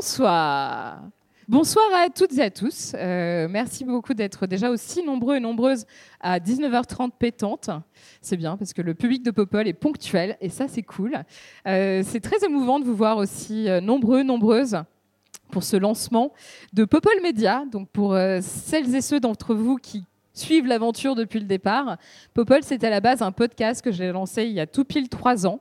Bonsoir. 0.00 1.02
Bonsoir 1.46 1.84
à 1.94 2.08
toutes 2.08 2.32
et 2.38 2.40
à 2.40 2.50
tous. 2.50 2.92
Euh, 2.94 3.48
merci 3.50 3.84
beaucoup 3.84 4.14
d'être 4.14 4.46
déjà 4.46 4.70
aussi 4.70 5.02
nombreux 5.02 5.36
et 5.36 5.40
nombreuses 5.40 5.84
à 6.22 6.38
19h30 6.38 7.10
pétante. 7.18 7.68
C'est 8.22 8.38
bien 8.38 8.56
parce 8.56 8.72
que 8.72 8.80
le 8.80 8.94
public 8.94 9.22
de 9.22 9.30
Popol 9.30 9.68
est 9.68 9.74
ponctuel 9.74 10.38
et 10.40 10.48
ça 10.48 10.68
c'est 10.68 10.80
cool. 10.80 11.22
Euh, 11.66 12.02
c'est 12.02 12.20
très 12.20 12.42
émouvant 12.46 12.80
de 12.80 12.86
vous 12.86 12.96
voir 12.96 13.18
aussi 13.18 13.68
euh, 13.68 13.82
nombreux, 13.82 14.22
nombreuses 14.22 14.78
pour 15.50 15.64
ce 15.64 15.76
lancement 15.76 16.32
de 16.72 16.86
Popol 16.86 17.20
Media. 17.22 17.66
Donc 17.70 17.90
pour 17.90 18.16
celles 18.40 18.94
et 18.94 19.02
ceux 19.02 19.20
d'entre 19.20 19.54
vous 19.54 19.76
qui 19.76 20.04
suivent 20.32 20.66
l'aventure 20.66 21.14
depuis 21.14 21.40
le 21.40 21.46
départ, 21.46 21.96
Popol 22.34 22.60
c'est 22.62 22.82
à 22.84 22.90
la 22.90 23.00
base 23.00 23.22
un 23.22 23.32
podcast 23.32 23.82
que 23.82 23.92
j'ai 23.92 24.12
lancé 24.12 24.44
il 24.44 24.52
y 24.52 24.60
a 24.60 24.66
tout 24.66 24.84
pile 24.84 25.08
trois 25.08 25.46
ans, 25.46 25.60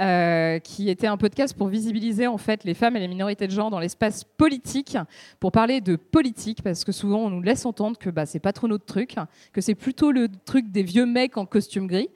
euh, 0.00 0.58
qui 0.58 0.88
était 0.88 1.06
un 1.06 1.16
podcast 1.16 1.56
pour 1.56 1.68
visibiliser 1.68 2.26
en 2.26 2.38
fait 2.38 2.64
les 2.64 2.74
femmes 2.74 2.96
et 2.96 3.00
les 3.00 3.08
minorités 3.08 3.46
de 3.46 3.52
genre 3.52 3.70
dans 3.70 3.78
l'espace 3.78 4.24
politique, 4.24 4.96
pour 5.40 5.52
parler 5.52 5.80
de 5.80 5.96
politique 5.96 6.62
parce 6.62 6.84
que 6.84 6.92
souvent 6.92 7.20
on 7.20 7.30
nous 7.30 7.42
laisse 7.42 7.66
entendre 7.66 7.98
que 7.98 8.10
bah, 8.10 8.26
c'est 8.26 8.40
pas 8.40 8.52
trop 8.52 8.68
notre 8.68 8.86
truc, 8.86 9.16
que 9.52 9.60
c'est 9.60 9.74
plutôt 9.74 10.12
le 10.12 10.28
truc 10.44 10.70
des 10.70 10.82
vieux 10.82 11.06
mecs 11.06 11.36
en 11.36 11.46
costume 11.46 11.86
gris. 11.86 12.08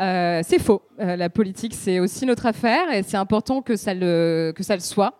Euh, 0.00 0.40
c'est 0.44 0.58
faux. 0.58 0.82
Euh, 1.00 1.16
la 1.16 1.30
politique 1.30 1.74
c'est 1.74 2.00
aussi 2.00 2.26
notre 2.26 2.46
affaire 2.46 2.92
et 2.92 3.02
c'est 3.02 3.16
important 3.16 3.62
que 3.62 3.76
ça 3.76 3.94
le 3.94 4.52
que 4.54 4.62
ça 4.62 4.74
le 4.74 4.80
soit. 4.80 5.18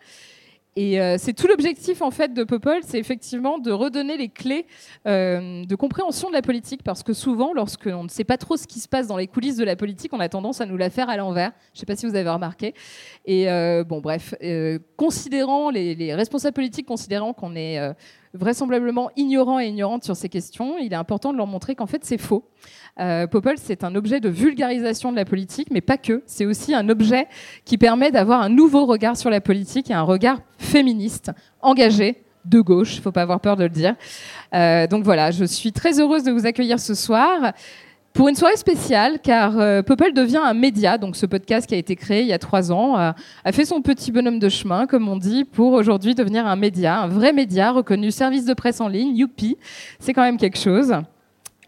Et 0.74 1.00
euh, 1.00 1.16
c'est 1.18 1.34
tout 1.34 1.46
l'objectif 1.46 2.00
en 2.00 2.10
fait 2.10 2.32
de 2.32 2.44
Popol, 2.44 2.80
c'est 2.82 2.98
effectivement 2.98 3.58
de 3.58 3.70
redonner 3.70 4.16
les 4.16 4.30
clés 4.30 4.66
euh, 5.06 5.64
de 5.66 5.74
compréhension 5.74 6.28
de 6.28 6.34
la 6.34 6.40
politique, 6.40 6.82
parce 6.82 7.02
que 7.02 7.12
souvent, 7.12 7.52
lorsqu'on 7.52 8.04
ne 8.04 8.08
sait 8.08 8.24
pas 8.24 8.38
trop 8.38 8.56
ce 8.56 8.66
qui 8.66 8.80
se 8.80 8.88
passe 8.88 9.06
dans 9.06 9.18
les 9.18 9.26
coulisses 9.26 9.56
de 9.56 9.64
la 9.64 9.76
politique, 9.76 10.12
on 10.14 10.20
a 10.20 10.30
tendance 10.30 10.62
à 10.62 10.66
nous 10.66 10.78
la 10.78 10.88
faire 10.88 11.10
à 11.10 11.16
l'envers. 11.18 11.52
Je 11.74 11.78
ne 11.78 11.80
sais 11.80 11.86
pas 11.86 11.96
si 11.96 12.06
vous 12.06 12.14
avez 12.14 12.30
remarqué. 12.30 12.74
Et 13.26 13.50
euh, 13.50 13.84
bon, 13.84 14.00
bref, 14.00 14.34
euh, 14.42 14.78
considérant 14.96 15.70
les, 15.70 15.94
les 15.94 16.14
responsables 16.14 16.54
politiques, 16.54 16.86
considérant 16.86 17.34
qu'on 17.34 17.54
est 17.54 17.78
euh, 17.78 17.92
vraisemblablement 18.34 19.11
ignorant 19.16 19.61
et 19.61 19.66
ignorante 19.66 20.05
sur 20.05 20.16
ces 20.16 20.28
questions, 20.28 20.78
il 20.78 20.92
est 20.92 20.97
important 20.97 21.33
de 21.33 21.38
leur 21.38 21.47
montrer 21.47 21.75
qu'en 21.75 21.86
fait 21.86 22.05
c'est 22.05 22.19
faux. 22.19 22.44
Euh, 23.00 23.27
Popol, 23.27 23.56
c'est 23.58 23.84
un 23.84 23.94
objet 23.94 24.20
de 24.20 24.28
vulgarisation 24.28 25.11
de 25.11 25.16
la 25.16 25.24
politique, 25.24 25.69
mais 25.70 25.80
pas 25.80 25.97
que. 25.97 26.22
C'est 26.27 26.47
aussi 26.47 26.74
un 26.74 26.89
objet 26.89 27.27
qui 27.64 27.78
permet 27.78 28.11
d'avoir 28.11 28.42
un 28.42 28.48
nouveau 28.48 28.86
regard 28.86 29.16
sur 29.16 29.30
la 29.30 29.41
politique 29.41 29.91
et 29.91 29.94
un 29.94 30.02
regard 30.02 30.41
féministe, 30.58 31.30
engagé, 31.61 32.22
de 32.44 32.61
gauche, 32.61 33.00
faut 33.00 33.12
pas 33.12 33.22
avoir 33.22 33.41
peur 33.41 33.56
de 33.56 33.64
le 33.64 33.70
dire. 33.70 33.94
Euh, 34.55 34.86
donc 34.86 35.05
voilà, 35.05 35.30
je 35.30 35.44
suis 35.44 35.72
très 35.72 36.00
heureuse 36.00 36.24
de 36.24 36.33
vous 36.33 36.46
accueillir 36.46 36.80
ce 36.80 36.94
soir. 36.94 37.52
Pour 38.12 38.28
une 38.28 38.34
soirée 38.34 38.58
spéciale, 38.58 39.20
car 39.22 39.58
euh, 39.58 39.80
devient 39.80 40.41
un 40.44 40.52
média, 40.52 40.98
donc 40.98 41.16
ce 41.16 41.24
podcast 41.24 41.66
qui 41.66 41.74
a 41.74 41.78
été 41.78 41.96
créé 41.96 42.20
il 42.20 42.27
y 42.27 42.34
a 42.34 42.38
trois 42.38 42.70
ans, 42.70 42.98
euh, 42.98 43.12
a 43.42 43.52
fait 43.52 43.64
son 43.64 43.80
petit 43.80 44.12
bonhomme 44.12 44.38
de 44.38 44.50
chemin, 44.50 44.86
comme 44.86 45.08
on 45.08 45.16
dit, 45.16 45.44
pour 45.44 45.72
aujourd'hui 45.72 46.14
devenir 46.14 46.46
un 46.46 46.56
média, 46.56 47.00
un 47.00 47.08
vrai 47.08 47.33
média 47.33 47.73
reconnu 47.73 48.11
service 48.11 48.45
de 48.45 48.52
presse 48.52 48.83
en 48.83 48.89
ligne, 48.89 49.17
youpi, 49.17 49.56
c'est 49.98 50.12
quand 50.12 50.23
même 50.23 50.36
quelque 50.36 50.58
chose. 50.58 50.95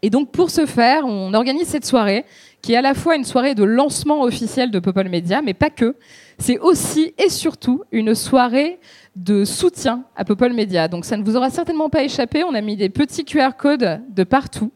Et 0.02 0.10
donc 0.10 0.32
pour 0.32 0.50
ce 0.50 0.66
faire, 0.66 1.06
on 1.06 1.32
organise 1.32 1.66
cette 1.66 1.86
soirée, 1.86 2.26
qui 2.60 2.74
est 2.74 2.76
à 2.76 2.82
la 2.82 2.92
fois 2.92 3.16
une 3.16 3.24
soirée 3.24 3.54
de 3.54 3.64
lancement 3.64 4.20
officiel 4.20 4.70
de 4.70 4.78
Popol 4.80 5.08
Media, 5.08 5.40
mais 5.40 5.54
pas 5.54 5.70
que. 5.70 5.96
C'est 6.38 6.58
aussi 6.58 7.14
et 7.16 7.30
surtout 7.30 7.84
une 7.90 8.14
soirée 8.14 8.80
de 9.16 9.46
soutien 9.46 10.04
à 10.14 10.26
Popol 10.26 10.52
Media. 10.52 10.88
Donc 10.88 11.06
ça 11.06 11.16
ne 11.16 11.24
vous 11.24 11.36
aura 11.36 11.48
certainement 11.48 11.88
pas 11.88 12.02
échappé, 12.02 12.44
on 12.44 12.52
a 12.52 12.60
mis 12.60 12.76
des 12.76 12.90
petits 12.90 13.24
QR 13.24 13.52
codes 13.56 14.02
de 14.10 14.24
partout. 14.24 14.72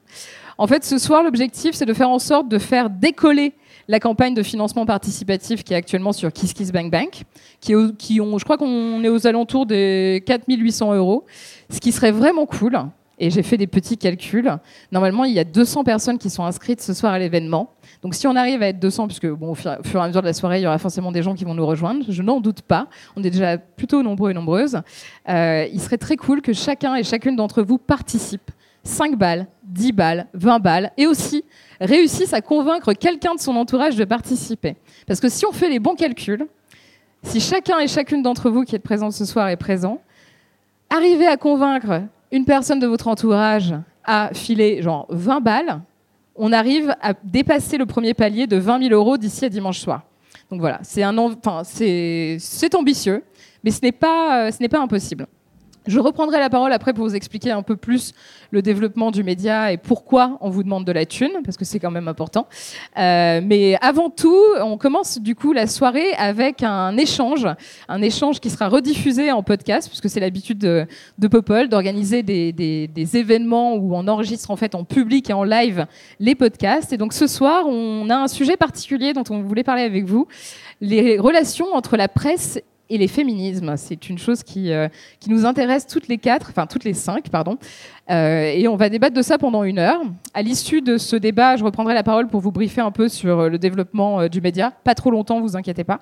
En 0.60 0.66
fait, 0.66 0.84
ce 0.84 0.98
soir, 0.98 1.22
l'objectif, 1.22 1.76
c'est 1.76 1.86
de 1.86 1.94
faire 1.94 2.10
en 2.10 2.18
sorte 2.18 2.48
de 2.48 2.58
faire 2.58 2.90
décoller 2.90 3.54
la 3.86 4.00
campagne 4.00 4.34
de 4.34 4.42
financement 4.42 4.84
participatif 4.84 5.62
qui 5.62 5.72
est 5.72 5.76
actuellement 5.76 6.12
sur 6.12 6.32
Kiss 6.32 6.52
Kiss 6.52 6.72
Bank 6.72 6.90
Bank, 6.90 7.22
qui, 7.60 7.72
est 7.72 7.96
qui 7.96 8.20
ont, 8.20 8.38
je 8.38 8.44
crois 8.44 8.58
qu'on 8.58 9.02
est 9.04 9.08
aux 9.08 9.26
alentours 9.28 9.66
des 9.66 10.22
4800 10.26 10.94
euros, 10.94 11.24
ce 11.70 11.78
qui 11.78 11.92
serait 11.92 12.10
vraiment 12.10 12.44
cool. 12.44 12.76
Et 13.20 13.30
j'ai 13.30 13.42
fait 13.42 13.56
des 13.56 13.66
petits 13.66 13.96
calculs. 13.96 14.50
Normalement, 14.92 15.24
il 15.24 15.32
y 15.32 15.38
a 15.38 15.44
200 15.44 15.84
personnes 15.84 16.18
qui 16.18 16.30
sont 16.30 16.44
inscrites 16.44 16.80
ce 16.80 16.92
soir 16.92 17.12
à 17.12 17.18
l'événement. 17.18 17.72
Donc, 18.02 18.14
si 18.14 18.26
on 18.26 18.36
arrive 18.36 18.62
à 18.62 18.68
être 18.68 18.78
200, 18.78 19.06
puisque 19.06 19.26
bon, 19.28 19.50
au 19.50 19.54
fur 19.54 19.70
et 19.72 19.98
à 19.98 20.06
mesure 20.06 20.22
de 20.22 20.26
la 20.26 20.32
soirée, 20.32 20.60
il 20.60 20.62
y 20.62 20.66
aura 20.66 20.78
forcément 20.78 21.10
des 21.10 21.22
gens 21.22 21.34
qui 21.34 21.44
vont 21.44 21.54
nous 21.54 21.66
rejoindre, 21.66 22.04
je 22.08 22.22
n'en 22.22 22.40
doute 22.40 22.62
pas. 22.62 22.88
On 23.16 23.24
est 23.24 23.30
déjà 23.30 23.58
plutôt 23.58 24.02
nombreux 24.02 24.30
et 24.30 24.34
nombreuses. 24.34 24.80
Euh, 25.28 25.66
il 25.72 25.80
serait 25.80 25.98
très 25.98 26.16
cool 26.16 26.42
que 26.42 26.52
chacun 26.52 26.94
et 26.94 27.02
chacune 27.02 27.34
d'entre 27.34 27.62
vous 27.62 27.78
participe. 27.78 28.50
5 28.88 29.16
balles, 29.16 29.46
10 29.64 29.92
balles, 29.92 30.26
20 30.34 30.58
balles, 30.60 30.92
et 30.96 31.06
aussi 31.06 31.44
réussissent 31.80 32.32
à 32.32 32.40
convaincre 32.40 32.92
quelqu'un 32.94 33.34
de 33.34 33.40
son 33.40 33.54
entourage 33.56 33.96
de 33.96 34.04
participer. 34.04 34.76
Parce 35.06 35.20
que 35.20 35.28
si 35.28 35.46
on 35.46 35.52
fait 35.52 35.68
les 35.68 35.78
bons 35.78 35.94
calculs, 35.94 36.46
si 37.22 37.40
chacun 37.40 37.78
et 37.78 37.86
chacune 37.86 38.22
d'entre 38.22 38.50
vous 38.50 38.62
qui 38.64 38.74
êtes 38.74 38.82
présent 38.82 39.10
ce 39.10 39.24
soir 39.24 39.48
est 39.48 39.56
présent, 39.56 40.00
arrivez 40.90 41.26
à 41.26 41.36
convaincre 41.36 42.02
une 42.32 42.44
personne 42.44 42.80
de 42.80 42.86
votre 42.86 43.08
entourage 43.08 43.74
à 44.04 44.30
filer 44.32 44.82
genre 44.82 45.06
20 45.10 45.40
balles, 45.40 45.80
on 46.34 46.52
arrive 46.52 46.94
à 47.02 47.12
dépasser 47.24 47.76
le 47.76 47.84
premier 47.84 48.14
palier 48.14 48.46
de 48.46 48.56
20 48.56 48.88
000 48.88 48.94
euros 48.94 49.18
d'ici 49.18 49.44
à 49.44 49.48
dimanche 49.48 49.80
soir. 49.80 50.02
Donc 50.50 50.60
voilà, 50.60 50.80
c'est 50.82 51.04
ambitieux, 52.74 53.22
mais 53.62 53.70
ce 53.70 53.80
n'est 53.82 53.92
pas, 53.92 54.46
euh, 54.46 54.50
ce 54.50 54.62
n'est 54.62 54.68
pas 54.68 54.80
impossible. 54.80 55.26
Je 55.88 55.98
reprendrai 55.98 56.38
la 56.38 56.50
parole 56.50 56.72
après 56.72 56.92
pour 56.92 57.04
vous 57.06 57.16
expliquer 57.16 57.50
un 57.50 57.62
peu 57.62 57.74
plus 57.74 58.12
le 58.50 58.62
développement 58.62 59.10
du 59.10 59.24
média 59.24 59.72
et 59.72 59.78
pourquoi 59.78 60.38
on 60.42 60.50
vous 60.50 60.62
demande 60.62 60.84
de 60.84 60.92
la 60.92 61.04
thune, 61.06 61.32
parce 61.44 61.56
que 61.56 61.64
c'est 61.64 61.80
quand 61.80 61.90
même 61.90 62.08
important. 62.08 62.46
Euh, 62.98 63.40
mais 63.42 63.76
avant 63.80 64.10
tout, 64.10 64.36
on 64.62 64.76
commence 64.76 65.18
du 65.18 65.34
coup 65.34 65.52
la 65.52 65.66
soirée 65.66 66.12
avec 66.18 66.62
un 66.62 66.96
échange, 66.96 67.46
un 67.88 68.02
échange 68.02 68.38
qui 68.38 68.50
sera 68.50 68.68
rediffusé 68.68 69.32
en 69.32 69.42
podcast, 69.42 69.88
puisque 69.88 70.08
c'est 70.10 70.20
l'habitude 70.20 70.58
de, 70.58 70.86
de 71.18 71.26
Popol 71.28 71.68
d'organiser 71.68 72.22
des, 72.22 72.52
des- 72.52 72.86
des 72.86 73.16
événements 73.16 73.74
où 73.74 73.94
on 73.96 74.06
enregistre 74.08 74.50
en 74.50 74.56
fait 74.56 74.74
en 74.74 74.84
public 74.84 75.30
et 75.30 75.32
en 75.32 75.44
live 75.44 75.86
les 76.20 76.34
podcasts. 76.34 76.92
Et 76.92 76.98
donc 76.98 77.12
ce 77.14 77.26
soir, 77.26 77.66
on 77.66 78.10
a 78.10 78.16
un 78.16 78.28
sujet 78.28 78.56
particulier 78.58 79.14
dont 79.14 79.24
on 79.30 79.40
voulait 79.40 79.64
parler 79.64 79.82
avec 79.82 80.04
vous, 80.04 80.28
les 80.80 81.18
relations 81.18 81.72
entre 81.74 81.96
la 81.96 82.08
presse 82.08 82.60
et 82.90 82.98
les 82.98 83.08
féminismes. 83.08 83.76
C'est 83.76 84.08
une 84.08 84.18
chose 84.18 84.42
qui, 84.42 84.72
euh, 84.72 84.88
qui 85.20 85.30
nous 85.30 85.44
intéresse 85.46 85.86
toutes 85.86 86.08
les 86.08 86.18
quatre, 86.18 86.48
enfin 86.50 86.66
toutes 86.66 86.84
les 86.84 86.94
cinq, 86.94 87.28
pardon. 87.30 87.58
Euh, 88.10 88.52
et 88.54 88.66
on 88.68 88.76
va 88.76 88.88
débattre 88.88 89.14
de 89.14 89.22
ça 89.22 89.38
pendant 89.38 89.64
une 89.64 89.78
heure. 89.78 90.00
À 90.32 90.42
l'issue 90.42 90.80
de 90.80 90.96
ce 90.96 91.16
débat, 91.16 91.56
je 91.56 91.64
reprendrai 91.64 91.94
la 91.94 92.02
parole 92.02 92.28
pour 92.28 92.40
vous 92.40 92.52
briefer 92.52 92.80
un 92.80 92.90
peu 92.90 93.08
sur 93.08 93.40
euh, 93.40 93.48
le 93.48 93.58
développement 93.58 94.20
euh, 94.20 94.28
du 94.28 94.40
média. 94.40 94.72
Pas 94.84 94.94
trop 94.94 95.10
longtemps, 95.10 95.40
vous 95.40 95.56
inquiétez 95.56 95.84
pas. 95.84 96.00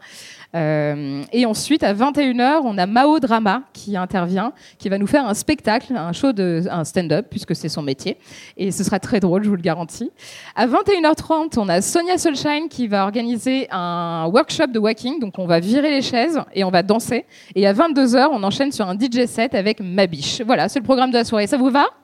Et 0.55 1.45
ensuite, 1.45 1.83
à 1.83 1.93
21h, 1.93 2.61
on 2.65 2.79
a 2.79 2.87
Mao 2.87 3.21
Drama 3.21 3.63
qui 3.75 3.95
intervient, 3.95 4.53
qui 4.79 4.89
va 4.89 4.97
nous 4.97 5.07
faire 5.07 5.27
un 5.27 5.35
spectacle, 5.35 5.95
un 5.95 6.13
show 6.13 6.33
de 6.33 6.63
un 6.71 6.85
stand-up, 6.85 7.27
puisque 7.29 7.55
c'est 7.55 7.69
son 7.69 7.83
métier. 7.83 8.17
Et 8.57 8.71
ce 8.71 8.83
sera 8.83 8.99
très 8.99 9.21
drôle, 9.21 9.45
je 9.45 9.51
vous 9.51 9.57
le 9.57 9.61
garantis. 9.61 10.11
À 10.55 10.67
21h30, 10.67 11.59
on 11.59 11.69
a 11.69 11.83
Sonia 11.83 12.17
Solshine 12.17 12.71
qui 12.71 12.89
va 12.89 13.05
organiser 13.05 13.69
un 13.71 14.27
workshop 14.33 14.69
de 14.69 14.79
walking. 14.79 15.21
Donc, 15.21 15.39
on 15.39 15.47
va 15.47 15.61
virer 15.61 15.91
les 15.91 16.03
chaises 16.03 16.41
et 16.55 16.65
on 16.65 16.71
va 16.71 16.83
danser. 16.83 17.27
Et 17.55 17.67
à 17.67 17.75
22h, 17.75 18.29
on 18.33 18.43
enchaîne 18.43 18.73
sur 18.73 18.89
un 18.89 18.95
DJ 18.95 19.27
set 19.27 19.55
avec 19.55 19.81
Mabiche. 19.81 20.41
Voilà, 20.41 20.71
c'est 20.71 20.79
le 20.79 20.85
programme 20.85 21.11
de 21.11 21.17
la 21.17 21.25
soirée. 21.25 21.47
Ça 21.47 21.59
vous 21.59 21.69
va? 21.69 21.96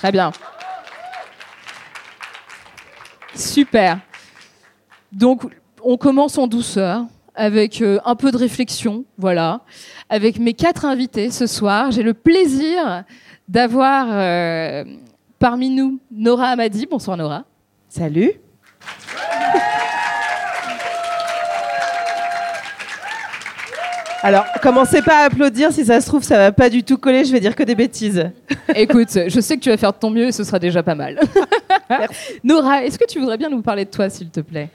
Très 0.00 0.12
bien. 0.12 0.32
Super. 3.34 3.98
Donc, 5.12 5.42
on 5.84 5.98
commence 5.98 6.38
en 6.38 6.46
douceur, 6.46 7.04
avec 7.34 7.82
euh, 7.82 7.98
un 8.06 8.14
peu 8.14 8.32
de 8.32 8.38
réflexion, 8.38 9.04
voilà. 9.18 9.60
Avec 10.08 10.38
mes 10.38 10.54
quatre 10.54 10.86
invités 10.86 11.30
ce 11.30 11.46
soir, 11.46 11.90
j'ai 11.90 12.02
le 12.02 12.14
plaisir 12.14 13.04
d'avoir 13.46 14.06
euh, 14.08 14.84
parmi 15.38 15.68
nous 15.68 16.00
Nora 16.10 16.46
Amadi. 16.46 16.86
Bonsoir 16.86 17.18
Nora. 17.18 17.44
Salut. 17.90 18.32
Alors, 24.22 24.44
commencez 24.62 25.00
pas 25.00 25.22
à 25.22 25.24
applaudir, 25.26 25.72
si 25.72 25.84
ça 25.86 26.00
se 26.00 26.06
trouve, 26.06 26.22
ça 26.22 26.36
va 26.36 26.52
pas 26.52 26.68
du 26.68 26.82
tout 26.82 26.98
coller, 26.98 27.24
je 27.24 27.32
vais 27.32 27.40
dire 27.40 27.56
que 27.56 27.62
des 27.62 27.74
bêtises. 27.74 28.30
Écoute, 28.74 29.18
je 29.26 29.40
sais 29.40 29.56
que 29.56 29.62
tu 29.62 29.70
vas 29.70 29.78
faire 29.78 29.92
de 29.92 29.98
ton 29.98 30.10
mieux 30.10 30.26
et 30.26 30.32
ce 30.32 30.44
sera 30.44 30.58
déjà 30.58 30.82
pas 30.82 30.94
mal. 30.94 31.18
Nora, 32.44 32.84
est-ce 32.84 32.98
que 32.98 33.06
tu 33.06 33.18
voudrais 33.18 33.38
bien 33.38 33.48
nous 33.48 33.62
parler 33.62 33.86
de 33.86 33.90
toi, 33.90 34.10
s'il 34.10 34.28
te 34.28 34.40
plaît? 34.40 34.68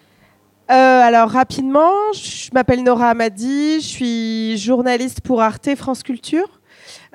Euh, 0.72 0.74
alors 0.74 1.30
rapidement, 1.30 1.92
je 2.14 2.50
m'appelle 2.54 2.82
Nora 2.82 3.10
Amadi, 3.10 3.82
je 3.82 3.86
suis 3.86 4.58
journaliste 4.58 5.22
pour 5.22 5.44
Arte 5.44 5.76
France 5.76 6.02
Culture. 6.02 6.60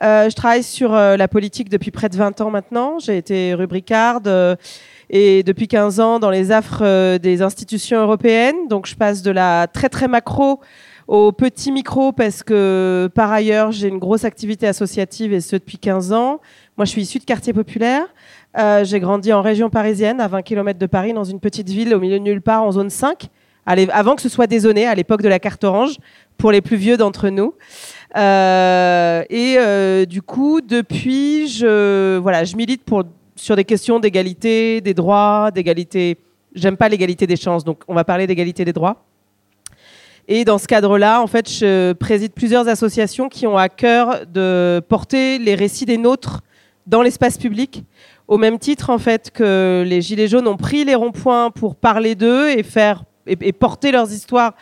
Euh, 0.02 0.30
je 0.30 0.34
travaille 0.36 0.62
sur 0.62 0.94
euh, 0.94 1.16
la 1.16 1.28
politique 1.28 1.68
depuis 1.68 1.90
près 1.90 2.08
de 2.08 2.16
20 2.16 2.40
ans 2.40 2.50
maintenant. 2.50 2.98
J'ai 3.00 3.16
été 3.16 3.54
rubricarde 3.54 4.28
euh, 4.28 4.56
et 5.10 5.42
depuis 5.42 5.68
15 5.68 6.00
ans 6.00 6.18
dans 6.18 6.30
les 6.30 6.52
affres 6.52 6.82
euh, 6.82 7.18
des 7.18 7.42
institutions 7.42 8.00
européennes. 8.00 8.68
Donc 8.68 8.86
je 8.86 8.94
passe 8.94 9.22
de 9.22 9.30
la 9.30 9.66
très 9.66 9.88
très 9.88 10.08
macro 10.08 10.60
au 11.10 11.32
petit 11.32 11.72
micro 11.72 12.12
parce 12.12 12.44
que 12.44 13.10
par 13.16 13.32
ailleurs 13.32 13.72
j'ai 13.72 13.88
une 13.88 13.98
grosse 13.98 14.24
activité 14.24 14.68
associative 14.68 15.32
et 15.32 15.40
ce 15.40 15.56
depuis 15.56 15.76
15 15.76 16.12
ans. 16.12 16.40
Moi 16.76 16.84
je 16.84 16.90
suis 16.90 17.02
issue 17.02 17.18
de 17.18 17.24
quartier 17.24 17.52
populaire. 17.52 18.06
Euh, 18.56 18.84
j'ai 18.84 19.00
grandi 19.00 19.32
en 19.32 19.42
région 19.42 19.70
parisienne 19.70 20.20
à 20.20 20.28
20 20.28 20.42
km 20.42 20.78
de 20.78 20.86
Paris 20.86 21.12
dans 21.12 21.24
une 21.24 21.40
petite 21.40 21.68
ville 21.68 21.92
au 21.96 21.98
milieu 21.98 22.20
de 22.20 22.22
nulle 22.22 22.40
part 22.40 22.62
en 22.62 22.70
zone 22.70 22.90
5 22.90 23.28
Allez, 23.66 23.88
avant 23.92 24.14
que 24.14 24.22
ce 24.22 24.28
soit 24.28 24.46
dézoné 24.46 24.86
à 24.86 24.94
l'époque 24.94 25.20
de 25.20 25.28
la 25.28 25.40
carte 25.40 25.64
orange 25.64 25.96
pour 26.38 26.52
les 26.52 26.60
plus 26.60 26.76
vieux 26.76 26.96
d'entre 26.96 27.28
nous. 27.28 27.54
Euh, 28.16 29.22
et 29.28 29.56
euh, 29.58 30.06
du 30.06 30.22
coup, 30.22 30.60
depuis, 30.60 31.46
je, 31.48 32.18
voilà, 32.18 32.44
je 32.44 32.56
milite 32.56 32.84
pour, 32.84 33.04
sur 33.36 33.56
des 33.56 33.64
questions 33.64 34.00
d'égalité 34.00 34.80
des 34.80 34.94
droits, 34.94 35.50
d'égalité. 35.52 36.16
J'aime 36.54 36.76
pas 36.76 36.88
l'égalité 36.88 37.26
des 37.26 37.36
chances, 37.36 37.62
donc 37.62 37.82
on 37.86 37.94
va 37.94 38.02
parler 38.02 38.26
d'égalité 38.26 38.64
des 38.64 38.72
droits. 38.72 39.04
Et 40.32 40.44
dans 40.44 40.58
ce 40.58 40.68
cadre-là, 40.68 41.20
en 41.20 41.26
fait, 41.26 41.50
je 41.50 41.92
préside 41.92 42.32
plusieurs 42.32 42.68
associations 42.68 43.28
qui 43.28 43.48
ont 43.48 43.58
à 43.58 43.68
cœur 43.68 44.26
de 44.32 44.80
porter 44.88 45.40
les 45.40 45.56
récits 45.56 45.86
des 45.86 45.98
nôtres 45.98 46.42
dans 46.86 47.02
l'espace 47.02 47.36
public, 47.36 47.82
au 48.28 48.38
même 48.38 48.60
titre 48.60 48.90
en 48.90 48.98
fait 48.98 49.32
que 49.32 49.82
les 49.84 50.00
Gilets 50.00 50.28
jaunes 50.28 50.46
ont 50.46 50.56
pris 50.56 50.84
les 50.84 50.94
ronds-points 50.94 51.50
pour 51.50 51.74
parler 51.74 52.14
d'eux 52.14 52.48
et 52.48 52.62
faire 52.62 53.02
et, 53.26 53.52
porter 53.52 53.90
leurs 53.90 54.12
histoires 54.12 54.54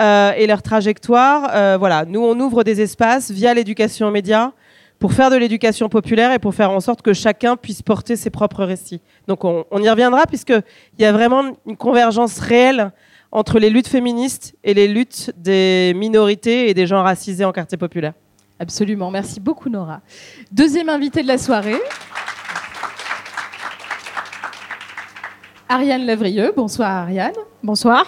euh, 0.00 0.32
et 0.36 0.48
leurs 0.48 0.62
trajectoires. 0.62 1.50
Euh, 1.54 1.76
voilà, 1.78 2.04
nous 2.04 2.20
on 2.20 2.38
ouvre 2.40 2.64
des 2.64 2.80
espaces 2.80 3.30
via 3.30 3.54
l'éducation 3.54 4.08
aux 4.08 4.10
médias 4.10 4.50
pour 4.98 5.12
faire 5.12 5.30
de 5.30 5.36
l'éducation 5.36 5.88
populaire 5.88 6.32
et 6.32 6.40
pour 6.40 6.52
faire 6.52 6.72
en 6.72 6.80
sorte 6.80 7.00
que 7.00 7.12
chacun 7.12 7.54
puisse 7.54 7.82
porter 7.82 8.16
ses 8.16 8.30
propres 8.30 8.64
récits. 8.64 9.00
Donc 9.28 9.44
on, 9.44 9.66
on 9.70 9.80
y 9.80 9.88
reviendra 9.88 10.26
puisqu'il 10.26 10.64
y 10.98 11.04
a 11.04 11.12
vraiment 11.12 11.44
une 11.64 11.76
convergence 11.76 12.40
réelle 12.40 12.90
entre 13.32 13.58
les 13.58 13.70
luttes 13.70 13.88
féministes 13.88 14.54
et 14.62 14.74
les 14.74 14.86
luttes 14.88 15.32
des 15.36 15.92
minorités 15.96 16.68
et 16.68 16.74
des 16.74 16.86
gens 16.86 17.02
racisés 17.02 17.44
en 17.44 17.52
quartier 17.52 17.78
populaire. 17.78 18.12
Absolument, 18.58 19.10
merci 19.10 19.40
beaucoup 19.40 19.68
Nora. 19.70 20.00
Deuxième 20.52 20.88
invité 20.88 21.22
de 21.22 21.28
la 21.28 21.38
soirée. 21.38 21.80
Ariane 25.68 26.04
Lavrieux. 26.04 26.52
Bonsoir 26.54 26.90
Ariane. 26.90 27.32
Bonsoir. 27.62 28.06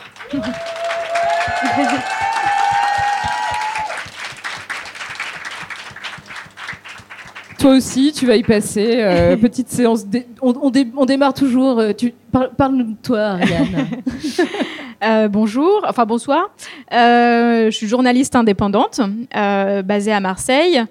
Toi 7.59 7.77
aussi, 7.77 8.13
tu 8.13 8.27
vas 8.27 8.37
y 8.37 8.43
passer. 8.43 8.97
euh, 8.99 9.37
petite 9.41 9.71
séance. 9.71 10.07
dé- 10.07 10.27
On, 10.43 10.53
on 10.61 10.71
dé- 10.71 10.87
on 10.97 11.07
démarre 11.07 11.35
toujours. 11.35 11.79
euh, 11.79 11.93
tu... 11.93 12.13
par- 12.35 12.51
Parle-nous 12.51 12.85
de 12.85 12.97
toi, 13.03 13.21
Ariane. 13.21 13.87
Euh, 15.05 15.29
bonjour, 15.29 15.85
enfin 15.87 16.07
bonsoir. 16.07 16.51
Euh, 16.93 17.67
je 17.67 17.77
suis 17.77 17.87
journaliste 17.87 18.37
indépendante, 18.37 19.01
euh, 19.37 19.83
basée 19.83 20.13
à 20.13 20.21
Marseille, 20.21 20.83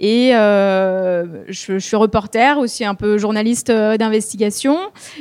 et 0.00 0.34
euh, 0.34 1.24
je, 1.48 1.78
suis 1.78 1.96
reporter 1.96 2.58
aussi 2.58 2.84
un 2.84 2.94
peu 2.94 3.16
journaliste 3.16 3.70
d'investigation. 3.70 4.76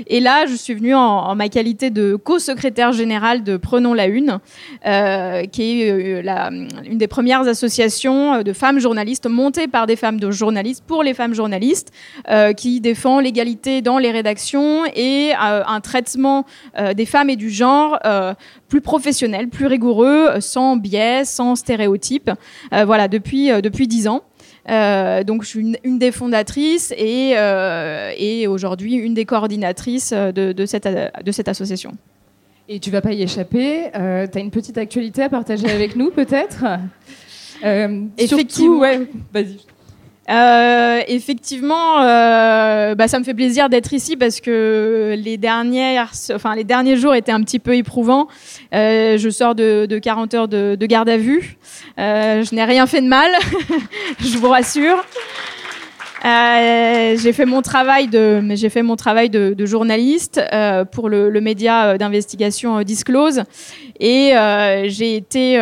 Et 0.07 0.19
là, 0.19 0.45
je 0.45 0.55
suis 0.55 0.73
venue 0.73 0.93
en, 0.93 1.35
ma 1.35 1.47
qualité 1.47 1.89
de 1.89 2.15
co-secrétaire 2.15 2.91
générale 2.91 3.43
de 3.43 3.55
Prenons 3.55 3.93
la 3.93 4.07
Une, 4.07 4.39
qui 5.51 5.81
est 5.83 6.23
une 6.85 6.97
des 6.97 7.07
premières 7.07 7.47
associations 7.47 8.41
de 8.41 8.53
femmes 8.53 8.79
journalistes 8.79 9.29
montées 9.29 9.67
par 9.67 9.87
des 9.87 9.95
femmes 9.95 10.19
de 10.19 10.31
journalistes 10.31 10.83
pour 10.85 11.03
les 11.03 11.13
femmes 11.13 11.33
journalistes, 11.33 11.91
qui 12.57 12.81
défend 12.81 13.19
l'égalité 13.19 13.81
dans 13.81 13.99
les 13.99 14.11
rédactions 14.11 14.83
et 14.95 15.31
un 15.67 15.81
traitement 15.81 16.45
euh, 16.77 16.93
des 16.93 17.05
femmes 17.05 17.29
et 17.29 17.35
du 17.35 17.49
genre 17.49 17.99
euh, 18.05 18.33
plus 18.69 18.81
professionnel, 18.81 19.47
plus 19.49 19.65
rigoureux, 19.67 20.27
euh, 20.29 20.41
sans 20.41 20.75
biais, 20.77 21.25
sans 21.25 21.55
stéréotypes. 21.55 22.31
Voilà, 22.71 23.07
depuis 23.07 23.49
depuis 23.61 23.87
dix 23.87 24.07
ans. 24.07 24.21
Euh, 24.69 25.23
donc 25.25 25.43
je 25.43 25.49
suis 25.49 25.59
une, 25.59 25.77
une 25.83 25.99
des 25.99 26.11
fondatrices 26.13 26.93
et, 26.97 27.33
euh, 27.35 28.11
et 28.17 28.47
aujourd'hui 28.47 28.93
une 28.95 29.13
des 29.13 29.25
coordinatrices 29.25 30.13
de, 30.13 30.53
de 30.53 30.65
cette, 30.65 30.87
de 30.87 31.31
cette 31.33 31.49
association. 31.49 31.91
Et 32.69 32.79
tu 32.79 32.89
vas 32.89 33.01
pas 33.01 33.11
y 33.11 33.21
échapper. 33.21 33.87
Euh, 33.93 34.25
tu 34.25 34.37
as 34.37 34.41
une 34.41 34.51
petite 34.51 34.77
actualité 34.77 35.21
à 35.23 35.29
partager 35.29 35.69
avec 35.69 35.97
nous, 35.97 36.11
peut-être? 36.11 36.63
Effectivement. 38.17 38.75
surtout- 38.75 38.79
ouais, 38.79 39.07
vas-y. 39.33 39.57
Euh, 40.29 41.01
effectivement, 41.07 42.01
euh, 42.01 42.95
bah, 42.95 43.07
ça 43.07 43.19
me 43.19 43.23
fait 43.23 43.33
plaisir 43.33 43.69
d'être 43.69 43.93
ici 43.93 44.15
parce 44.15 44.39
que 44.39 45.15
les 45.17 45.37
dernières, 45.37 46.11
enfin 46.33 46.55
les 46.55 46.63
derniers 46.63 46.95
jours 46.95 47.13
étaient 47.13 47.31
un 47.31 47.41
petit 47.41 47.59
peu 47.59 47.75
éprouvants. 47.75 48.27
Euh, 48.73 49.17
je 49.17 49.29
sors 49.29 49.53
de, 49.53 49.85
de 49.85 49.99
40 49.99 50.33
heures 50.33 50.47
de, 50.47 50.75
de 50.79 50.85
garde 50.85 51.09
à 51.09 51.17
vue. 51.17 51.57
Euh, 51.99 52.43
je 52.43 52.55
n'ai 52.55 52.63
rien 52.63 52.87
fait 52.87 53.01
de 53.01 53.07
mal, 53.07 53.29
je 54.19 54.37
vous 54.37 54.49
rassure. 54.49 55.03
Euh, 56.25 57.17
j'ai 57.17 57.33
fait 57.33 57.45
mon 57.45 57.61
travail 57.61 58.07
de, 58.07 58.41
j'ai 58.53 58.69
fait 58.69 58.81
mon 58.81 58.95
travail 58.95 59.29
de, 59.29 59.53
de 59.53 59.65
journaliste 59.65 60.39
euh, 60.53 60.85
pour 60.85 61.09
le, 61.09 61.29
le 61.29 61.41
média 61.41 61.87
euh, 61.87 61.97
d'investigation 61.97 62.77
euh, 62.77 62.83
Disclose 62.83 63.43
et 63.99 64.35
euh, 64.35 64.85
j'ai 64.87 65.17
été, 65.17 65.57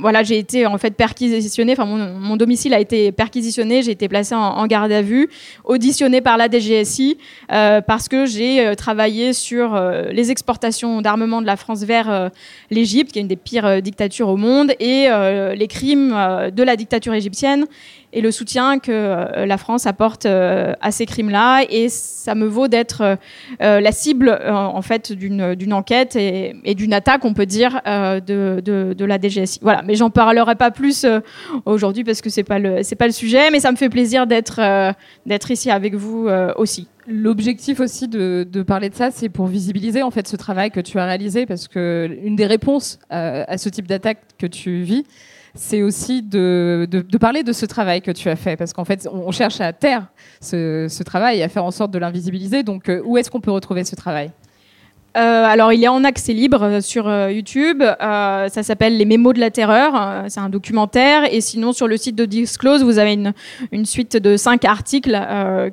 voilà, 0.00 0.22
j'ai 0.22 0.38
été 0.38 0.66
en 0.66 0.76
fait 0.76 0.94
perquisitionnée. 0.94 1.72
Enfin, 1.72 1.86
mon, 1.86 1.96
mon 2.18 2.36
domicile 2.36 2.74
a 2.74 2.80
été 2.80 3.12
perquisitionné. 3.12 3.82
J'ai 3.82 3.92
été 3.92 4.08
placée 4.08 4.34
en, 4.34 4.40
en 4.40 4.66
garde 4.66 4.92
à 4.92 5.02
vue, 5.02 5.28
auditionnée 5.64 6.20
par 6.20 6.36
la 6.36 6.48
DGSI 6.48 7.16
parce 7.48 8.08
que 8.08 8.26
j'ai 8.26 8.74
travaillé 8.76 9.32
sur 9.32 9.80
les 10.10 10.30
exportations 10.30 11.00
d'armement 11.00 11.40
de 11.40 11.46
la 11.46 11.56
France 11.56 11.82
vers 11.82 12.30
l'Égypte, 12.70 13.12
qui 13.12 13.18
est 13.18 13.22
une 13.22 13.28
des 13.28 13.36
pires 13.36 13.80
dictatures 13.82 14.28
au 14.28 14.36
monde, 14.36 14.72
et 14.78 15.08
les 15.56 15.68
crimes 15.68 16.10
de 16.54 16.62
la 16.62 16.76
dictature 16.76 17.14
égyptienne 17.14 17.66
et 18.12 18.20
le 18.20 18.30
soutien 18.30 18.78
que 18.78 18.92
euh, 18.92 19.46
la 19.46 19.56
France 19.56 19.86
apporte 19.86 20.26
euh, 20.26 20.74
à 20.80 20.90
ces 20.90 21.06
crimes-là. 21.06 21.64
Et 21.70 21.88
ça 21.88 22.34
me 22.34 22.46
vaut 22.46 22.68
d'être 22.68 23.16
euh, 23.62 23.80
la 23.80 23.92
cible, 23.92 24.38
en 24.48 24.82
fait, 24.82 25.12
d'une 25.12 25.72
enquête 25.72 26.16
et, 26.16 26.74
d'une 26.74 26.92
attaque, 26.92 27.24
on 27.24 27.34
peut 27.34 27.46
dire, 27.46 27.80
de, 27.84 29.04
la 29.04 29.20
DGSI. 29.20 29.60
Voilà, 29.62 29.82
mais 29.82 29.94
j'en 29.94 30.10
parlerai 30.10 30.54
pas 30.54 30.70
plus 30.70 31.06
aujourd'hui 31.64 32.04
parce 32.04 32.20
que 32.20 32.30
c'est 32.30 32.44
pas 32.44 32.58
le 32.58 32.82
c'est 32.82 32.96
pas 32.96 33.06
le 33.06 33.12
sujet, 33.12 33.50
mais 33.50 33.60
ça 33.60 33.72
me 33.72 33.76
fait 33.76 33.88
plaisir 33.88 34.26
d'être 34.26 34.60
d'être 35.26 35.50
ici 35.50 35.70
avec 35.70 35.94
vous 35.94 36.28
aussi. 36.56 36.88
L'objectif 37.08 37.80
aussi 37.80 38.06
de, 38.06 38.62
parler 38.62 38.88
de 38.88 38.94
ça, 38.94 39.10
c'est 39.10 39.28
pour 39.28 39.46
visibiliser 39.46 40.02
en 40.02 40.12
fait 40.12 40.28
ce 40.28 40.36
travail 40.36 40.70
que 40.70 40.78
tu 40.78 40.98
as 41.00 41.04
réalisé, 41.04 41.46
parce 41.46 41.66
que 41.66 42.16
une 42.22 42.36
des 42.36 42.46
réponses 42.46 43.00
euh, 43.12 43.44
à 43.48 43.58
ce 43.58 43.68
type 43.68 43.88
d'attaque 43.88 44.20
que 44.38 44.46
tu 44.46 44.82
vis, 44.82 45.04
c'est 45.54 45.82
aussi 45.82 46.22
de, 46.22 46.88
parler 47.20 47.42
de 47.42 47.52
ce 47.52 47.66
travail 47.66 48.00
que 48.00 48.10
tu 48.10 48.28
as 48.28 48.36
fait, 48.36 48.56
parce 48.56 48.72
qu'en 48.72 48.84
fait, 48.84 49.08
on, 49.12 49.30
cherche 49.30 49.60
à 49.60 49.72
taire 49.72 50.06
ce, 50.40 50.86
ce 50.88 51.02
travail 51.02 51.42
à 51.42 51.48
faire 51.48 51.64
en 51.64 51.70
sorte 51.70 51.90
de 51.90 51.98
l'invisibiliser. 51.98 52.62
Donc, 52.62 52.88
euh, 52.88 53.02
où 53.04 53.18
est-ce 53.18 53.30
qu'on 53.30 53.40
peut 53.40 53.50
retrouver 53.50 53.84
ce 53.84 53.94
travail? 53.94 54.30
Euh, 55.16 55.44
alors, 55.44 55.72
il 55.72 55.84
est 55.84 55.88
en 55.88 56.04
accès 56.04 56.32
libre 56.32 56.62
euh, 56.62 56.80
sur 56.80 57.06
euh, 57.06 57.30
YouTube. 57.30 57.82
Euh, 57.82 58.48
ça 58.48 58.62
s'appelle 58.62 58.96
Les 58.96 59.04
Mémos 59.04 59.34
de 59.34 59.40
la 59.40 59.50
Terreur. 59.50 59.92
Euh, 59.94 60.24
c'est 60.28 60.40
un 60.40 60.48
documentaire. 60.48 61.32
Et 61.32 61.40
sinon, 61.42 61.72
sur 61.72 61.86
le 61.86 61.96
site 61.98 62.16
de 62.16 62.24
Disclose, 62.24 62.82
vous 62.82 62.98
avez 62.98 63.12
une, 63.12 63.34
une 63.72 63.84
suite 63.84 64.16
de 64.16 64.36
cinq 64.36 64.64
articles 64.64 65.18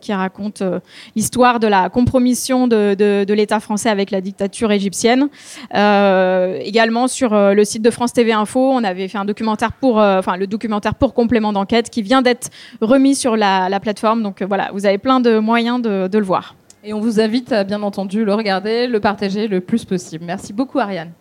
qui 0.01 0.13
racontent 0.13 0.79
l'histoire 1.15 1.59
de 1.59 1.67
la 1.67 1.89
compromission 1.89 2.67
de, 2.67 2.95
de, 2.95 3.23
de 3.23 3.33
l'État 3.33 3.59
français 3.59 3.89
avec 3.89 4.11
la 4.11 4.21
dictature 4.21 4.71
égyptienne. 4.71 5.29
Également 5.71 7.07
sur 7.07 7.33
le 7.33 7.63
site 7.63 7.81
de 7.81 7.89
France 7.89 8.13
TV 8.13 8.31
Info, 8.33 8.71
on 8.71 8.83
avait 8.83 9.07
fait 9.07 9.17
un 9.17 9.25
documentaire 9.25 9.71
pour, 9.73 9.97
enfin 9.97 10.37
le 10.37 10.47
documentaire 10.47 10.95
pour 10.95 11.13
complément 11.13 11.53
d'enquête 11.53 11.89
qui 11.89 12.01
vient 12.01 12.21
d'être 12.21 12.49
remis 12.81 13.15
sur 13.15 13.37
la, 13.37 13.69
la 13.69 13.79
plateforme. 13.79 14.23
Donc 14.23 14.41
voilà, 14.43 14.69
vous 14.73 14.85
avez 14.85 14.97
plein 14.97 15.19
de 15.19 15.39
moyens 15.39 15.81
de, 15.81 16.07
de 16.07 16.17
le 16.17 16.25
voir. 16.25 16.55
Et 16.81 16.93
on 16.93 17.01
vous 17.01 17.19
invite 17.19 17.51
à 17.51 17.65
bien 17.65 17.83
entendu 17.83 18.23
le 18.23 18.33
regarder, 18.33 18.87
le 18.87 19.01
partager 19.01 19.47
le 19.47 19.59
plus 19.59 19.83
possible. 19.83 20.23
Merci 20.23 20.53
beaucoup, 20.53 20.79
Ariane. 20.79 21.11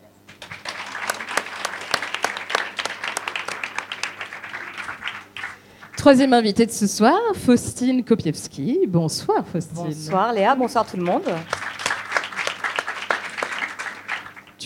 Troisième 5.96 6.32
invité 6.32 6.64
de 6.64 6.70
ce 6.70 6.86
soir, 6.86 7.18
Faustine 7.34 8.04
Kopiewski. 8.04 8.86
Bonsoir, 8.86 9.44
Faustine. 9.44 9.86
Bonsoir 9.86 10.32
Léa, 10.32 10.54
bonsoir 10.54 10.86
tout 10.86 10.96
le 10.96 11.02
monde. 11.02 11.24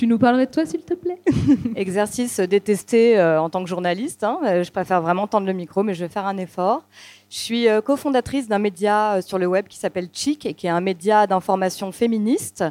Tu 0.02 0.08
nous 0.08 0.18
parlerais 0.18 0.46
de 0.46 0.50
toi, 0.50 0.66
s'il 0.66 0.80
te 0.80 0.94
plaît? 0.94 1.20
Exercice 1.76 2.40
détesté 2.40 3.16
euh, 3.20 3.40
en 3.40 3.48
tant 3.50 3.62
que 3.62 3.68
journaliste. 3.68 4.24
hein. 4.24 4.40
Euh, 4.42 4.64
Je 4.64 4.72
préfère 4.72 5.00
vraiment 5.00 5.28
tendre 5.28 5.46
le 5.46 5.52
micro, 5.52 5.84
mais 5.84 5.94
je 5.94 6.04
vais 6.04 6.08
faire 6.08 6.26
un 6.26 6.38
effort. 6.38 6.82
Je 7.30 7.36
suis 7.36 7.68
euh, 7.68 7.80
cofondatrice 7.80 8.48
d'un 8.48 8.58
média 8.58 9.22
sur 9.22 9.38
le 9.38 9.46
web 9.46 9.68
qui 9.68 9.78
s'appelle 9.78 10.08
Chic 10.12 10.44
et 10.44 10.54
qui 10.54 10.66
est 10.66 10.70
un 10.70 10.80
média 10.80 11.28
d'information 11.28 11.92
féministe 11.92 12.64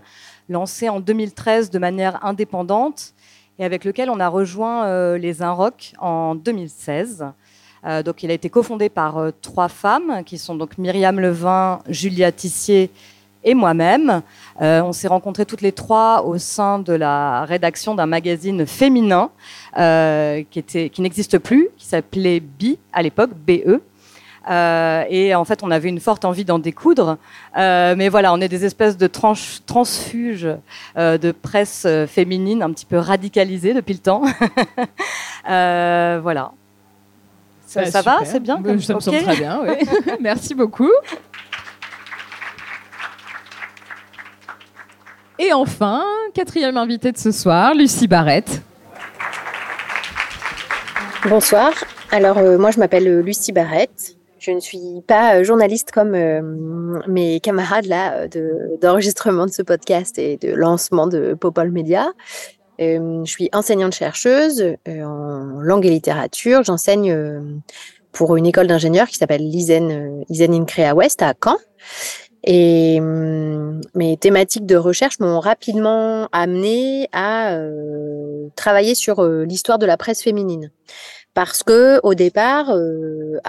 lancé 0.49 0.89
en 0.89 0.99
2013 0.99 1.69
de 1.69 1.79
manière 1.79 2.21
indépendante 2.25 3.13
et 3.59 3.63
avec 3.63 3.85
lequel 3.85 4.09
on 4.09 4.19
a 4.19 4.27
rejoint 4.27 5.15
les 5.15 5.41
Inrock 5.41 5.93
en 5.99 6.35
2016. 6.35 7.27
Euh, 7.85 8.03
donc, 8.03 8.23
il 8.23 8.29
a 8.29 8.33
été 8.33 8.49
cofondé 8.49 8.89
par 8.89 9.31
trois 9.41 9.69
femmes 9.69 10.25
qui 10.25 10.37
sont 10.37 10.55
donc 10.55 10.77
Myriam 10.77 11.17
Levin, 11.17 11.79
Julia 11.87 12.33
Tissier 12.33 12.91
et 13.43 13.53
moi-même. 13.53 14.21
Euh, 14.61 14.81
on 14.83 14.91
s'est 14.93 15.07
rencontrés 15.07 15.45
toutes 15.45 15.61
les 15.61 15.71
trois 15.71 16.23
au 16.23 16.37
sein 16.37 16.79
de 16.79 16.93
la 16.93 17.45
rédaction 17.45 17.95
d'un 17.95 18.05
magazine 18.05 18.65
féminin 18.65 19.29
euh, 19.77 20.43
qui, 20.51 20.59
était, 20.59 20.89
qui 20.89 21.01
n'existe 21.01 21.37
plus, 21.39 21.69
qui 21.77 21.85
s'appelait 21.87 22.39
Bi 22.39 22.77
à 22.93 23.01
l'époque, 23.01 23.31
BE. 23.35 23.81
Euh, 24.49 25.03
et 25.09 25.35
en 25.35 25.45
fait, 25.45 25.61
on 25.61 25.69
avait 25.69 25.89
une 25.89 25.99
forte 25.99 26.25
envie 26.25 26.45
d'en 26.45 26.57
découdre. 26.59 27.17
Mais 27.55 28.09
voilà, 28.09 28.33
on 28.33 28.41
est 28.41 28.47
des 28.49 28.65
espèces 28.65 28.97
de 28.97 29.05
tranches, 29.07 29.59
transfuges 29.67 30.47
de 30.95 31.31
presse 31.31 31.85
féminine 32.07 32.63
un 32.63 32.71
petit 32.71 32.85
peu 32.87 32.97
radicalisées 32.97 33.73
depuis 33.73 33.93
le 33.93 33.99
temps. 33.99 34.23
Voilà. 35.45 36.51
Ça, 37.65 37.81
Bah, 37.83 37.91
ça 37.91 38.01
va? 38.01 38.17
C'est 38.25 38.39
bien 38.41 38.57
Bah, 38.57 38.69
comme- 38.71 38.81
Ça 38.81 38.93
me 38.93 38.97
ok. 38.97 39.03
semble 39.03 39.21
très 39.23 39.35
bien, 39.37 39.61
oui. 39.65 39.75
Merci 40.19 40.53
beaucoup. 40.53 40.89
Et 45.43 45.53
enfin, 45.53 46.03
quatrième 46.35 46.77
invitée 46.77 47.11
de 47.11 47.17
ce 47.17 47.31
soir, 47.31 47.73
Lucie 47.73 48.07
Barrette. 48.07 48.61
Bonsoir. 51.27 51.71
Alors, 52.11 52.37
euh, 52.37 52.59
moi, 52.59 52.69
je 52.69 52.77
m'appelle 52.77 53.07
euh, 53.07 53.21
Lucie 53.23 53.51
Barrette. 53.51 54.17
Je 54.37 54.51
ne 54.51 54.59
suis 54.59 55.01
pas 55.07 55.37
euh, 55.37 55.43
journaliste 55.43 55.91
comme 55.91 56.11
mes 57.07 57.39
camarades 57.39 57.87
là 57.87 58.27
de- 58.27 58.77
d'enregistrement 58.83 59.47
de, 59.47 59.51
ce 59.51 59.63
podcast 59.63 60.19
et 60.19 60.37
de 60.37 60.53
lancement 60.53 61.07
de 61.07 61.33
Popol 61.33 61.71
Media. 61.71 62.11
Je 62.77 63.23
suis 63.25 63.49
enseignante-chercheuse 63.51 64.75
en 64.87 65.59
langue 65.59 65.87
et 65.87 65.89
littérature. 65.89 66.63
J'enseigne 66.63 67.15
pour 68.11 68.35
une 68.35 68.45
école 68.45 68.67
d'ingénieurs 68.67 69.07
qui 69.07 69.17
s'appelle 69.17 69.47
l'ISEN, 69.47 70.23
ISEN 70.29 70.53
INCREA 70.53 70.93
West 70.95 71.21
à 71.23 71.33
Caen. 71.43 71.57
Et 72.43 72.97
hum, 72.99 73.81
mes 73.93 74.17
thématiques 74.17 74.65
de 74.65 74.75
recherche 74.75 75.19
m'ont 75.19 75.39
rapidement 75.39 76.27
amené 76.31 77.07
à 77.11 77.53
euh, 77.53 78.47
travailler 78.55 78.95
sur 78.95 79.19
euh, 79.19 79.45
l'histoire 79.45 79.77
de 79.77 79.85
la 79.85 79.97
presse 79.97 80.23
féminine 80.23 80.71
parce 81.33 81.63
que 81.63 82.01
au 82.03 82.13
départ, 82.13 82.71
euh, 82.71 83.39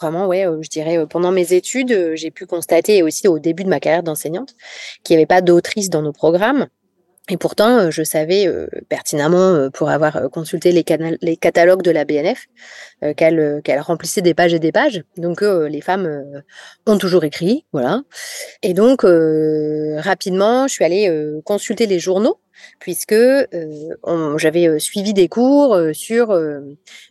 vraiment, 0.00 0.28
ouais, 0.28 0.46
je 0.60 0.68
dirais 0.68 1.04
pendant 1.08 1.32
mes 1.32 1.54
études, 1.54 2.12
j'ai 2.14 2.30
pu 2.30 2.46
constater 2.46 2.98
et 2.98 3.02
aussi 3.02 3.26
au 3.26 3.40
début 3.40 3.64
de 3.64 3.68
ma 3.68 3.80
carrière 3.80 4.04
d'enseignante 4.04 4.54
qu'il 5.02 5.16
n'y 5.16 5.22
avait 5.22 5.26
pas 5.26 5.40
d'autrice 5.40 5.90
dans 5.90 6.02
nos 6.02 6.12
programmes. 6.12 6.68
Et 7.28 7.36
pourtant, 7.36 7.78
euh, 7.78 7.90
je 7.90 8.02
savais 8.02 8.48
euh, 8.48 8.66
pertinemment, 8.88 9.54
euh, 9.54 9.70
pour 9.70 9.90
avoir 9.90 10.28
consulté 10.30 10.72
les, 10.72 10.82
catalogues 11.36 11.82
de 11.82 11.92
la 11.92 12.04
BNF, 12.04 12.46
qu'elle 13.16 13.62
remplissait 13.80 14.22
des 14.22 14.34
pages 14.34 14.54
et 14.54 14.58
des 14.58 14.72
pages. 14.72 15.04
Donc, 15.16 15.40
les 15.42 15.80
femmes 15.80 16.42
ont 16.86 16.98
toujours 16.98 17.24
écrit, 17.24 17.64
voilà. 17.72 18.02
Et 18.62 18.74
donc, 18.74 19.02
rapidement, 19.02 20.68
je 20.68 20.72
suis 20.72 20.84
allée 20.84 21.40
consulter 21.44 21.86
les 21.86 21.98
journaux 21.98 22.38
puisque 22.78 23.12
euh, 23.12 24.38
j'avais 24.38 24.66
euh, 24.68 24.78
suivi 24.78 25.12
des 25.12 25.28
cours 25.28 25.74
euh, 25.74 25.92
sur 25.92 26.38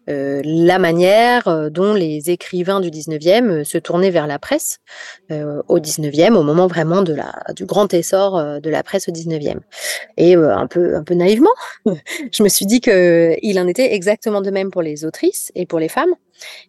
la 0.07 0.79
manière 0.79 1.69
dont 1.71 1.93
les 1.93 2.29
écrivains 2.29 2.79
du 2.79 2.89
19e 2.89 3.49
euh, 3.49 3.63
se 3.63 3.77
tournaient 3.77 4.09
vers 4.09 4.27
la 4.27 4.39
presse 4.39 4.79
au 5.29 5.79
19e, 5.79 6.35
au 6.35 6.43
moment 6.43 6.67
vraiment 6.67 7.01
de 7.01 7.13
la, 7.13 7.33
du 7.55 7.65
grand 7.65 7.93
essor 7.93 8.59
de 8.59 8.69
la 8.69 8.83
presse 8.83 9.07
au 9.07 9.11
19e. 9.11 9.59
Et 10.17 10.35
un, 10.35 10.67
peu, 10.67 10.95
un 10.95 11.03
peu 11.03 11.13
naïvement, 11.13 11.53
je 11.85 12.43
me 12.43 12.49
suis 12.49 12.65
dit 12.65 12.81
qu'il 12.81 13.59
en 13.59 13.67
était 13.67 13.93
exactement 13.93 14.41
de 14.41 14.51
même 14.51 14.71
pour 14.71 14.81
les 14.81 15.05
autrices 15.05 15.51
et 15.55 15.65
pour 15.65 15.79
les 15.79 15.87
femmes, 15.87 16.13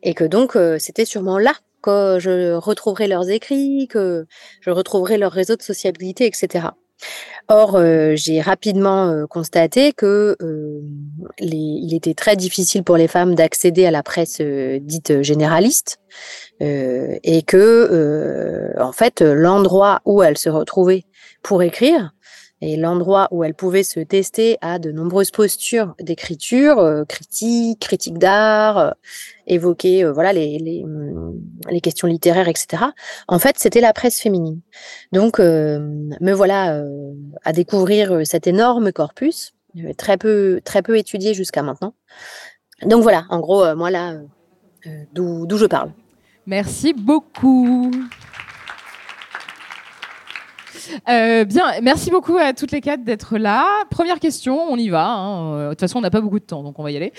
et 0.03 0.15
que 0.15 0.25
donc 0.25 0.57
c'était 0.79 1.05
sûrement 1.05 1.39
là 1.39 1.55
que 1.83 2.19
je 2.21 2.55
retrouverais 2.55 3.09
leurs 3.09 3.29
écrits, 3.29 3.89
que 3.89 4.27
je 4.61 4.71
retrouverais 4.71 5.19
leur 5.19 5.33
réseau 5.33 5.57
de 5.57 5.63
sociabilité, 5.63 6.27
etc. 6.27 6.69
Or, 7.49 7.77
euh, 7.77 8.13
j'ai 8.15 8.41
rapidement 8.41 9.09
euh, 9.09 9.27
constaté 9.27 9.93
que 9.93 10.37
euh, 10.41 10.81
il 11.39 11.95
était 11.95 12.15
très 12.15 12.37
difficile 12.37 12.85
pour 12.85 12.97
les 12.97 13.09
femmes 13.09 13.35
d'accéder 13.35 13.85
à 13.85 13.91
la 13.91 14.03
presse 14.03 14.41
dite 14.41 15.23
généraliste 15.23 15.99
et 16.61 17.43
que, 17.45 18.73
en 18.79 18.93
fait, 18.93 19.21
l'endroit 19.21 20.01
où 20.05 20.23
elles 20.23 20.39
se 20.39 20.49
retrouvaient 20.49 21.05
pour 21.43 21.63
écrire 21.63 22.13
et 22.63 22.77
l'endroit 22.77 23.27
où 23.33 23.43
elles 23.43 23.55
pouvaient 23.55 23.83
se 23.83 23.99
tester 23.99 24.57
à 24.61 24.79
de 24.79 24.93
nombreuses 24.93 25.33
postures 25.33 25.95
d'écriture, 26.01 26.79
euh, 26.79 27.05
critique, 27.05 27.81
critique 27.81 28.19
d'art, 28.19 28.79
euh, 28.79 28.91
évoquer 29.49 30.05
euh, 30.05 30.13
voilà 30.13 30.33
les, 30.33 30.61
les, 30.61 30.85
les 31.69 31.81
questions 31.81 32.07
littéraires, 32.07 32.47
etc. 32.47 32.85
En 33.27 33.41
fait, 33.41 33.57
c'était 33.59 33.81
la 33.81 33.93
presse 33.93 34.21
féminine. 34.21 34.61
Donc, 35.11 35.41
euh, 35.41 35.81
me 36.21 36.33
voilà 36.33 36.81
à 37.45 37.53
découvrir 37.53 38.25
cet 38.25 38.47
énorme 38.47 38.93
corpus, 38.93 39.55
très 39.99 40.17
peu, 40.17 40.61
très 40.65 40.83
peu 40.83 40.97
étudié 40.97 41.35
jusqu'à 41.35 41.63
maintenant. 41.63 41.95
Donc 42.87 43.03
voilà, 43.03 43.27
en 43.29 43.41
gros, 43.41 43.75
moi 43.75 43.91
là, 43.91 44.21
d'où 45.13 45.57
je 45.57 45.67
parle. 45.67 45.93
Merci 46.47 46.93
beaucoup. 46.93 47.91
Euh, 51.09 51.45
bien, 51.45 51.65
merci 51.83 52.11
beaucoup 52.11 52.37
à 52.37 52.53
toutes 52.53 52.73
les 52.73 52.81
quatre 52.81 53.05
d'être 53.05 53.39
là. 53.39 53.67
Première 53.91 54.19
question, 54.19 54.61
on 54.71 54.77
y 54.77 54.89
va. 54.89 55.07
hein. 55.07 55.55
Euh, 55.55 55.65
De 55.67 55.71
toute 55.71 55.81
façon, 55.81 55.99
on 55.99 56.03
n'a 56.03 56.11
pas 56.11 56.21
beaucoup 56.21 56.39
de 56.39 56.45
temps, 56.45 56.63
donc 56.63 56.79
on 56.79 56.83
va 56.83 56.91
y 56.91 56.97
aller. 56.97 57.13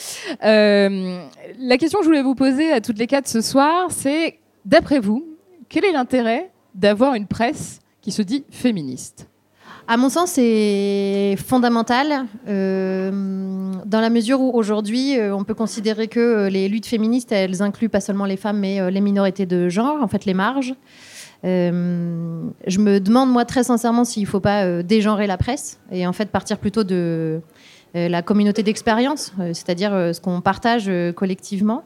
Euh, 0.43 1.23
la 1.59 1.77
question 1.77 1.99
que 1.99 2.05
je 2.05 2.09
voulais 2.09 2.23
vous 2.23 2.35
poser 2.35 2.71
à 2.71 2.81
toutes 2.81 2.97
les 2.99 3.07
quatre 3.07 3.27
ce 3.27 3.41
soir, 3.41 3.87
c'est, 3.89 4.39
d'après 4.65 4.99
vous, 4.99 5.25
quel 5.69 5.85
est 5.85 5.91
l'intérêt 5.91 6.51
d'avoir 6.75 7.15
une 7.15 7.27
presse 7.27 7.79
qui 8.01 8.11
se 8.11 8.21
dit 8.21 8.43
féministe? 8.49 9.27
À 9.87 9.97
mon 9.97 10.07
sens, 10.07 10.31
c'est 10.31 11.35
fondamental 11.45 12.25
dans 12.47 13.99
la 14.01 14.09
mesure 14.09 14.39
où 14.39 14.51
aujourd'hui, 14.53 15.17
on 15.19 15.43
peut 15.43 15.53
considérer 15.53 16.07
que 16.07 16.47
les 16.47 16.69
luttes 16.69 16.85
féministes, 16.85 17.33
elles 17.33 17.61
incluent 17.61 17.89
pas 17.89 17.99
seulement 17.99 18.25
les 18.25 18.37
femmes, 18.37 18.59
mais 18.59 18.89
les 18.91 19.01
minorités 19.01 19.45
de 19.45 19.67
genre, 19.67 20.01
en 20.01 20.07
fait 20.07 20.23
les 20.23 20.33
marges. 20.33 20.73
Euh, 21.45 22.49
je 22.67 22.79
me 22.79 22.99
demande, 22.99 23.29
moi, 23.29 23.45
très 23.45 23.63
sincèrement, 23.63 24.05
s'il 24.05 24.23
ne 24.23 24.27
faut 24.27 24.39
pas 24.39 24.63
euh, 24.63 24.83
dégenrer 24.83 25.27
la 25.27 25.37
presse 25.37 25.79
et 25.91 26.07
en 26.07 26.13
fait 26.13 26.29
partir 26.29 26.57
plutôt 26.57 26.83
de 26.83 27.41
euh, 27.95 28.09
la 28.09 28.21
communauté 28.21 28.63
d'expérience, 28.63 29.33
euh, 29.39 29.53
c'est-à-dire 29.53 29.91
ce 29.91 30.21
qu'on 30.21 30.41
partage 30.41 30.89
collectivement. 31.15 31.83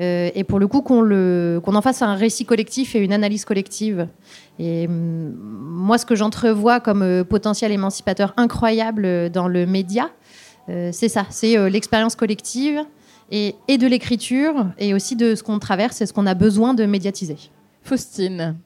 Et 0.00 0.44
pour 0.44 0.60
le 0.60 0.68
coup, 0.68 0.80
qu'on 0.80 1.74
en 1.74 1.82
fasse 1.82 2.02
un 2.02 2.14
récit 2.14 2.44
collectif 2.44 2.94
et 2.94 3.00
une 3.00 3.12
analyse 3.12 3.44
collective. 3.44 4.06
Et 4.60 4.86
hum, 4.86 5.34
moi, 5.34 5.98
ce 5.98 6.06
que 6.06 6.14
j'entrevois 6.14 6.78
comme 6.78 7.24
potentiel 7.24 7.72
émancipateur 7.72 8.32
incroyable 8.36 9.28
dans 9.30 9.48
le 9.48 9.66
média, 9.66 10.10
c'est 10.68 11.08
ça, 11.08 11.26
c'est 11.30 11.68
l'expérience 11.68 12.14
collective 12.14 12.78
et 13.32 13.54
de 13.66 13.86
l'écriture 13.88 14.68
et 14.78 14.94
aussi 14.94 15.16
de 15.16 15.34
ce 15.34 15.42
qu'on 15.42 15.58
traverse 15.58 16.00
et 16.00 16.06
ce 16.06 16.12
qu'on 16.12 16.26
a 16.26 16.34
besoin 16.34 16.74
de 16.74 16.86
médiatiser. 16.86 17.36
Faustine, 17.82 18.56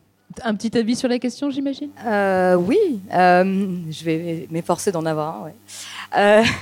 un 0.45 0.55
petit 0.55 0.77
avis 0.77 0.97
sur 0.97 1.09
la 1.09 1.19
question, 1.19 1.51
j'imagine? 1.51 1.91
Euh, 2.07 2.55
oui, 2.55 3.01
euh, 3.12 3.77
je 3.91 4.05
vais 4.05 4.47
m'efforcer 4.51 4.93
d'en 4.93 5.05
avoir 5.07 5.47
un. 6.12 6.43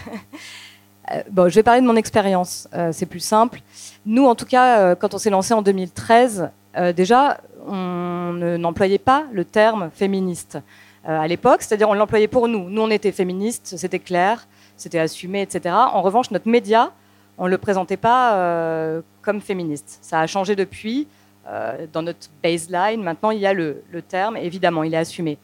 Euh, 1.12 1.22
bon, 1.28 1.48
je 1.48 1.56
vais 1.56 1.64
parler 1.64 1.80
de 1.80 1.86
mon 1.86 1.96
expérience, 1.96 2.68
c'est 2.92 3.06
plus 3.06 3.18
simple. 3.18 3.60
Nous, 4.06 4.24
en 4.26 4.36
tout 4.36 4.44
cas, 4.44 4.94
quand 4.94 5.12
on 5.12 5.18
s'est 5.18 5.30
lancé 5.30 5.52
en 5.52 5.60
2013, 5.60 6.50
euh, 6.76 6.92
déjà, 6.92 7.40
on 7.66 8.32
ne- 8.32 8.56
n'employait 8.56 8.98
pas 9.00 9.24
le 9.32 9.44
terme 9.44 9.90
féministe 9.92 10.58
à 11.04 11.26
l'époque, 11.26 11.62
c'est-à-dire 11.62 11.88
on 11.88 11.94
l'employait 11.94 12.28
pour 12.28 12.46
nous. 12.46 12.70
Nous, 12.70 12.80
on 12.82 12.90
était 12.90 13.10
féministes, 13.10 13.74
c'était 13.76 13.98
clair, 13.98 14.46
c'était 14.76 15.00
assumé, 15.00 15.42
etc. 15.42 15.74
En 15.92 16.00
revanche, 16.02 16.30
notre 16.30 16.48
média, 16.48 16.92
on 17.38 17.46
ne 17.46 17.50
le 17.50 17.58
présentait 17.58 17.96
pas 17.96 19.02
comme 19.22 19.40
féministe. 19.40 19.98
Ça 20.02 20.20
a 20.20 20.28
changé 20.28 20.54
depuis. 20.54 21.08
Euh, 21.48 21.86
dans 21.92 22.02
notre 22.02 22.28
baseline, 22.42 23.02
maintenant, 23.02 23.30
il 23.30 23.40
y 23.40 23.46
a 23.46 23.52
le, 23.52 23.82
terme, 24.06 24.36
évidemment, 24.36 24.82
il 24.82 24.94
est 24.94 24.98
assumé. 24.98 25.38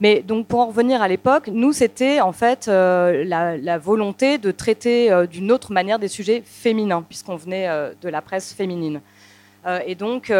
Mais 0.00 0.20
donc, 0.20 0.46
pour 0.46 0.60
en 0.60 0.66
revenir 0.66 1.00
à 1.02 1.08
l'époque, 1.08 1.48
nous, 1.52 1.72
c'était 1.72 2.20
en 2.20 2.32
fait 2.32 2.68
euh, 2.68 3.24
la, 3.24 3.78
volonté 3.78 4.38
de 4.38 4.50
traiter 4.50 5.10
euh, 5.10 5.26
d'une 5.26 5.50
autre 5.50 5.72
manière 5.72 5.98
des 5.98 6.08
sujets 6.08 6.42
féminins, 6.44 7.02
puisqu'on 7.02 7.36
venait 7.36 7.68
de 8.00 8.08
la 8.08 8.22
presse 8.22 8.52
féminine. 8.52 9.00
Et 9.86 9.94
donc, 9.96 10.32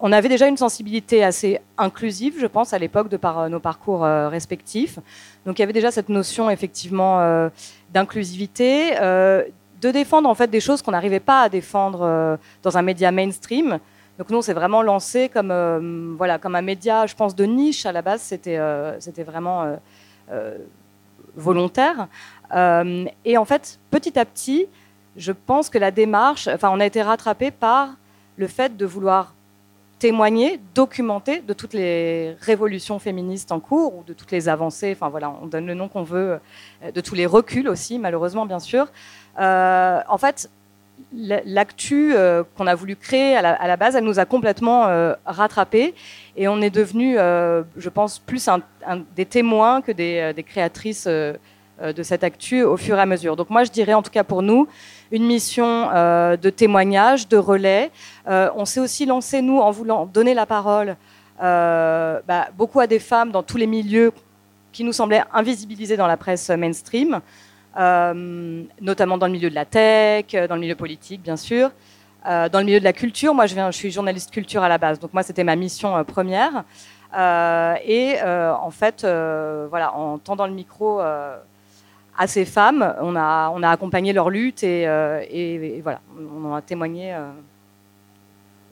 on 0.00 0.10
avait 0.10 0.28
déjà 0.28 0.48
une 0.48 0.56
sensibilité 0.56 1.22
assez 1.22 1.60
inclusive, 1.78 2.34
je 2.40 2.46
pense, 2.46 2.72
à 2.72 2.78
l'époque 2.78 3.08
de 3.08 3.16
par 3.16 3.48
nos 3.48 3.60
parcours 3.60 4.00
respectifs. 4.02 4.98
Donc 5.46 5.58
il 5.58 5.62
y 5.62 5.64
avait 5.64 5.72
déjà 5.72 5.92
cette 5.92 6.08
notion 6.08 6.50
effectivement 6.50 7.48
d'inclusivité, 7.92 8.96
de 8.98 9.90
défendre 9.92 10.28
en 10.28 10.34
fait 10.34 10.50
des 10.50 10.58
choses 10.58 10.82
qu'on 10.82 10.90
n'arrivait 10.90 11.20
pas 11.20 11.42
à 11.42 11.48
défendre 11.48 12.38
dans 12.64 12.76
un 12.76 12.82
média 12.82 13.12
mainstream. 13.12 13.78
Donc 14.18 14.30
nous, 14.30 14.38
on 14.38 14.42
s'est 14.42 14.54
vraiment 14.54 14.82
lancé 14.82 15.28
comme, 15.28 16.14
voilà, 16.16 16.38
comme 16.38 16.54
un 16.54 16.62
média, 16.62 17.06
je 17.06 17.14
pense, 17.14 17.34
de 17.34 17.44
niche 17.44 17.84
à 17.86 17.92
la 17.92 18.02
base. 18.02 18.20
C'était 18.22 18.60
c'était 19.00 19.24
vraiment 19.24 19.76
volontaire. 21.36 22.06
et 22.52 23.36
en 23.36 23.44
fait, 23.44 23.80
petit 23.90 24.18
à 24.18 24.24
petit, 24.24 24.68
je 25.16 25.32
pense 25.32 25.68
que 25.68 25.78
la 25.78 25.90
démarche, 25.90 26.48
enfin, 26.48 26.70
on 26.72 26.80
a 26.80 26.86
été 26.86 27.02
rattrapé 27.02 27.50
par 27.50 27.94
le 28.36 28.46
fait 28.46 28.76
de 28.76 28.86
vouloir 28.86 29.34
témoigner, 29.98 30.60
documenter 30.74 31.40
de 31.40 31.52
toutes 31.52 31.72
les 31.72 32.36
révolutions 32.40 32.98
féministes 32.98 33.52
en 33.52 33.60
cours 33.60 33.96
ou 33.96 34.04
de 34.04 34.12
toutes 34.12 34.32
les 34.32 34.48
avancées, 34.48 34.92
enfin 34.94 35.08
voilà, 35.08 35.34
on 35.40 35.46
donne 35.46 35.66
le 35.66 35.74
nom 35.74 35.88
qu'on 35.88 36.02
veut, 36.02 36.40
euh, 36.82 36.90
de 36.92 37.00
tous 37.00 37.14
les 37.14 37.26
reculs 37.26 37.68
aussi, 37.68 37.98
malheureusement 37.98 38.44
bien 38.44 38.58
sûr. 38.58 38.88
Euh, 39.40 40.00
en 40.08 40.18
fait, 40.18 40.50
l'actu 41.16 42.14
euh, 42.14 42.42
qu'on 42.56 42.66
a 42.66 42.74
voulu 42.74 42.96
créer 42.96 43.36
à 43.36 43.66
la, 43.66 43.76
base, 43.76 43.96
elle 43.96 44.04
nous 44.04 44.18
a 44.18 44.24
complètement 44.24 44.86
euh, 44.86 45.14
rattrapés 45.24 45.94
et 46.36 46.48
on 46.48 46.60
est 46.60 46.70
devenu, 46.70 47.14
je 47.16 47.88
pense, 47.88 48.18
plus 48.18 48.48
des 49.14 49.26
témoins 49.26 49.80
que 49.80 49.92
des, 49.92 50.44
créatrices 50.46 51.06
de 51.06 52.02
cette 52.02 52.24
actu 52.24 52.62
au 52.62 52.76
fur 52.76 52.98
et 52.98 53.00
à 53.00 53.06
mesure. 53.06 53.36
Donc 53.36 53.50
moi, 53.50 53.64
je 53.64 53.70
dirais 53.70 53.94
en 53.94 54.02
tout 54.02 54.10
cas 54.10 54.24
pour 54.24 54.42
nous, 54.42 54.68
une 55.14 55.26
mission 55.26 55.90
euh, 55.92 56.36
de 56.36 56.50
témoignage, 56.50 57.28
de 57.28 57.36
relais. 57.36 57.90
Euh, 58.28 58.50
on 58.56 58.64
s'est 58.64 58.80
aussi 58.80 59.06
lancé, 59.06 59.42
nous, 59.42 59.58
en 59.58 59.70
voulant 59.70 60.06
donner 60.06 60.34
la 60.34 60.44
parole 60.44 60.96
euh, 61.42 62.20
bah, 62.26 62.48
beaucoup 62.56 62.80
à 62.80 62.86
des 62.86 62.98
femmes 62.98 63.30
dans 63.30 63.42
tous 63.42 63.56
les 63.56 63.66
milieux 63.66 64.12
qui 64.72 64.82
nous 64.82 64.92
semblaient 64.92 65.22
invisibilisés 65.32 65.96
dans 65.96 66.08
la 66.08 66.16
presse 66.16 66.50
mainstream, 66.50 67.20
notamment 67.76 69.18
dans 69.18 69.26
le 69.26 69.32
milieu 69.32 69.50
de 69.50 69.54
la 69.54 69.64
tech, 69.64 70.26
dans 70.48 70.54
le 70.54 70.60
milieu 70.60 70.76
politique, 70.76 71.22
bien 71.22 71.36
sûr. 71.36 71.70
dans 72.24 72.58
le 72.58 72.64
milieu 72.64 72.78
de 72.78 72.84
la 72.84 72.92
culture, 72.92 73.34
moi 73.34 73.46
je, 73.46 73.70
suis 73.72 73.90
journaliste 73.90 74.30
culture 74.30 74.62
à 74.62 74.68
la 74.68 74.78
base, 74.78 74.98
donc 74.98 75.12
moi 75.12 75.22
c'était 75.22 75.44
ma 75.44 75.56
mission 75.56 76.04
première. 76.04 76.64
et 77.84 78.16
en 78.22 78.70
fait, 78.70 79.06
voilà, 79.70 79.94
en 79.94 80.18
tendant 80.18 80.46
le 80.46 80.54
micro 80.54 81.00
à 82.16 82.26
ces 82.26 82.44
femmes. 82.44 82.94
On 83.00 83.16
a, 83.16 83.50
on 83.54 83.62
a 83.62 83.70
accompagné 83.70 84.12
leur 84.12 84.30
lutte 84.30 84.62
et, 84.62 84.84
euh, 84.86 85.80
voilà, 85.82 86.00
on 86.18 86.52
en 86.52 86.54
a 86.54 86.62
témoigné 86.62 87.14
euh, 87.14 87.30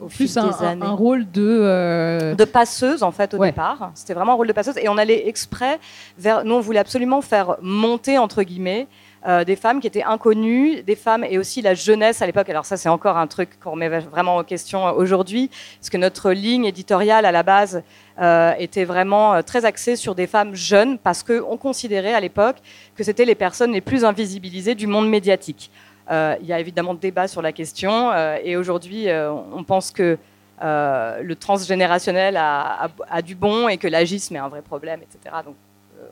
au 0.05 0.09
fil 0.09 0.31
un, 0.39 0.47
des 0.49 0.65
années. 0.65 0.87
un 0.87 0.91
rôle 0.91 1.31
de... 1.31 1.61
Euh, 1.63 2.35
de 2.35 2.45
passeuse, 2.45 3.03
en 3.03 3.13
fait, 3.13 3.35
au 3.35 3.45
départ. 3.45 3.91
C'était 3.95 4.15
vraiment 4.15 4.33
un 4.33 4.37
rôle 4.37 4.49
de 4.49 4.53
passeuse. 4.53 4.77
Et 4.79 4.89
on 4.89 4.99
allait 4.99 5.29
exprès 5.29 5.79
vers... 6.19 6.45
Nous, 6.45 6.55
on 6.55 6.61
voulait 6.61 6.81
absolument 6.81 7.21
faire 7.21 7.57
monter, 7.61 8.19
entre 8.19 8.43
guillemets, 8.43 8.87
euh, 9.25 9.45
des 9.45 9.55
femmes 9.55 9.79
qui 9.79 9.87
étaient 9.87 10.03
inconnues, 10.03 10.83
des 10.83 10.97
femmes 10.97 11.23
et 11.23 11.39
aussi 11.39 11.63
la 11.63 11.75
jeunesse 11.75 12.23
à 12.23 12.27
l'époque. 12.27 12.49
Alors 12.49 12.65
ça, 12.65 12.77
c'est 12.77 12.89
encore 12.89 13.17
un 13.17 13.29
truc 13.29 13.51
qu'on 13.61 13.73
remet 13.73 13.89
vraiment 13.89 14.39
en 14.39 14.43
question 14.43 14.85
aujourd'hui, 14.97 15.49
parce 15.79 15.91
que 15.91 15.97
notre 15.97 16.33
ligne 16.33 16.65
éditoriale 16.65 17.25
à 17.25 17.31
la 17.31 17.45
base 17.45 17.85
euh, 18.21 18.53
était 18.59 18.85
vraiment 18.85 19.35
euh, 19.35 19.43
très 19.43 19.65
axée 19.65 19.95
sur 19.95 20.17
des 20.17 20.27
femmes 20.27 20.57
jeunes, 20.57 20.99
parce 20.99 21.23
qu'on 21.23 21.57
considérait 21.57 22.15
à 22.15 22.21
l'époque 22.21 22.57
que 22.97 23.05
c'était 23.05 23.25
les 23.25 23.37
personnes 23.37 23.71
les 23.71 23.81
plus 23.81 24.05
invisibilisées 24.05 24.75
du 24.75 24.89
monde 24.89 25.09
médiatique. 25.09 25.71
Il 26.11 26.47
y 26.47 26.53
a 26.53 26.61
évidemment 26.61 26.95
débat 26.95 27.29
sur 27.29 27.43
la 27.43 27.53
question, 27.53 28.13
et 28.43 28.57
aujourd'hui, 28.57 29.07
on 29.11 29.65
pense 29.65 29.91
que 29.91 30.19
le 30.61 31.35
transgénérationnel 31.35 32.37
a, 32.37 33.23
du 33.25 33.35
bon 33.35 33.69
et 33.69 33.79
que 33.79 33.89
l'agisme 33.89 34.37
est 34.37 34.41
un 34.41 34.49
vrai 34.49 34.63
problème, 34.63 35.01
etc. 35.03 35.37
Donc, 35.45 35.55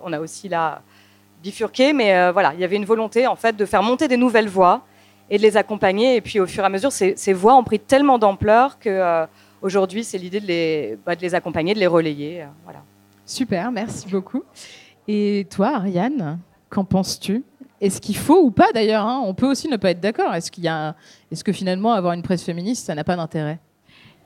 on 0.03 0.13
a 0.13 0.21
aussi 0.21 0.49
là 0.49 0.83
bifurqué, 1.43 1.93
mais 1.93 2.15
euh, 2.15 2.33
voilà, 2.33 2.53
il 2.55 2.61
y 2.61 2.65
avait 2.65 2.77
une 2.77 2.85
volonté 2.85 3.27
en 3.27 3.37
fait 3.37 3.57
de 3.57 3.65
faire 3.65 3.83
monter 3.83 4.09
des 4.09 4.17
nouvelles 4.17 4.49
voix 4.49 4.83
et 5.29 5.39
de 5.39 5.43
les 5.43 5.57
accompagner. 5.57 6.17
Et 6.17 6.21
puis 6.21 6.41
au 6.41 6.47
fur 6.47 6.63
et 6.63 6.67
à 6.67 6.69
mesure, 6.69 6.93
ces, 6.93 7.33
voix 7.33 7.57
ont 7.57 7.65
pris 7.65 7.81
tellement 7.81 8.19
d'ampleur 8.19 8.79
que 8.79 8.89
euh, 8.89 9.27
aujourd'hui, 9.63 10.05
c'est 10.05 10.19
l'idée 10.19 10.41
de 10.41 10.47
les, 10.47 10.99
bah, 11.05 11.17
de 11.17 11.23
les 11.23 11.35
accompagner, 11.35 11.75
de 11.75 11.79
les 11.79 11.87
relayer. 11.87 12.43
Euh, 12.43 12.47
voilà. 12.65 12.81
Super, 13.25 13.71
merci 13.71 14.09
beaucoup. 14.09 14.43
Et 15.09 15.47
toi, 15.51 15.77
Ariane, 15.77 16.39
qu'en 16.69 16.85
penses-tu? 16.85 17.43
Est-ce 17.81 18.01
qu'il 18.01 18.17
faut 18.17 18.43
ou 18.43 18.51
pas 18.51 18.73
d'ailleurs 18.73 19.07
hein? 19.07 19.23
On 19.25 19.35
peut 19.35 19.51
aussi 19.51 19.69
ne 19.69 19.77
pas 19.77 19.91
être 19.91 20.01
d'accord. 20.01 20.35
Est-ce 20.35 20.51
qu'il 20.51 20.65
y 20.65 20.69
a, 20.69 20.95
est-ce 21.33 21.45
que 21.45 21.53
finalement 21.53 21.93
avoir 21.93 22.13
une 22.13 22.23
presse 22.23 22.43
féministe, 22.43 22.87
ça 22.87 22.95
n'a 22.95 23.05
pas 23.05 23.17
d'intérêt? 23.17 23.59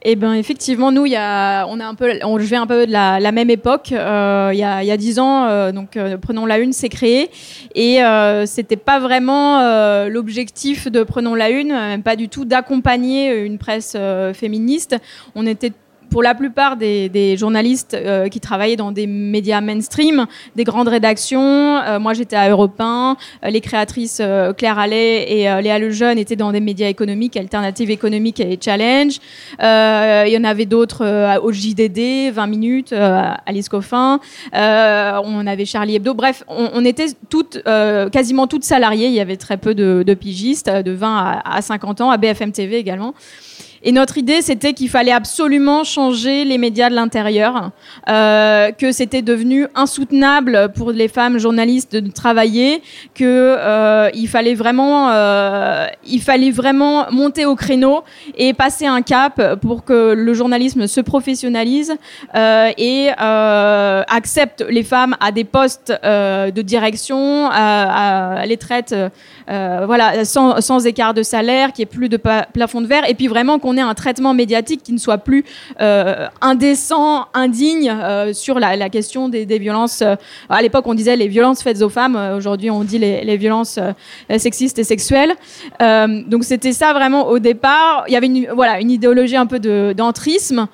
Eh 0.06 0.16
ben 0.16 0.34
effectivement, 0.34 0.92
nous, 0.92 1.06
y 1.06 1.16
a, 1.16 1.64
on 1.66 1.80
a 1.80 1.86
un 1.86 1.94
peu, 1.94 2.18
on 2.24 2.36
vient 2.36 2.60
un 2.62 2.66
peu 2.66 2.86
de 2.86 2.92
la, 2.92 3.32
même 3.32 3.48
époque. 3.48 3.90
Euh, 3.90 4.50
il 4.52 4.58
y 4.58 4.62
a, 4.62 4.96
dix 4.98 5.18
ans, 5.18 5.46
euh, 5.46 5.72
donc 5.72 5.96
euh, 5.96 6.18
prenons 6.18 6.44
la 6.44 6.58
une, 6.58 6.74
s'est 6.74 6.90
créé 6.90 7.30
et 7.74 8.00
c'était 8.44 8.76
pas 8.76 9.00
vraiment 9.00 9.60
l'objectif 10.08 10.88
de 10.92 11.02
prenons 11.04 11.34
la 11.34 11.48
une, 11.48 11.68
même 11.68 12.02
pas 12.02 12.16
du 12.16 12.28
tout 12.28 12.44
d'accompagner 12.44 13.34
une 13.34 13.56
presse 13.56 13.96
féministe. 14.34 14.96
On 15.34 15.46
était 15.46 15.72
pour 16.10 16.22
la 16.22 16.34
plupart 16.34 16.76
des, 16.76 17.36
journalistes 17.36 17.94
euh, 17.94 18.28
qui 18.28 18.40
travaillaient 18.40 18.76
dans 18.76 18.92
des 18.92 19.06
médias 19.06 19.60
mainstream, 19.60 20.26
des 20.56 20.64
grandes 20.64 20.88
rédactions, 20.88 21.78
euh, 21.78 21.98
moi 21.98 22.14
j'étais 22.14 22.36
à 22.36 22.48
Europe 22.48 22.80
1, 22.80 23.16
euh, 23.44 23.50
les 23.50 23.60
créatrices 23.60 24.22
Claire 24.56 24.78
Allais 24.78 25.30
et 25.30 25.62
Léa 25.62 25.78
Lejeune 25.78 26.18
étaient 26.18 26.36
dans 26.36 26.52
des 26.52 26.60
médias 26.60 26.88
économiques, 26.88 27.36
Alternatives 27.36 27.90
économiques 27.90 28.40
et 28.40 28.58
Challenge. 28.60 29.18
il 29.60 30.32
y 30.32 30.38
en 30.38 30.44
avait 30.44 30.66
d'autres 30.66 31.38
au 31.38 31.52
JDD, 31.52 32.32
20 32.32 32.46
minutes, 32.46 32.92
Alice 32.92 33.68
Coffin, 33.68 34.20
on 34.52 35.46
avait 35.46 35.64
Charlie 35.64 35.96
Hebdo. 35.96 36.14
Bref, 36.14 36.44
on, 36.48 36.84
était 36.84 37.06
toutes, 37.28 37.62
quasiment 38.12 38.46
toutes 38.46 38.64
salariées. 38.64 39.06
Il 39.06 39.14
y 39.14 39.20
avait 39.20 39.36
très 39.36 39.56
peu 39.56 39.74
de, 39.74 40.14
pigistes, 40.14 40.70
de 40.70 40.92
20 40.92 41.16
à, 41.44 41.56
à 41.56 41.62
50 41.62 42.00
ans, 42.00 42.10
à 42.10 42.16
BFM 42.16 42.52
TV 42.52 42.76
également. 42.76 43.14
Et 43.86 43.92
notre 43.92 44.16
idée, 44.16 44.40
c'était 44.40 44.72
qu'il 44.72 44.88
fallait 44.88 45.12
absolument 45.12 45.84
changer 45.84 46.46
les 46.46 46.56
médias 46.56 46.88
de 46.88 46.94
l'intérieur, 46.94 47.70
euh, 48.08 48.72
que 48.72 48.92
c'était 48.92 49.20
devenu 49.20 49.66
insoutenable 49.74 50.72
pour 50.74 50.90
les 50.90 51.08
femmes 51.08 51.36
journalistes 51.36 51.94
de 51.94 52.10
travailler, 52.10 52.82
que 53.14 53.24
euh, 53.24 54.08
il 54.14 54.26
fallait 54.26 54.54
vraiment, 54.54 55.10
euh, 55.10 55.86
il 56.06 56.22
fallait 56.22 56.50
vraiment 56.50 57.10
monter 57.10 57.44
au 57.44 57.56
créneau 57.56 58.04
et 58.38 58.54
passer 58.54 58.86
un 58.86 59.02
cap 59.02 59.60
pour 59.60 59.84
que 59.84 60.14
le 60.14 60.32
journalisme 60.32 60.86
se 60.86 61.02
professionnalise 61.02 61.94
et 62.34 63.08
accepte 63.18 64.64
les 64.66 64.82
femmes 64.82 65.14
à 65.20 65.30
des 65.30 65.44
postes 65.44 65.92
de 65.92 66.62
direction, 66.62 67.50
à, 67.50 68.40
à 68.40 68.46
les 68.46 68.56
traite, 68.56 68.94
voilà, 69.46 70.24
sans, 70.24 70.60
sans, 70.60 70.86
écart 70.86 71.14
de 71.14 71.22
salaire, 71.22 71.72
qui 71.72 71.82
est 71.82 71.86
plus 71.86 72.08
de 72.08 72.16
plafond 72.16 72.80
de 72.80 72.86
verre, 72.86 73.08
et 73.08 73.14
puis 73.14 73.26
vraiment 73.26 73.58
qu'on 73.58 73.76
ait 73.76 73.80
un 73.80 73.94
traitement 73.94 74.34
médiatique 74.34 74.82
qui 74.82 74.92
ne 74.92 74.98
soit 74.98 75.18
plus 75.18 75.44
euh, 75.80 76.28
indécent, 76.40 77.26
indigne 77.34 77.90
euh, 77.90 78.32
sur 78.32 78.58
la, 78.58 78.88
question 78.88 79.28
des, 79.28 79.58
violences. 79.58 80.02
Euh, 80.02 80.16
à 80.48 80.62
l'époque, 80.62 80.86
on 80.86 80.94
disait 80.94 81.16
les 81.16 81.28
violences 81.28 81.62
faites 81.62 81.82
aux 81.82 81.88
femmes. 81.88 82.16
Aujourd'hui, 82.36 82.70
on 82.70 82.84
dit 82.84 82.98
les, 82.98 83.36
violences 83.36 83.78
sexistes 84.38 84.78
et 84.78 84.84
sexuelles. 84.84 85.34
donc, 85.80 86.44
c'était 86.44 86.72
ça 86.72 86.92
vraiment 86.92 87.28
au 87.28 87.38
départ. 87.38 88.04
Il 88.08 88.14
y 88.14 88.16
avait 88.16 88.26
une, 88.26 88.48
voilà, 88.54 88.80
une 88.80 88.90
idéologie 88.90 89.36
un 89.36 89.46
peu 89.46 89.58
d'entrisme. 89.94 90.68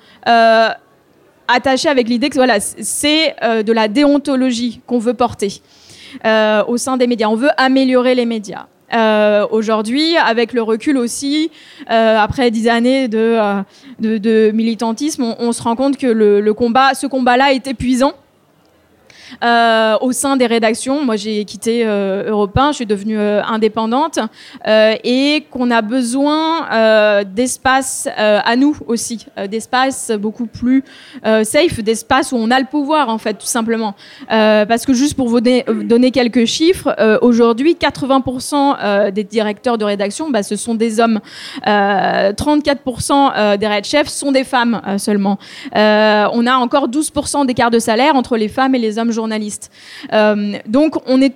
attachée 1.47 1.89
avec 1.89 2.07
l'idée 2.07 2.29
que 2.29 2.35
voilà, 2.35 2.59
c'est 2.59 3.35
de 3.41 3.71
la 3.71 3.87
déontologie 3.87 4.81
qu'on 4.85 4.99
veut 4.99 5.13
porter 5.13 5.61
au 6.23 6.77
sein 6.77 6.97
des 6.97 7.07
médias. 7.07 7.27
On 7.27 7.35
veut 7.35 7.51
améliorer 7.57 8.15
les 8.15 8.25
médias. 8.25 8.67
Euh, 8.93 9.45
aujourd'hui, 9.51 10.17
avec 10.17 10.53
le 10.53 10.61
recul 10.61 10.97
aussi, 10.97 11.49
euh, 11.89 12.17
après 12.17 12.51
dix 12.51 12.67
années 12.67 13.07
de, 13.07 13.17
euh, 13.17 13.61
de, 13.99 14.51
militantisme, 14.51 15.23
on, 15.39 15.51
se 15.53 15.63
rend 15.63 15.75
compte 15.75 15.97
que 15.97 16.07
le, 16.07 16.41
le 16.41 16.53
combat, 16.53 16.93
ce 16.93 17.07
combat-là 17.07 17.53
est 17.53 17.67
épuisant 17.67 18.13
euh, 19.43 19.97
au 20.01 20.11
sein 20.11 20.37
des 20.37 20.45
rédactions. 20.45 21.03
Moi, 21.03 21.15
j'ai 21.15 21.45
quitté 21.45 21.83
euh, 21.85 22.29
Europe 22.29 22.57
1, 22.57 22.71
je 22.71 22.75
suis 22.77 22.85
devenue 22.85 23.17
euh, 23.17 23.41
indépendante 23.43 24.19
euh, 24.67 24.95
et 25.03 25.45
qu'on 25.49 25.71
a 25.71 25.81
besoin 25.81 26.69
euh, 26.71 27.23
d'espace 27.23 28.07
à 28.17 28.55
nous 28.55 28.77
aussi, 28.87 29.25
d'espace 29.49 30.11
beaucoup 30.11 30.45
plus 30.45 30.83
safe, 31.43 31.79
d'espace 31.79 32.31
où 32.31 32.35
on 32.35 32.51
a 32.51 32.59
le 32.59 32.65
pouvoir 32.65 33.09
en 33.09 33.17
fait, 33.17 33.33
tout 33.35 33.45
simplement. 33.45 33.95
parce 34.27 34.85
que 34.85 34.93
juste 34.93 35.15
pour 35.15 35.27
vous 35.27 35.41
donner 35.41 36.11
quelques 36.11 36.45
chiffres, 36.45 36.95
aujourd'hui, 37.21 37.75
80% 37.79 39.11
des 39.11 39.23
directeurs 39.23 39.77
de 39.77 39.85
rédaction, 39.85 40.29
bah, 40.29 40.43
ce 40.43 40.55
sont 40.55 40.75
des 40.75 40.99
hommes. 40.99 41.19
34% 41.65 43.57
des 43.57 43.67
red 43.67 43.85
chefs 43.85 44.09
sont 44.09 44.31
des 44.31 44.43
femmes 44.43 44.81
seulement. 44.97 45.37
on 45.73 46.47
a 46.47 46.55
encore 46.55 46.89
12% 46.89 47.45
d'écart 47.45 47.71
de 47.71 47.79
salaire 47.79 48.15
entre 48.15 48.37
les 48.37 48.47
femmes 48.47 48.75
et 48.75 48.79
les 48.79 48.99
hommes. 48.99 49.11
Euh, 50.13 50.53
donc 50.67 50.95
on 51.07 51.17
n'est 51.17 51.35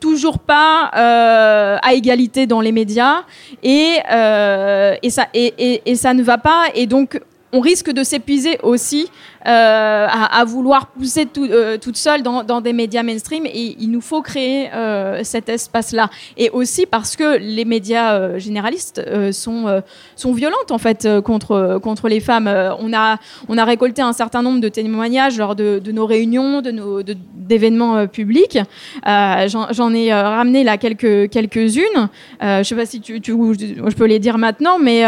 toujours 0.00 0.38
pas 0.38 0.90
euh, 0.96 1.76
à 1.82 1.94
égalité 1.94 2.46
dans 2.46 2.60
les 2.60 2.72
médias 2.72 3.24
euh, 3.64 4.94
et, 5.02 5.94
ça 5.96 6.14
ne 6.14 6.22
va 6.22 6.38
pas. 6.38 6.66
Et 6.74 6.86
donc 6.86 7.20
on 7.52 7.60
risque 7.60 7.90
de 7.90 8.02
s'épuiser 8.02 8.58
aussi 8.62 9.10
euh, 9.46 10.06
à, 10.10 10.44
vouloir 10.44 10.88
pousser 10.88 11.26
tout, 11.26 11.44
euh, 11.44 11.78
toute 11.78 11.96
seule 11.96 12.22
dans, 12.22 12.60
des 12.60 12.72
médias 12.72 13.04
mainstream 13.04 13.46
et 13.46 13.76
il 13.78 13.90
nous 13.90 14.00
faut 14.00 14.20
créer 14.20 14.68
euh, 14.74 15.20
cet 15.22 15.48
espace-là. 15.48 16.10
Et 16.36 16.50
aussi 16.50 16.86
parce 16.86 17.14
que 17.14 17.38
les 17.38 17.64
médias 17.64 18.38
généralistes 18.38 19.00
sont, 19.32 19.82
sont 20.16 20.32
violentes 20.32 20.70
en 20.70 20.78
fait 20.78 21.08
contre, 21.24 21.78
contre 21.82 22.08
les 22.08 22.20
femmes. 22.20 22.48
on, 22.80 22.92
a, 22.92 23.18
on 23.48 23.58
a 23.58 23.64
récolté 23.64 24.02
un 24.02 24.12
certain 24.12 24.42
nombre 24.42 24.60
de 24.60 24.68
témoignages 24.68 25.38
lors 25.38 25.54
de, 25.54 25.80
nos 25.92 26.06
réunions, 26.06 26.60
de 26.60 26.70
nos, 26.70 27.02
d'événements 27.02 28.06
publics. 28.06 28.58
J'en 29.06 29.94
ai 29.94 30.12
ramené 30.12 30.64
là 30.64 30.78
quelques, 30.78 31.30
quelques-unes. 31.30 32.08
je 32.40 32.58
ne 32.58 32.62
sais 32.62 32.74
pas 32.74 32.86
si 32.86 33.00
tu, 33.00 33.20
tu, 33.20 33.32
je 33.32 33.94
peux 33.94 34.06
les 34.06 34.18
dire 34.18 34.38
maintenant, 34.38 34.78
mais 34.80 35.04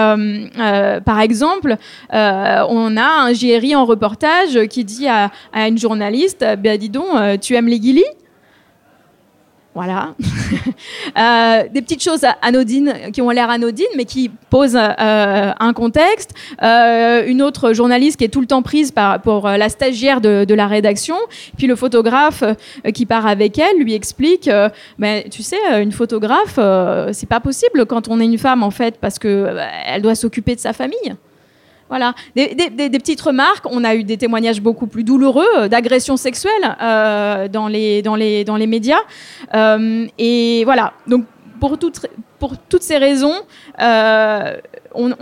par 1.05 1.21
exemple, 1.21 1.77
on 2.13 2.97
a 2.97 3.23
un 3.23 3.33
JRI 3.33 3.75
en 3.75 3.85
reportage 3.85 4.20
qui 4.69 4.85
dit 4.85 5.09
à, 5.09 5.31
une 5.55 5.79
journaliste 5.79 6.45
ben, 6.59 6.79
Dis 6.79 6.89
donc, 6.89 7.07
euh, 7.15 7.37
tu 7.37 7.55
aimes 7.55 7.69
les 7.69 7.81
guilis 7.81 8.05
voilà. 9.75 10.15
Euh, 11.19 11.65
des 11.73 11.83
petites 11.83 12.03
choses 12.03 12.25
anodines 12.41 12.95
qui 13.13 13.21
ont 13.21 13.31
l'air 13.31 13.51
anodines, 13.51 13.87
mais 13.97 14.05
qui 14.05 14.31
posent 14.49 14.77
euh, 14.77 15.53
un 15.59 15.73
contexte. 15.73 16.31
une 16.61 17.43
autre 17.43 17.73
journaliste 17.73 18.17
qui 18.17 18.25
est 18.25 18.29
tout 18.29 18.41
le 18.41 18.47
temps 18.47 18.63
prise 18.63 18.93
pour 19.25 19.49
la 19.49 19.69
stagiaire 19.69 20.21
de, 20.21 20.55
la 20.55 20.67
rédaction. 20.67 21.17
Puis 21.57 21.67
le 21.67 21.77
photographe 21.77 22.45
qui 22.95 23.07
part 23.07 23.27
avec 23.27 23.59
elle 23.59 23.79
lui 23.79 23.95
explique 23.95 24.49
mais 24.99 25.27
Tu 25.31 25.43
sais, 25.43 25.59
une 25.83 25.93
photographe, 25.93 26.59
c'est 27.13 27.29
pas 27.29 27.41
possible 27.41 27.87
quand 27.87 28.09
on 28.09 28.21
est 28.21 28.27
une 28.27 28.39
femme, 28.39 28.63
en 28.63 28.71
fait, 28.71 28.99
parce 29.01 29.19
qu'elle 29.19 29.69
elle 29.87 30.03
doit 30.03 30.15
s'occuper 30.15 30.55
de 30.55 30.61
sa 30.61 30.73
famille. 30.73 31.17
Voilà, 31.91 32.15
des, 32.37 32.55
petites 32.91 33.21
remarques. 33.21 33.67
On 33.69 33.83
a 33.83 33.97
eu 33.97 34.05
des 34.05 34.17
témoignages 34.17 34.63
beaucoup 34.63 34.87
plus 34.87 35.03
douloureux 35.03 35.45
euh, 35.59 35.67
d'agressions 35.67 36.17
sexuelles 36.17 36.77
euh, 36.81 37.49
dans, 37.49 37.67
les, 37.67 38.01
dans, 38.01 38.15
les, 38.15 38.45
dans 38.45 38.55
les 38.57 38.69
médias. 38.69 39.01
Euh, 39.55 40.07
et 40.17 40.63
voilà, 40.65 40.93
donc 41.09 41.25
pour 41.59 41.77
pour 42.39 42.57
toutes 42.57 42.83
ces 42.83 42.97
raisons, 42.97 43.35
on, 43.79 45.13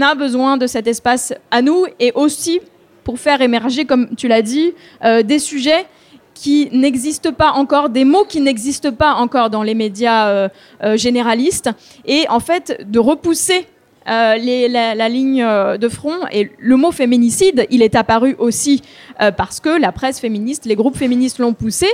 a 0.00 0.14
besoin 0.14 0.58
de 0.58 0.66
cet 0.68 0.86
espace 0.86 1.34
à 1.50 1.62
nous 1.62 1.86
et 1.98 2.12
aussi 2.14 2.60
pour 3.02 3.18
faire 3.18 3.40
émerger, 3.40 3.84
comme 3.84 4.14
tu 4.14 4.28
l'as 4.28 4.42
dit, 4.42 4.74
des 5.02 5.38
sujets 5.40 5.86
qui 6.34 6.68
n'existent 6.70 7.32
pas 7.32 7.50
encore, 7.50 7.88
des 7.88 8.04
mots 8.04 8.24
qui 8.24 8.40
n'existent 8.40 8.92
pas 8.92 9.14
encore 9.14 9.50
dans 9.50 9.64
les 9.64 9.74
médias 9.74 10.48
généralistes, 10.94 11.70
et 12.04 12.26
en 12.28 12.38
fait 12.38 12.86
de 12.88 13.00
repousser 13.00 13.66
euh, 14.08 14.68
la, 14.68 15.08
ligne 15.08 15.42
euh, 15.42 15.78
de 15.78 15.88
front. 15.88 16.14
Et 16.30 16.50
le 16.58 16.76
mot 16.76 16.92
féminicide, 16.92 17.66
il 17.70 17.82
est 17.82 17.96
apparu 17.96 18.36
aussi 18.38 18.82
euh, 19.20 19.32
parce 19.32 19.58
que 19.58 19.68
la 19.68 19.90
presse 19.90 20.20
féministe, 20.20 20.64
les 20.64 20.76
groupes 20.76 20.96
féministes 20.96 21.38
l'ont 21.38 21.54
poussé. 21.54 21.88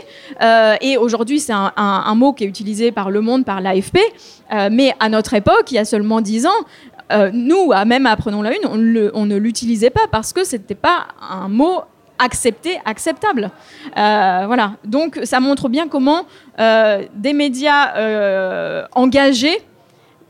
et 0.80 0.96
aujourd'hui, 0.96 1.40
c'est 1.40 1.52
un, 1.54 2.14
mot 2.14 2.32
qui 2.32 2.44
est 2.44 2.46
utilisé 2.46 2.92
par 2.92 3.10
Le 3.10 3.20
Monde, 3.20 3.44
par 3.44 3.60
l'AFP. 3.60 3.98
mais 4.70 4.94
à 5.00 5.08
notre 5.08 5.34
époque, 5.34 5.70
il 5.70 5.74
y 5.74 5.78
a 5.78 5.84
seulement 5.84 6.20
dix 6.20 6.46
ans, 6.46 7.30
nous, 7.32 7.72
même 7.86 8.06
apprenons 8.06 8.42
la 8.42 8.54
une, 8.54 9.10
on, 9.14 9.26
ne 9.26 9.36
l'utilisait 9.36 9.90
pas 9.90 10.06
parce 10.10 10.32
que 10.32 10.44
c'était 10.44 10.74
pas 10.74 11.06
un 11.30 11.48
mot 11.48 11.80
accepté, 12.18 12.78
acceptable. 12.84 13.50
voilà. 13.94 14.74
Donc 14.84 15.20
ça 15.24 15.40
montre 15.40 15.68
bien 15.68 15.88
comment 15.88 16.26
des 16.58 17.32
médias 17.32 18.86
engagés 18.94 19.58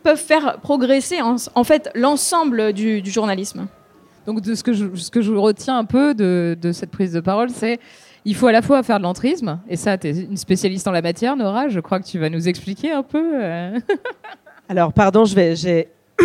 peuvent 0.03 0.19
faire 0.19 0.59
progresser 0.61 1.21
en, 1.23 1.65
fait 1.65 1.91
l'ensemble 1.95 2.73
du, 2.73 3.03
journalisme. 3.05 3.67
Donc 4.27 4.41
de 4.41 4.55
ce 4.55 4.63
que 4.63 4.73
je, 4.73 4.95
ce 4.95 5.11
que 5.11 5.21
je 5.21 5.33
retiens 5.33 5.79
un 5.79 5.85
peu 5.85 6.15
de, 6.15 6.57
de 6.61 6.73
cette 6.73 6.91
prise 6.91 7.13
de 7.13 7.21
parole, 7.21 7.51
c'est 7.51 7.81
il 8.25 8.35
faut 8.35 8.47
à 8.47 8.53
la 8.53 8.63
fois 8.63 8.83
faire 8.83 8.99
de 8.99 9.03
l'entrisme, 9.03 9.59
et 9.69 9.77
ça, 9.77 9.99
tu 9.99 10.09
es 10.09 10.11
une 10.11 10.37
spécialiste 10.37 10.87
en 10.87 10.93
la 10.93 11.03
matière, 11.03 11.37
Nora, 11.37 11.69
je 11.69 11.81
crois 11.81 11.99
que 11.99 12.07
tu 12.07 12.19
vas 12.19 12.31
nous 12.31 12.49
expliquer 12.49 12.93
un 12.93 13.03
peu. 13.03 13.43
Euh. 13.43 13.79
Alors, 14.69 14.93
pardon, 14.93 15.25
je 15.25 15.35
vais, 15.35 15.57
j'ai, 15.57 15.89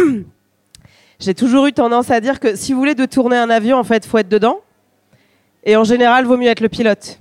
j'ai 1.20 1.34
toujours 1.34 1.66
eu 1.66 1.74
tendance 1.74 2.12
à 2.12 2.20
dire 2.20 2.40
que 2.40 2.56
si 2.56 2.74
vous 2.74 2.80
voulez 2.80 2.96
de 2.96 3.06
tourner 3.06 3.38
un 3.38 3.50
avion, 3.50 3.78
en 3.78 3.84
fait, 3.84 4.06
faut 4.06 4.20
être 4.20 4.30
dedans. 4.30 4.60
Et 5.63 5.76
en 5.76 5.84
général, 5.84 6.26
vaut 6.26 6.38
mieux 6.38 6.50
être 6.50 6.62
le 6.62 6.70
pilote. 6.70 7.20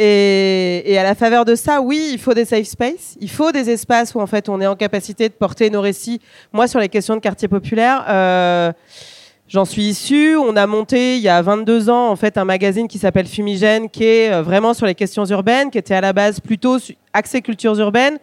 Et, 0.00 0.96
à 0.96 1.02
la 1.02 1.16
faveur 1.16 1.44
de 1.44 1.56
ça, 1.56 1.80
oui, 1.80 2.10
il 2.12 2.20
faut 2.20 2.32
des 2.32 2.44
safe 2.44 2.68
spaces, 2.68 3.16
il 3.20 3.28
faut 3.28 3.50
des 3.50 3.68
espaces 3.68 4.14
où 4.14 4.20
en 4.20 4.28
fait 4.28 4.48
on 4.48 4.60
est 4.60 4.66
en 4.66 4.76
capacité 4.76 5.28
de 5.28 5.34
porter 5.34 5.70
nos 5.70 5.80
récits. 5.80 6.20
Moi, 6.52 6.68
sur 6.68 6.78
les 6.78 6.88
questions 6.88 7.16
de 7.16 7.20
quartier 7.20 7.48
populaire, 7.48 8.04
euh, 8.08 8.72
j'en 9.48 9.64
suis 9.64 9.82
issue. 9.82 10.36
On 10.36 10.54
a 10.54 10.68
monté 10.68 11.16
il 11.16 11.22
y 11.22 11.28
a 11.28 11.42
22 11.42 11.90
ans 11.90 12.10
en 12.10 12.14
fait 12.14 12.38
un 12.38 12.44
magazine 12.44 12.86
qui 12.86 12.98
s'appelle 12.98 13.26
Fumigène, 13.26 13.90
qui 13.90 14.04
est 14.04 14.32
euh, 14.32 14.40
vraiment 14.40 14.72
sur 14.72 14.86
les 14.86 14.94
questions 14.94 15.24
urbaines, 15.24 15.68
qui 15.68 15.78
était 15.78 15.94
à 15.94 16.00
la 16.00 16.12
base 16.12 16.38
plutôt 16.38 16.78
axé 17.12 17.42
cultures 17.42 17.76
urbaines. 17.80 18.18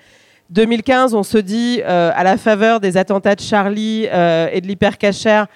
2015, 0.52 1.14
on 1.14 1.24
se 1.24 1.40
dit 1.40 1.82
euh, 1.84 2.12
à 2.16 2.24
la 2.24 2.38
faveur 2.38 2.80
des 2.80 2.96
attentats 2.96 3.36
de 3.36 3.42
Charlie 3.42 4.06
et 4.06 4.62
de 4.62 4.68
l'hypercachère, 4.68 5.48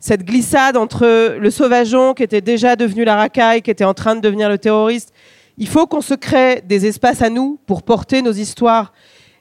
cette 0.00 0.24
glissade 0.24 0.76
entre 0.76 1.36
le 1.38 1.50
sauvageon 1.50 2.14
qui 2.14 2.24
était 2.24 2.40
déjà 2.40 2.74
devenu 2.74 3.04
la 3.04 3.14
racaille, 3.14 3.62
qui 3.62 3.70
était 3.70 3.84
en 3.84 3.94
train 3.94 4.16
de 4.16 4.20
devenir 4.20 4.48
le 4.48 4.58
terroriste 4.58 5.12
il 5.60 5.68
faut 5.68 5.86
qu'on 5.86 6.00
se 6.00 6.14
crée 6.14 6.62
des 6.66 6.86
espaces 6.86 7.20
à 7.20 7.28
nous 7.28 7.58
pour 7.66 7.82
porter 7.82 8.22
nos 8.22 8.32
histoires 8.32 8.94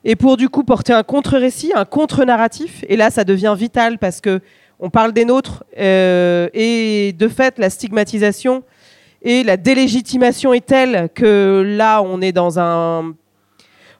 et 0.04 0.18
pour 0.18 0.36
du 0.36 0.50
coup 0.50 0.64
porter 0.66 0.92
un 0.92 1.02
contre-récit, 1.02 1.72
un 1.74 1.86
contre-narratif. 1.86 2.84
Et 2.90 2.98
là, 2.98 3.10
ça 3.10 3.24
devient 3.24 3.56
vital 3.58 3.98
parce 3.98 4.20
que 4.20 4.42
on 4.82 4.90
parle 4.90 5.14
des 5.14 5.24
nôtres 5.24 5.64
euh, 5.78 6.50
et 6.54 7.14
de 7.18 7.28
fait, 7.30 7.58
la 7.58 7.70
stigmatisation 7.70 8.64
et 9.22 9.44
la 9.44 9.56
délégitimation 9.56 10.54
est 10.54 10.66
telle 10.66 11.10
que 11.16 11.64
là, 11.66 12.02
on 12.02 12.20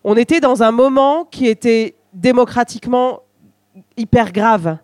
on 0.04 0.18
était 0.18 0.40
dans 0.42 0.64
un 0.64 0.72
moment 0.72 1.24
qui 1.24 1.48
était 1.48 1.96
démocratiquement 2.14 3.22
hyper 3.96 4.34
grave. 4.34 4.78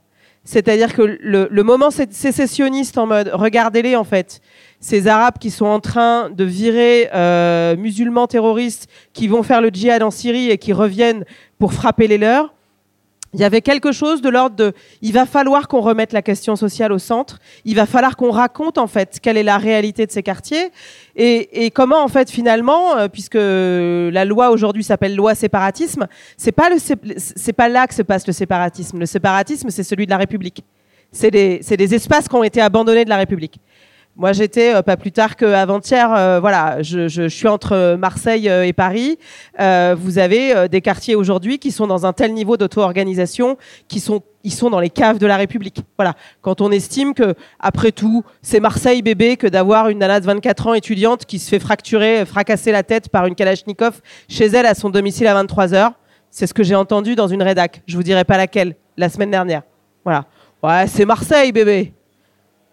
C'est-à-dire 0.45 0.93
que 0.93 1.01
le, 1.01 1.47
le, 1.49 1.63
moment 1.63 1.89
sécessionniste 1.89 2.97
en 2.99 3.07
mode, 3.07 3.31
regardez-les 3.33 3.95
en 3.95 4.03
fait, 4.03 4.41
ces 4.79 5.07
Arabes 5.07 5.39
qui 5.39 5.49
sont 5.49 5.65
en 5.65 5.79
train 5.79 6.29
de 6.29 6.43
virer 6.43 7.09
euh, 7.13 7.75
musulmans 7.75 8.27
terroristes 8.27 8.87
qui 9.13 9.27
vont 9.27 9.41
faire 9.41 9.59
le 9.59 9.69
djihad 9.69 10.03
en 10.03 10.11
Syrie 10.11 10.51
et 10.51 10.59
qui 10.59 10.71
reviennent 10.71 11.25
pour 11.57 11.73
frapper 11.73 12.07
les 12.07 12.19
leurs, 12.19 12.53
il 13.35 13.41
y 13.41 13.43
avait 13.43 13.61
quelque 13.61 13.91
chose 13.91 14.21
de 14.21 14.29
l'ordre 14.29 14.55
de 14.55 14.73
il 15.01 15.11
va 15.11 15.25
falloir 15.25 15.67
qu'on 15.67 15.81
remette 15.81 16.13
la 16.13 16.21
question 16.21 16.55
sociale 16.55 16.93
au 16.93 16.99
centre, 16.99 17.39
il 17.65 17.75
va 17.75 17.85
falloir 17.85 18.15
qu'on 18.15 18.31
raconte 18.31 18.77
en 18.77 18.87
fait 18.87 19.19
quelle 19.21 19.35
est 19.35 19.43
la 19.43 19.57
réalité 19.57 20.05
de 20.05 20.11
ces 20.11 20.23
quartiers 20.23 20.71
et, 21.17 21.69
comment 21.71 22.01
en 22.01 22.07
fait 22.07 22.31
finalement, 22.31 22.97
euh, 22.97 23.07
puisque 23.09 23.35
la 23.35 24.25
loi 24.25 24.51
aujourd'hui 24.51 24.83
s'appelle 24.83 25.15
loi 25.15 25.35
séparatisme, 25.35 26.07
c'est 26.37 26.51
pas 26.51 26.69
le 26.69 26.77
c'est 26.77 27.53
pas 27.53 27.69
là 27.69 27.87
que 27.87 27.93
se 27.93 28.01
passe 28.01 28.25
le 28.25 28.33
séparatisme. 28.33 28.99
Le 28.99 29.05
séparatisme 29.05 29.69
c'est 29.69 29.83
celui 29.83 30.05
de 30.05 30.11
la 30.11 30.17
République. 30.17 30.63
C'est 31.11 31.31
des, 31.31 31.59
des 31.59 31.95
espaces 31.95 32.27
qui 32.27 32.35
ont 32.35 32.43
été 32.43 32.61
abandonnés 32.61 33.05
de 33.05 33.09
la 33.09 33.17
République. 33.17 33.59
Moi, 34.17 34.31
j'étais 34.31 34.73
euh, 34.73 34.81
pas 34.81 34.95
plus 34.95 35.11
tard 35.11 35.35
qu'avant-hier. 35.35 36.13
Euh, 36.15 36.39
voilà, 36.39 36.81
je, 36.81 37.09
je, 37.09 37.27
suis 37.27 37.49
entre 37.49 37.97
Marseille 37.97 38.47
euh, 38.47 38.65
et 38.65 38.71
Paris. 38.71 39.17
vous 39.59 40.19
avez 40.19 40.69
des 40.69 40.81
quartiers 40.81 41.15
aujourd'hui 41.15 41.59
qui 41.59 41.71
sont 41.71 41.87
dans 41.87 42.05
un 42.05 42.13
tel 42.13 42.33
niveau 42.33 42.55
d'auto-organisation, 42.55 43.57
qui 43.87 43.99
sont 43.99 44.21
ils 44.45 44.53
sont 44.53 44.69
dans 44.69 44.79
les 44.79 44.91
caves 44.91 45.17
de 45.17 45.25
la 45.25 45.37
République. 45.37 45.81
Voilà. 45.97 46.13
Quand 46.43 46.61
on 46.61 46.71
estime 46.71 47.15
que, 47.15 47.33
après 47.59 47.91
tout, 47.91 48.23
c'est 48.43 48.59
Marseille 48.59 49.01
bébé 49.01 49.37
que 49.37 49.47
d'avoir 49.47 49.89
une 49.89 49.97
nana 49.97 50.19
de 50.19 50.25
24 50.25 50.67
ans 50.67 50.73
étudiante 50.75 51.25
qui 51.25 51.39
se 51.39 51.49
fait 51.49 51.57
fracturer, 51.57 52.25
fracasser 52.25 52.71
la 52.71 52.83
tête 52.83 53.09
par 53.09 53.25
une 53.25 53.33
Kalachnikov 53.33 54.01
chez 54.29 54.45
elle 54.45 54.67
à 54.67 54.75
son 54.75 54.91
domicile 54.91 55.25
à 55.25 55.33
23 55.33 55.73
heures. 55.73 55.93
C'est 56.29 56.45
ce 56.45 56.53
que 56.53 56.61
j'ai 56.61 56.75
entendu 56.75 57.15
dans 57.15 57.27
une 57.27 57.41
rédac. 57.41 57.81
Je 57.87 57.97
vous 57.97 58.03
dirai 58.03 58.23
pas 58.23 58.37
laquelle, 58.37 58.75
la 58.97 59.09
semaine 59.09 59.31
dernière. 59.31 59.63
Voilà. 60.03 60.25
Ouais, 60.61 60.85
c'est 60.87 61.05
Marseille 61.05 61.51
bébé. 61.51 61.94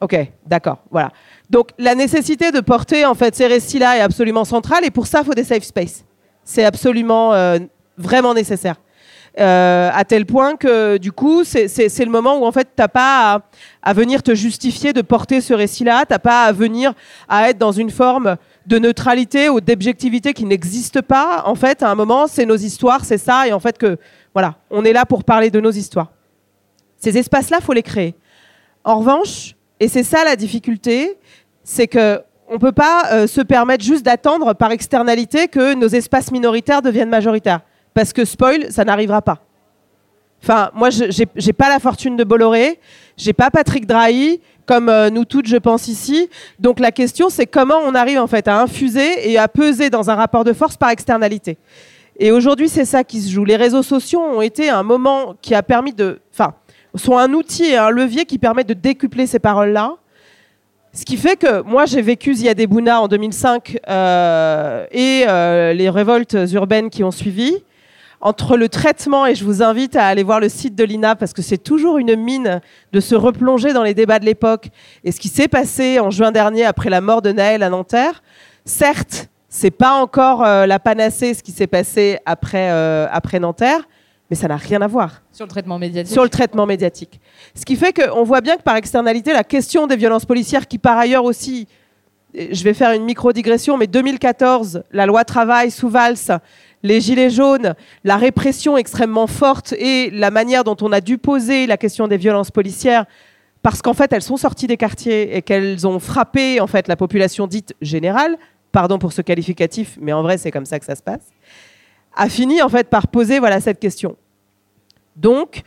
Ok, 0.02 0.16
d'accord. 0.44 0.78
Voilà. 0.90 1.12
Donc 1.48 1.68
la 1.78 1.94
nécessité 1.94 2.50
de 2.50 2.58
porter 2.58 3.06
en 3.06 3.14
fait 3.14 3.36
ces 3.36 3.46
récits-là 3.46 3.98
est 3.98 4.00
absolument 4.00 4.44
centrale 4.44 4.84
et 4.84 4.90
pour 4.90 5.06
ça, 5.06 5.20
il 5.20 5.26
faut 5.26 5.34
des 5.34 5.44
safe 5.44 5.62
spaces. 5.62 6.04
C'est 6.42 6.64
absolument 6.64 7.32
euh, 7.34 7.60
vraiment 7.96 8.34
nécessaire. 8.34 8.74
Euh, 9.38 9.90
à 9.94 10.04
tel 10.04 10.26
point 10.26 10.56
que 10.56 10.98
du 10.98 11.12
coup, 11.12 11.44
c'est 11.44 11.68
le 11.76 12.10
moment 12.10 12.36
où 12.36 12.44
en 12.44 12.50
fait, 12.50 12.68
t'as 12.74 12.88
pas 12.88 13.34
à, 13.34 13.40
à, 13.80 13.92
venir 13.92 14.24
te 14.24 14.34
justifier 14.34 14.92
de 14.92 15.02
porter 15.02 15.40
ce 15.40 15.54
récit-là, 15.54 16.04
t'as 16.04 16.18
pas 16.18 16.46
à 16.46 16.52
venir 16.52 16.92
à 17.28 17.48
être 17.48 17.58
dans 17.58 17.72
une 17.72 17.90
forme 17.90 18.36
de 18.66 18.78
neutralité 18.78 19.48
ou 19.48 19.60
d'objectivité 19.60 20.34
qui 20.34 20.44
n'existe 20.44 21.00
pas. 21.00 21.44
En 21.46 21.54
fait, 21.54 21.82
à 21.82 21.90
un 21.90 21.94
moment, 21.94 22.26
c'est 22.26 22.44
nos 22.44 22.56
histoires, 22.56 23.04
c'est 23.04 23.18
ça, 23.18 23.46
et 23.46 23.52
en 23.52 23.60
fait 23.60 23.78
que 23.78 23.98
voilà, 24.34 24.56
on 24.68 24.84
est 24.84 24.92
là 24.92 25.06
pour 25.06 25.22
parler 25.22 25.50
de 25.50 25.60
nos 25.60 25.70
histoires. 25.70 26.10
Ces 26.98 27.16
espaces-là, 27.16 27.60
faut 27.60 27.72
les 27.72 27.82
créer. 27.82 28.16
En 28.84 28.98
revanche, 28.98 29.54
et 29.82 29.88
c'est 29.88 30.04
ça 30.04 30.22
la 30.22 30.36
difficulté, 30.36 31.18
c'est 31.64 31.88
que 31.88 32.20
on 32.48 32.60
peut 32.60 32.70
pas 32.70 33.08
euh, 33.10 33.26
se 33.26 33.40
permettre 33.40 33.82
juste 33.82 34.04
d'attendre 34.04 34.54
par 34.54 34.70
externalité 34.70 35.48
que 35.48 35.74
nos 35.74 35.88
espaces 35.88 36.30
minoritaires 36.30 36.82
deviennent 36.82 37.08
majoritaires. 37.08 37.62
Parce 37.92 38.12
que 38.12 38.24
spoil, 38.24 38.70
ça 38.70 38.84
n'arrivera 38.84 39.22
pas. 39.22 39.38
Enfin, 40.40 40.70
moi, 40.72 40.90
je 40.90 41.24
n'ai 41.44 41.52
pas 41.52 41.68
la 41.68 41.80
fortune 41.80 42.14
de 42.14 42.22
Bolloré, 42.22 42.78
J'ai 43.16 43.32
pas 43.32 43.50
Patrick 43.50 43.84
Drahi, 43.84 44.40
comme 44.66 44.88
euh, 44.88 45.10
nous 45.10 45.24
toutes, 45.24 45.48
je 45.48 45.56
pense 45.56 45.88
ici. 45.88 46.28
Donc 46.60 46.78
la 46.78 46.92
question, 46.92 47.28
c'est 47.28 47.46
comment 47.46 47.80
on 47.84 47.96
arrive 47.96 48.20
en 48.20 48.28
fait 48.28 48.46
à 48.46 48.60
infuser 48.60 49.32
et 49.32 49.36
à 49.36 49.48
peser 49.48 49.90
dans 49.90 50.10
un 50.10 50.14
rapport 50.14 50.44
de 50.44 50.52
force 50.52 50.76
par 50.76 50.90
externalité. 50.90 51.58
Et 52.20 52.30
aujourd'hui, 52.30 52.68
c'est 52.68 52.84
ça 52.84 53.02
qui 53.02 53.20
se 53.20 53.30
joue. 53.32 53.44
Les 53.44 53.56
réseaux 53.56 53.82
sociaux 53.82 54.20
ont 54.20 54.42
été 54.42 54.70
un 54.70 54.84
moment 54.84 55.34
qui 55.42 55.56
a 55.56 55.62
permis 55.64 55.92
de, 55.92 56.20
enfin, 56.32 56.54
sont 56.94 57.16
un 57.16 57.32
outil 57.32 57.64
et 57.64 57.76
un 57.76 57.90
levier 57.90 58.24
qui 58.24 58.38
permet 58.38 58.64
de 58.64 58.74
décupler 58.74 59.26
ces 59.26 59.38
paroles-là. 59.38 59.96
Ce 60.94 61.06
qui 61.06 61.16
fait 61.16 61.36
que 61.36 61.62
moi, 61.62 61.86
j'ai 61.86 62.02
vécu 62.02 62.34
Ziadebouna 62.34 63.00
en 63.00 63.08
2005 63.08 63.78
euh, 63.88 64.84
et 64.90 65.24
euh, 65.26 65.72
les 65.72 65.88
révoltes 65.88 66.36
urbaines 66.52 66.90
qui 66.90 67.02
ont 67.02 67.10
suivi 67.10 67.56
entre 68.20 68.56
le 68.56 68.68
traitement, 68.68 69.26
et 69.26 69.34
je 69.34 69.44
vous 69.44 69.64
invite 69.64 69.96
à 69.96 70.06
aller 70.06 70.22
voir 70.22 70.38
le 70.38 70.48
site 70.48 70.76
de 70.76 70.84
l'INA 70.84 71.16
parce 71.16 71.32
que 71.32 71.42
c'est 71.42 71.58
toujours 71.58 71.98
une 71.98 72.14
mine 72.14 72.60
de 72.92 73.00
se 73.00 73.16
replonger 73.16 73.72
dans 73.72 73.82
les 73.82 73.94
débats 73.94 74.20
de 74.20 74.26
l'époque 74.26 74.68
et 75.02 75.10
ce 75.10 75.18
qui 75.18 75.26
s'est 75.26 75.48
passé 75.48 75.98
en 75.98 76.10
juin 76.10 76.30
dernier 76.30 76.64
après 76.64 76.88
la 76.88 77.00
mort 77.00 77.20
de 77.20 77.32
Naël 77.32 77.64
à 77.64 77.70
Nanterre. 77.70 78.22
Certes, 78.64 79.28
c'est 79.48 79.72
pas 79.72 79.94
encore 79.94 80.44
euh, 80.44 80.66
la 80.66 80.78
panacée 80.78 81.34
ce 81.34 81.42
qui 81.42 81.50
s'est 81.50 81.66
passé 81.66 82.18
après, 82.26 82.68
après 83.10 83.40
Nanterre, 83.40 83.88
mais 84.32 84.36
ça 84.36 84.48
n'a 84.48 84.56
rien 84.56 84.80
à 84.80 84.86
voir. 84.86 85.20
Sur 85.30 85.44
le 85.44 85.50
traitement 85.50 85.78
médiatique. 85.78 86.10
Sur 86.10 86.22
le 86.22 86.30
traitement 86.30 86.64
médiatique. 86.64 87.20
Ce 87.54 87.66
qui 87.66 87.76
fait 87.76 87.92
qu'on 87.92 88.24
voit 88.24 88.40
bien 88.40 88.56
que 88.56 88.62
par 88.62 88.76
externalité, 88.76 89.30
la 89.34 89.44
question 89.44 89.86
des 89.86 89.94
violences 89.94 90.24
policières, 90.24 90.66
qui 90.66 90.78
par 90.78 90.96
ailleurs 90.96 91.24
aussi, 91.24 91.68
je 92.34 92.64
vais 92.64 92.72
faire 92.72 92.92
une 92.92 93.04
micro-digression, 93.04 93.76
mais 93.76 93.86
2014, 93.86 94.84
la 94.90 95.04
loi 95.04 95.26
travail 95.26 95.70
sous 95.70 95.90
Valls, 95.90 96.40
les 96.82 97.02
gilets 97.02 97.28
jaunes, 97.28 97.74
la 98.04 98.16
répression 98.16 98.78
extrêmement 98.78 99.26
forte 99.26 99.74
et 99.74 100.08
la 100.08 100.30
manière 100.30 100.64
dont 100.64 100.78
on 100.80 100.92
a 100.92 101.02
dû 101.02 101.18
poser 101.18 101.66
la 101.66 101.76
question 101.76 102.08
des 102.08 102.16
violences 102.16 102.50
policières, 102.50 103.04
parce 103.60 103.82
qu'en 103.82 103.92
fait 103.92 104.14
elles 104.14 104.22
sont 104.22 104.38
sorties 104.38 104.66
des 104.66 104.78
quartiers 104.78 105.36
et 105.36 105.42
qu'elles 105.42 105.86
ont 105.86 105.98
frappé 105.98 106.58
en 106.58 106.66
fait 106.66 106.88
la 106.88 106.96
population 106.96 107.46
dite 107.46 107.74
générale, 107.82 108.38
pardon 108.72 108.98
pour 108.98 109.12
ce 109.12 109.20
qualificatif, 109.20 109.98
mais 110.00 110.14
en 110.14 110.22
vrai 110.22 110.38
c'est 110.38 110.50
comme 110.50 110.64
ça 110.64 110.78
que 110.78 110.86
ça 110.86 110.96
se 110.96 111.02
passe, 111.02 111.28
a 112.14 112.30
fini 112.30 112.62
en 112.62 112.70
fait 112.70 112.88
par 112.88 113.08
poser 113.08 113.38
voilà 113.38 113.60
cette 113.60 113.78
question. 113.78 114.16
Donc 115.16 115.62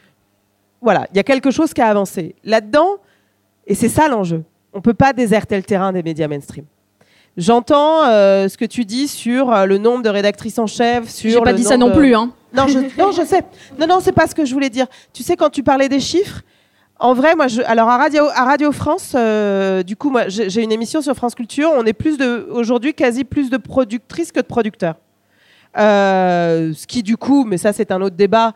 voilà, 0.81 1.07
il 1.11 1.17
y 1.17 1.19
a 1.19 1.23
quelque 1.23 1.51
chose 1.51 1.73
qui 1.73 1.81
a 1.81 1.87
avancé 1.87 2.35
là-dedans, 2.43 2.97
et 3.67 3.75
c'est 3.75 3.89
ça 3.89 4.07
l'enjeu. 4.07 4.43
On 4.73 4.77
ne 4.77 4.81
peut 4.83 4.93
pas 4.93 5.13
déserter 5.13 5.55
le 5.55 5.63
terrain 5.63 5.91
des 5.93 6.03
médias 6.03 6.27
mainstream. 6.27 6.65
J'entends 7.37 8.03
euh, 8.05 8.47
ce 8.47 8.57
que 8.57 8.65
tu 8.65 8.85
dis 8.85 9.07
sur 9.07 9.51
euh, 9.51 9.65
le 9.65 9.77
nombre 9.77 10.03
de 10.03 10.09
rédactrices 10.09 10.57
en 10.59 10.67
chef. 10.67 11.09
Sur 11.09 11.29
J'ai 11.31 11.41
pas 11.41 11.53
dit 11.53 11.63
ça 11.63 11.75
non 11.77 11.89
de- 11.89 11.93
plus. 11.95 12.15
Hein. 12.15 12.31
Non, 12.53 12.67
je, 12.67 12.79
non, 12.97 13.11
je 13.11 13.23
sais. 13.25 13.43
Non, 13.77 13.87
non, 13.87 13.99
c'est 13.99 14.13
pas 14.13 14.27
ce 14.27 14.33
que 14.35 14.45
je 14.45 14.53
voulais 14.53 14.69
dire. 14.69 14.87
Tu 15.11 15.21
sais, 15.23 15.35
quand 15.35 15.49
tu 15.49 15.61
parlais 15.61 15.89
des 15.89 15.99
chiffres, 15.99 16.41
en 16.97 17.13
vrai, 17.13 17.35
moi, 17.35 17.47
je, 17.47 17.61
alors 17.65 17.89
à 17.89 17.97
Radio, 17.97 18.23
à 18.33 18.45
Radio 18.45 18.71
France, 18.71 19.13
euh, 19.15 19.83
du 19.83 19.97
coup, 19.97 20.09
moi, 20.11 20.29
j'ai 20.29 20.63
une 20.63 20.71
émission 20.71 21.01
sur 21.01 21.13
France 21.15 21.35
Culture. 21.35 21.69
On 21.75 21.83
est 21.85 21.91
plus 21.93 22.17
de, 22.17 22.47
aujourd'hui, 22.51 22.93
quasi 22.93 23.25
plus 23.25 23.49
de 23.49 23.57
productrices 23.57 24.31
que 24.31 24.39
de 24.39 24.45
producteurs. 24.45 24.95
Ce 25.75 26.85
qui, 26.87 27.03
du 27.03 27.17
coup, 27.17 27.43
mais 27.43 27.57
ça, 27.57 27.73
c'est 27.73 27.91
un 27.91 28.01
autre 28.01 28.15
débat, 28.15 28.53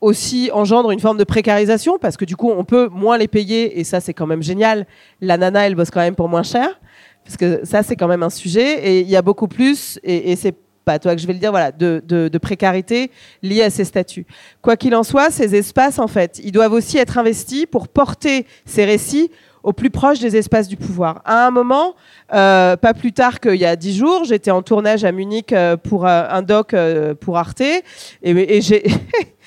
aussi 0.00 0.50
engendre 0.52 0.90
une 0.90 1.00
forme 1.00 1.18
de 1.18 1.24
précarisation 1.24 1.98
parce 1.98 2.16
que 2.16 2.24
du 2.24 2.36
coup, 2.36 2.50
on 2.50 2.64
peut 2.64 2.88
moins 2.92 3.18
les 3.18 3.28
payer 3.28 3.80
et 3.80 3.84
ça, 3.84 4.00
c'est 4.00 4.14
quand 4.14 4.26
même 4.26 4.42
génial. 4.42 4.86
La 5.20 5.36
nana, 5.36 5.66
elle 5.66 5.74
bosse 5.74 5.90
quand 5.90 6.00
même 6.00 6.14
pour 6.14 6.28
moins 6.28 6.42
cher 6.44 6.80
parce 7.24 7.36
que 7.36 7.60
ça, 7.64 7.82
c'est 7.82 7.96
quand 7.96 8.08
même 8.08 8.22
un 8.22 8.30
sujet 8.30 8.78
et 8.86 9.00
il 9.00 9.08
y 9.08 9.16
a 9.16 9.22
beaucoup 9.22 9.48
plus 9.48 9.98
et, 10.04 10.30
et 10.32 10.36
c'est 10.36 10.54
pas 10.84 10.98
toi 10.98 11.14
que 11.14 11.20
je 11.20 11.26
vais 11.26 11.34
le 11.34 11.38
dire, 11.38 11.50
voilà, 11.50 11.70
de, 11.70 12.02
de- 12.06 12.28
de 12.28 12.38
précarité 12.38 13.10
liée 13.42 13.62
à 13.62 13.68
ces 13.70 13.84
statuts. 13.84 14.24
Quoi 14.62 14.76
qu'il 14.76 14.94
en 14.94 15.02
soit, 15.02 15.30
ces 15.30 15.54
espaces, 15.54 15.98
en 15.98 16.06
fait, 16.08 16.40
ils 16.42 16.52
doivent 16.52 16.72
aussi 16.72 16.96
être 16.96 17.18
investis 17.18 17.66
pour 17.66 17.88
porter 17.88 18.46
ces 18.64 18.86
récits 18.86 19.30
au 19.62 19.74
plus 19.74 19.90
proche 19.90 20.18
des 20.20 20.34
espaces 20.36 20.66
du 20.68 20.76
pouvoir. 20.78 21.20
À 21.26 21.46
un 21.46 21.50
moment, 21.50 21.94
euh, 22.32 22.76
pas 22.76 22.94
plus 22.94 23.12
tard 23.12 23.38
qu'il 23.40 23.56
y 23.56 23.66
a 23.66 23.76
dix 23.76 23.94
jours, 23.98 24.24
j'étais 24.24 24.50
en 24.52 24.62
tournage 24.62 25.04
à 25.04 25.12
Munich 25.12 25.52
euh, 25.52 25.76
pour 25.76 26.06
euh, 26.06 26.22
un 26.30 26.40
doc 26.40 26.72
euh, 26.72 27.14
pour 27.14 27.36
Arte 27.36 27.60
et, 27.60 27.82
et 28.22 28.60
j'ai 28.62 28.84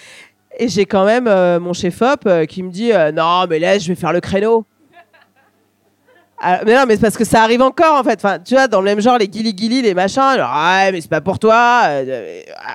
et 0.64 0.68
j'ai 0.70 0.86
quand 0.86 1.06
même 1.06 1.28
euh, 1.28 1.60
mon 1.60 1.74
chef-op 1.74 2.22
euh, 2.26 2.46
qui 2.46 2.64
me 2.64 2.70
dit 2.72 2.92
euh, 2.94 3.12
non 3.12 3.46
mais 3.50 3.60
laisse, 3.60 3.84
je 3.84 3.90
vais 3.90 3.96
faire 3.96 4.14
le 4.14 4.22
créneau. 4.22 4.66
Ah, 6.44 6.62
mais 6.66 6.74
non, 6.76 6.86
mais 6.88 6.96
c'est 6.96 7.02
parce 7.02 7.18
que 7.18 7.24
ça 7.26 7.44
arrive 7.44 7.62
encore 7.62 8.00
en 8.00 8.04
fait. 8.04 8.16
Enfin, 8.18 8.40
tu 8.40 8.56
vois, 8.56 8.68
dans 8.68 8.80
le 8.82 8.86
même 8.86 9.00
genre, 9.00 9.18
les 9.20 9.28
guili 9.28 9.54
guili, 9.54 9.82
les 9.84 9.94
machins. 9.94 10.24
Genre, 10.36 10.52
ouais, 10.52 10.92
mais 10.92 11.00
c'est 11.00 11.10
pas 11.10 11.22
pour 11.22 11.38
toi. 11.38 11.84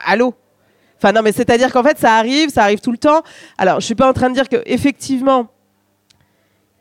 allô? 0.07 0.35
Enfin 0.99 1.13
non, 1.13 1.21
mais 1.23 1.33
c'est-à-dire 1.33 1.73
qu'en 1.73 1.83
fait, 1.83 1.99
ça 1.99 2.15
arrive, 2.15 2.49
ça 2.51 2.63
arrive 2.63 2.81
tout 2.81 2.93
le 2.93 2.99
temps. 2.99 3.23
Alors, 3.59 3.81
je 3.81 3.87
suis 3.87 3.97
pas 3.97 4.09
en 4.09 4.13
train 4.13 4.29
de 4.31 4.35
dire 4.35 4.49
que 4.49 4.63
effectivement, 4.67 5.49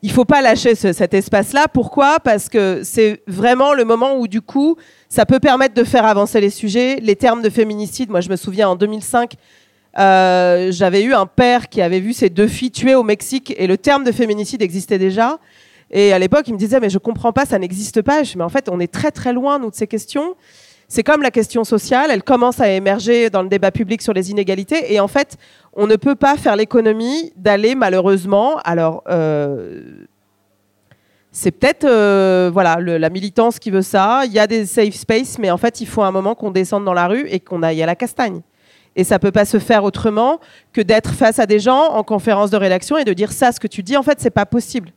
il 0.02 0.12
faut 0.12 0.24
pas 0.24 0.40
lâcher 0.42 0.76
ce- 0.76 0.92
cet 0.92 1.12
espace-là. 1.12 1.66
Pourquoi? 1.72 2.20
Parce 2.20 2.48
que 2.48 2.82
c'est 2.84 3.20
vraiment 3.26 3.74
le 3.74 3.84
moment 3.84 4.16
où 4.16 4.28
du 4.28 4.40
coup, 4.40 4.76
ça 5.08 5.26
peut 5.26 5.40
permettre 5.40 5.74
de 5.74 5.82
faire 5.84 6.06
avancer 6.06 6.40
les 6.40 6.50
sujets. 6.50 6.96
Les 7.02 7.16
termes 7.16 7.42
de 7.42 7.50
féminicide. 7.50 8.10
Moi, 8.10 8.20
je 8.20 8.28
me 8.30 8.36
souviens 8.36 8.68
en 8.68 8.76
2005. 8.76 9.34
Euh, 9.98 10.70
j'avais 10.72 11.02
eu 11.02 11.14
un 11.14 11.26
père 11.26 11.68
qui 11.68 11.80
avait 11.82 12.00
vu 12.00 12.12
ses 12.12 12.30
deux 12.30 12.48
filles 12.48 12.70
tuées 12.70 12.94
au 12.94 13.02
Mexique 13.02 13.54
et 13.56 13.66
le 13.66 13.78
terme 13.78 14.04
de 14.04 14.12
féminicide 14.12 14.62
existait 14.62 14.98
déjà. 14.98 15.38
Et 15.90 16.12
à 16.12 16.18
l'époque, 16.18 16.48
il 16.48 16.54
me 16.54 16.58
disait, 16.58 16.80
mais 16.80 16.90
je 16.90 16.98
comprends 16.98 17.32
pas, 17.32 17.44
ça 17.46 17.58
n'existe 17.58 18.02
pas. 18.02 18.22
Je 18.22 18.32
dis, 18.32 18.38
mais 18.38 18.44
en 18.44 18.48
fait, 18.48 18.68
on 18.68 18.80
est 18.80 18.92
très 18.92 19.10
très 19.10 19.32
loin, 19.32 19.58
nous, 19.58 19.70
de 19.70 19.74
ces 19.74 19.86
questions. 19.86 20.34
C'est 20.88 21.02
comme 21.02 21.22
la 21.22 21.30
question 21.30 21.64
sociale, 21.64 22.10
elle 22.12 22.22
commence 22.22 22.60
à 22.60 22.68
émerger 22.70 23.30
dans 23.30 23.42
le 23.42 23.48
débat 23.48 23.70
public 23.70 24.02
sur 24.02 24.12
les 24.12 24.30
inégalités. 24.30 24.92
Et 24.92 25.00
en 25.00 25.08
fait, 25.08 25.36
on 25.72 25.86
ne 25.86 25.96
peut 25.96 26.14
pas 26.14 26.36
faire 26.36 26.56
l'économie 26.56 27.32
d'aller, 27.36 27.74
malheureusement, 27.74 28.58
alors... 28.64 29.02
euh, 29.08 29.82
c'est 31.32 31.50
peut-être 31.50 31.84
euh, 31.84 32.48
voilà 32.50 32.78
la 32.80 33.10
militance 33.10 33.58
qui 33.58 33.70
veut 33.70 33.82
ça. 33.82 34.22
Il 34.24 34.32
y 34.32 34.38
a 34.38 34.46
des 34.46 34.64
safe 34.64 34.94
space, 34.94 35.38
mais 35.38 35.50
en 35.50 35.58
fait, 35.58 35.82
il 35.82 35.86
faut 35.86 36.02
un 36.02 36.10
moment 36.10 36.34
qu'on 36.34 36.50
descende 36.50 36.86
dans 36.86 36.94
la 36.94 37.08
rue 37.08 37.28
et 37.28 37.40
qu'on 37.40 37.62
aille 37.62 37.82
à 37.82 37.86
la 37.86 37.94
castagne. 37.94 38.40
Et 38.96 39.04
ça 39.04 39.18
peut 39.18 39.30
pas 39.30 39.44
se 39.44 39.58
faire 39.58 39.84
autrement 39.84 40.40
que 40.72 40.80
d'être 40.80 41.12
face 41.12 41.38
à 41.38 41.46
des 41.46 41.60
gens 41.60 41.90
en 41.90 42.02
conférence 42.02 42.50
de 42.50 42.56
rédaction 42.56 42.96
et 42.96 43.04
de 43.04 43.12
dire 43.12 43.30
ça, 43.30 43.52
ce 43.52 43.60
que 43.60 43.68
tu 43.68 43.82
dis, 43.82 43.96
en 43.96 44.02
fait, 44.02 44.18
c'est 44.20 44.30
pas 44.30 44.46
possible. 44.46 44.90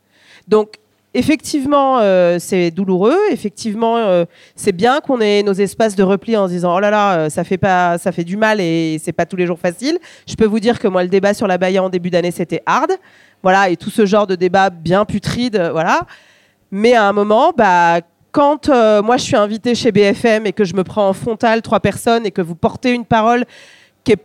Donc, 0.48 0.78
effectivement, 1.14 1.98
euh, 1.98 2.38
c'est 2.38 2.70
douloureux. 2.70 3.18
Effectivement, 3.30 3.96
euh, 3.96 4.24
c'est 4.54 4.72
bien 4.72 5.00
qu'on 5.00 5.20
ait 5.20 5.42
nos 5.42 5.52
espaces 5.52 5.96
de 5.96 6.02
repli 6.02 6.36
en 6.36 6.46
se 6.46 6.52
disant 6.52 6.74
oh 6.76 6.80
là 6.80 6.90
là, 6.90 7.18
euh, 7.18 7.28
ça 7.28 7.44
fait 7.44 7.58
pas, 7.58 7.98
ça 7.98 8.12
fait 8.12 8.24
du 8.24 8.36
mal 8.36 8.60
et 8.60 8.98
c'est 9.02 9.12
pas 9.12 9.26
tous 9.26 9.36
les 9.36 9.46
jours 9.46 9.58
facile. 9.58 9.98
Je 10.28 10.34
peux 10.34 10.46
vous 10.46 10.60
dire 10.60 10.78
que 10.78 10.88
moi, 10.88 11.02
le 11.02 11.08
débat 11.08 11.34
sur 11.34 11.46
la 11.46 11.58
Baïa 11.58 11.82
en 11.82 11.90
début 11.90 12.10
d'année, 12.10 12.30
c'était 12.30 12.62
hard. 12.66 12.92
Voilà, 13.42 13.70
et 13.70 13.76
tout 13.76 13.90
ce 13.90 14.04
genre 14.04 14.26
de 14.26 14.34
débat 14.34 14.70
bien 14.70 15.04
putride, 15.06 15.70
voilà. 15.72 16.02
Mais 16.70 16.92
à 16.92 17.08
un 17.08 17.12
moment, 17.12 17.52
bah, 17.56 18.00
quand 18.32 18.68
moi 19.02 19.16
je 19.16 19.24
suis 19.24 19.36
invitée 19.36 19.74
chez 19.74 19.92
BFM 19.92 20.46
et 20.46 20.52
que 20.52 20.64
je 20.64 20.74
me 20.74 20.84
prends 20.84 21.08
en 21.08 21.14
frontal 21.14 21.62
trois 21.62 21.80
personnes 21.80 22.26
et 22.26 22.30
que 22.30 22.42
vous 22.42 22.54
portez 22.54 22.92
une 22.92 23.06
parole 23.06 23.46
qui 24.04 24.12
est, 24.12 24.18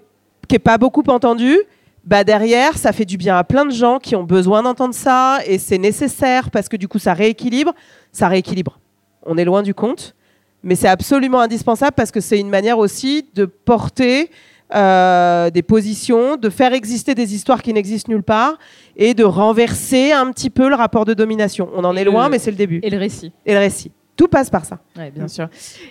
qui 0.47 0.55
est 0.55 0.59
pas 0.59 0.77
beaucoup 0.77 1.03
entendue, 1.07 1.57
bah 2.05 2.23
derrière, 2.23 2.77
ça 2.77 2.91
fait 2.93 3.05
du 3.05 3.17
bien 3.17 3.35
à 3.35 3.43
plein 3.43 3.65
de 3.65 3.71
gens 3.71 3.97
qui 3.99 4.15
ont 4.15 4.23
besoin 4.23 4.61
d'entendre 4.63 4.93
ça 4.93 5.39
et 5.47 5.57
c'est 5.57 5.77
nécessaire 5.79 6.51
parce 6.51 6.69
que 6.69 6.77
du 6.77 6.87
coup, 6.87 6.99
ça 6.99 7.13
rééquilibre. 7.13 7.73
Ça 8.11 8.27
rééquilibre. 8.27 8.79
On 9.25 9.37
est 9.37 9.45
loin 9.45 9.63
du 9.63 9.73
compte, 9.73 10.13
mais 10.61 10.75
c'est 10.75 10.87
absolument 10.87 11.39
indispensable 11.39 11.93
parce 11.95 12.11
que 12.11 12.19
c'est 12.19 12.39
une 12.39 12.49
manière 12.49 12.77
aussi 12.77 13.27
de 13.33 13.45
porter 13.45 14.29
euh, 14.75 15.49
des 15.49 15.63
positions, 15.63 16.37
de 16.37 16.49
faire 16.49 16.73
exister 16.73 17.15
des 17.15 17.33
histoires 17.35 17.61
qui 17.63 17.73
n'existent 17.73 18.11
nulle 18.11 18.23
part 18.23 18.57
et 18.97 19.13
de 19.13 19.23
renverser 19.23 20.11
un 20.11 20.31
petit 20.31 20.49
peu 20.49 20.69
le 20.69 20.75
rapport 20.75 21.05
de 21.05 21.13
domination. 21.15 21.69
On 21.75 21.83
en 21.83 21.95
Et 21.95 22.01
est 22.01 22.03
loin, 22.03 22.25
le- 22.25 22.31
mais 22.31 22.39
c'est 22.39 22.51
le 22.51 22.57
début. 22.57 22.79
Et 22.83 22.89
le 22.91 22.97
récit. 22.97 23.31
Et 23.45 23.53
le 23.53 23.59
récit. 23.59 23.91
Tout 24.15 24.27
passe 24.27 24.49
par 24.49 24.63
ça. 24.65 24.79
Ouais, 24.97 25.11
bien 25.11 25.27
sûr. 25.27 25.49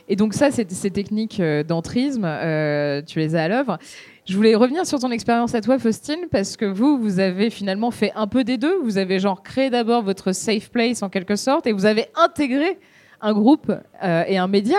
Et 0.08 0.16
donc 0.16 0.32
ça, 0.34 0.50
c'est- 0.50 0.70
ces 0.72 0.90
techniques 0.90 1.40
euh, 1.40 1.62
d'entrisme, 1.62 2.24
euh, 2.24 3.02
tu 3.02 3.18
les 3.18 3.36
as 3.36 3.42
à 3.44 3.48
l'œuvre. 3.48 3.78
Je 4.26 4.34
voulais 4.34 4.54
revenir 4.54 4.86
sur 4.86 4.98
ton 4.98 5.10
expérience 5.10 5.54
à 5.54 5.60
toi, 5.60 5.78
Faustine, 5.78 6.26
parce 6.30 6.56
que 6.56 6.64
vous, 6.64 6.96
vous 6.98 7.20
avez 7.20 7.50
finalement 7.50 7.90
fait 7.90 8.12
un 8.14 8.26
peu 8.26 8.42
des 8.42 8.56
deux. 8.56 8.78
Vous 8.82 8.96
avez 8.96 9.18
genre 9.18 9.42
créé 9.42 9.68
d'abord 9.68 10.02
votre 10.02 10.32
safe 10.32 10.70
place 10.70 11.02
en 11.02 11.10
quelque 11.10 11.36
sorte, 11.36 11.66
et 11.66 11.72
vous 11.72 11.84
avez 11.84 12.06
intégré 12.16 12.78
un 13.20 13.34
groupe 13.34 13.70
euh, 14.02 14.24
et 14.26 14.38
un 14.38 14.48
média 14.48 14.78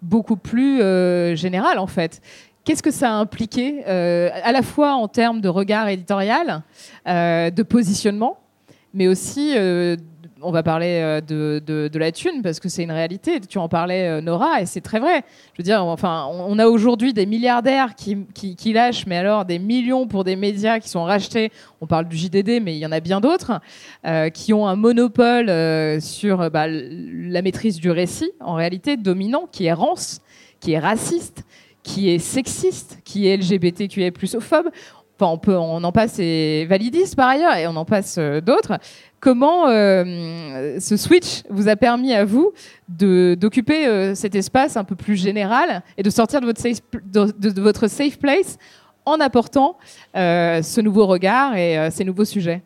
beaucoup 0.00 0.36
plus 0.36 0.80
euh, 0.80 1.34
général 1.34 1.78
en 1.80 1.86
fait. 1.88 2.20
Qu'est-ce 2.64 2.82
que 2.82 2.90
ça 2.92 3.10
a 3.10 3.14
impliqué, 3.14 3.84
à 3.84 4.50
la 4.52 4.62
fois 4.62 4.94
en 4.94 5.06
termes 5.08 5.40
de 5.42 5.48
regard 5.50 5.86
éditorial, 5.88 6.62
de 7.04 7.62
positionnement, 7.62 8.38
mais 8.94 9.06
aussi, 9.06 9.52
on 10.44 10.50
va 10.52 10.62
parler 10.62 11.00
euh, 11.02 11.20
de, 11.20 11.62
de- 11.66 11.98
la 11.98 12.12
thune, 12.12 12.42
parce 12.42 12.60
que 12.60 12.68
c'est 12.68 12.82
une 12.82 12.92
réalité. 12.92 13.40
Tu 13.40 13.58
en 13.58 13.68
parlais, 13.68 14.08
euh, 14.08 14.20
Nora, 14.20 14.60
et 14.60 14.66
c'est 14.66 14.80
très 14.80 15.00
vrai. 15.00 15.24
Je 15.54 15.58
veux 15.58 15.64
dire, 15.64 15.84
enfin, 15.84 16.26
on 16.30 16.58
a 16.58 16.66
aujourd'hui 16.66 17.12
des 17.12 17.26
milliardaires 17.26 17.94
qui, 17.94 18.18
qui- 18.34 18.72
lâchent, 18.72 19.06
mais 19.06 19.16
alors 19.16 19.44
des 19.44 19.58
millions 19.58 20.06
pour 20.06 20.24
des 20.24 20.36
médias 20.36 20.78
qui 20.80 20.88
sont 20.88 21.04
rachetés. 21.04 21.50
On 21.80 21.86
parle 21.86 22.08
du 22.08 22.16
JDD, 22.16 22.60
mais 22.62 22.74
il 22.74 22.78
y 22.78 22.86
en 22.86 22.92
a 22.92 23.00
bien 23.00 23.20
d'autres, 23.20 23.60
euh, 24.06 24.28
qui 24.30 24.52
ont 24.52 24.66
un 24.66 24.76
monopole 24.76 25.50
sur 26.00 26.50
bah, 26.50 26.66
la 26.68 27.42
maîtrise 27.42 27.80
du 27.80 27.90
récit, 27.90 28.32
en 28.40 28.54
réalité 28.54 28.96
dominant, 28.96 29.48
qui 29.50 29.66
est 29.66 29.72
rance, 29.72 30.20
qui 30.60 30.72
est 30.72 30.78
raciste, 30.78 31.44
qui 31.82 32.08
est 32.10 32.18
sexiste, 32.18 32.98
qui 33.04 33.28
est 33.28 33.36
LGBTQIA+, 33.36 34.10
phobe. 34.40 34.68
Enfin, 35.16 35.30
on, 35.30 35.38
peut, 35.38 35.56
on 35.56 35.84
en 35.84 35.92
passe 35.92 36.18
et 36.18 36.66
Validis 36.68 37.14
par 37.16 37.28
ailleurs, 37.28 37.54
et 37.54 37.68
on 37.68 37.76
en 37.76 37.84
passe 37.84 38.16
euh, 38.18 38.40
d'autres. 38.40 38.78
Comment 39.20 39.68
euh, 39.68 40.80
ce 40.80 40.96
switch 40.96 41.44
vous 41.50 41.68
a 41.68 41.76
permis 41.76 42.12
à 42.12 42.24
vous 42.24 42.52
d'occuper 42.88 43.86
euh, 43.86 44.16
cet 44.16 44.34
espace 44.34 44.76
un 44.76 44.82
peu 44.82 44.96
plus 44.96 45.14
général 45.14 45.82
et 45.96 46.02
de 46.02 46.10
sortir 46.10 46.40
de 46.40 46.46
votre 46.46 46.60
safe, 46.60 46.80
de, 47.04 47.30
de 47.30 47.60
votre 47.62 47.86
safe 47.86 48.18
place 48.18 48.58
en 49.06 49.20
apportant 49.20 49.76
ce 50.14 50.80
nouveau 50.80 51.06
regard 51.06 51.56
et 51.56 51.90
ces 51.90 52.04
nouveaux 52.04 52.24
sujets? 52.24 52.62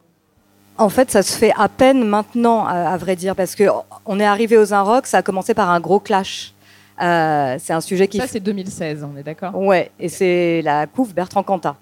En 0.79 0.89
fait, 0.89 1.11
ça 1.11 1.23
se 1.23 1.37
fait 1.37 1.53
à 1.59 1.69
peine 1.69 2.05
maintenant, 2.05 2.65
à, 2.65 2.91
à 2.93 2.97
vrai 2.97 3.15
dire, 3.17 3.35
parce 3.35 3.57
que 3.57 3.65
on 4.07 4.21
est 4.21 4.25
arrivé 4.25 4.57
aux 4.57 4.73
Inrocks, 4.73 5.07
ça 5.07 5.19
a 5.19 5.23
commencé 5.23 5.53
par 5.53 5.69
un 5.71 5.81
gros 5.81 5.99
clash. 6.01 6.55
C'est 6.99 7.73
un 7.73 7.81
sujet 7.81 8.09
qui 8.09 8.19
Ça, 8.19 8.27
c'est 8.27 8.41
2016, 8.41 9.05
on 9.05 9.17
est 9.19 9.23
d'accord? 9.25 9.55
Ouais, 9.57 9.91
et 10.01 10.09
c'est 10.09 10.63
la 10.63 10.87
couve 10.87 11.13
Bertrand 11.13 11.43
Cantat. 11.43 11.77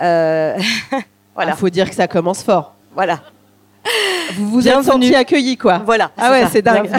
Euh, 0.00 0.56
voilà, 1.34 1.52
Il 1.52 1.56
faut 1.56 1.68
dire 1.70 1.88
que 1.88 1.94
ça 1.94 2.08
commence 2.08 2.42
fort. 2.42 2.74
voilà, 2.94 3.20
Vous 4.34 4.48
vous 4.48 4.68
êtes 4.68 4.82
senti 4.82 5.14
accueillis, 5.14 5.56
quoi. 5.56 5.78
voilà. 5.84 6.10
Ah 6.16 6.30
ouais, 6.30 6.46
c'est 6.50 6.62
dingue. 6.62 6.90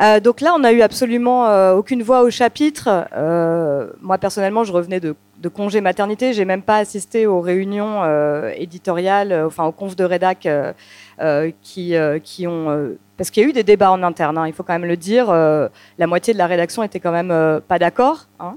Euh, 0.00 0.18
donc 0.18 0.40
là, 0.40 0.52
on 0.54 0.58
n'a 0.60 0.72
eu 0.72 0.82
absolument 0.82 1.46
euh, 1.46 1.74
aucune 1.74 2.02
voix 2.02 2.22
au 2.22 2.30
chapitre. 2.30 3.06
Euh, 3.14 3.88
moi, 4.00 4.18
personnellement, 4.18 4.64
je 4.64 4.72
revenais 4.72 4.98
de, 4.98 5.14
de 5.38 5.48
congé 5.48 5.80
maternité. 5.80 6.32
J'ai 6.32 6.44
même 6.44 6.62
pas 6.62 6.78
assisté 6.78 7.26
aux 7.26 7.40
réunions 7.40 8.02
éditoriales, 8.56 9.44
enfin 9.46 9.64
aux 9.64 9.72
confs 9.72 9.94
de 9.94 10.04
rédac 10.04 10.48
qui, 11.62 11.94
qui 12.24 12.46
ont. 12.48 12.96
parce 13.16 13.30
qu'il 13.30 13.42
y 13.42 13.46
a 13.46 13.48
eu 13.48 13.52
des 13.52 13.62
débats 13.62 13.92
en 13.92 14.02
interne, 14.02 14.38
hein, 14.38 14.46
il 14.48 14.52
faut 14.52 14.62
quand 14.64 14.72
même 14.72 14.86
le 14.88 14.96
dire. 14.96 15.30
la 15.30 16.06
moitié 16.06 16.32
de 16.32 16.38
la 16.38 16.46
rédaction 16.46 16.82
était 16.82 17.00
quand 17.00 17.12
même 17.12 17.60
pas 17.68 17.78
d'accord. 17.78 18.26
hein. 18.40 18.56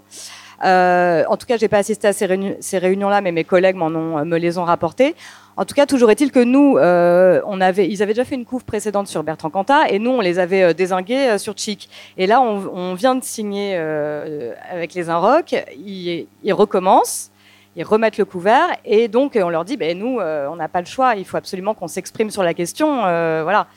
Euh, 0.65 1.23
en 1.28 1.38
tout 1.38 1.45
cas, 1.45 1.58
j'ai 1.58 1.67
pas 1.67 1.78
assisté 1.78 2.08
à 2.08 2.13
ces, 2.13 2.25
réuni- 2.25 2.56
ces 2.60 2.78
réunions-là, 2.78 3.21
mais 3.21 3.32
mes 3.32 3.43
collègues 3.43 3.75
m'en 3.75 3.88
ont, 3.88 4.25
me 4.25 4.38
les 4.38 4.58
ont 4.58 4.63
rapportées. 4.63 5.15
En 5.58 5.63
tout 5.63 5.75
cas, 5.75 5.86
toujours 5.86 6.12
est-il 6.12 6.32
que 6.32 6.43
nous, 6.43 6.78
euh, 6.78 7.41
on 7.45 7.62
avait, 7.62 7.88
ils 7.88 8.04
avaient 8.04 8.13
déjà 8.13 8.25
fait 8.25 8.36
une 8.36 8.45
couve 8.45 8.65
précédente 8.65 9.08
sur 9.08 9.23
Bertrand 9.23 9.49
Cantat, 9.49 9.89
et 9.89 9.99
nous, 9.99 10.12
on 10.12 10.21
les 10.21 10.39
avait 10.39 10.63
euh, 10.63 10.73
dézingués 10.73 11.30
euh, 11.30 11.38
sur 11.38 11.58
Chic. 11.58 11.89
Et 12.17 12.28
là, 12.28 12.41
on, 12.41 12.93
vient 12.95 13.15
de 13.15 13.23
signer 13.23 13.75
avec 13.75 14.93
les 14.93 15.10
Inrocks, 15.10 15.54
ils, 15.78 16.54
recommencent, 16.54 17.30
ils 17.75 17.84
remettent 17.84 18.17
le 18.17 18.23
couvert, 18.23 18.67
et 18.86 19.10
donc 19.10 19.38
on 19.41 19.49
leur 19.49 19.65
dit, 19.65 19.75
ben 19.75 19.97
nous, 19.97 20.19
on 20.19 20.56
n'a 20.56 20.69
pas 20.69 20.80
le 20.80 20.86
choix, 20.86 21.15
il 21.15 21.25
faut 21.25 21.36
absolument 21.36 21.73
qu'on 21.73 21.89
s'exprime 21.89 22.30
sur 22.30 22.41
la 22.41 22.54
question, 22.54 23.01
voilà. 23.01 23.67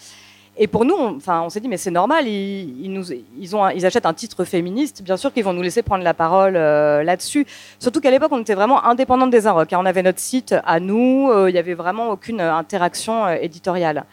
Et 0.60 0.66
pour 0.66 0.84
nous, 0.84 0.94
on, 0.94 1.18
on 1.24 1.50
s'est 1.50 1.60
dit, 1.60 1.68
mais 1.68 1.76
c'est 1.76 1.92
normal, 1.92 2.26
ils, 2.26 3.86
achètent 3.86 4.06
un 4.06 4.12
titre 4.12 4.44
féministe, 4.44 5.02
bien 5.02 5.16
sûr 5.16 5.32
qu'ils 5.32 5.44
vont 5.44 5.52
nous 5.52 5.62
laisser 5.62 5.82
prendre 5.82 6.02
la 6.02 6.14
parole 6.14 6.56
euh, 6.56 7.04
là-dessus. 7.04 7.46
Surtout 7.78 8.00
qu'à 8.00 8.10
l'époque, 8.10 8.32
on 8.32 8.40
était 8.40 8.54
vraiment 8.54 8.84
indépendante 8.84 9.30
des 9.30 9.46
Inrocks. 9.46 9.72
hein. 9.72 9.78
On 9.80 9.86
avait 9.86 10.02
notre 10.02 10.18
site 10.18 10.56
à 10.64 10.80
nous, 10.80 11.30
euh, 11.30 11.48
il 11.48 11.52
n'y 11.52 11.60
avait 11.60 11.74
vraiment 11.74 12.10
aucune 12.10 12.40
euh, 12.40 12.52
interaction 12.52 13.28
éditoriale. 13.28 14.04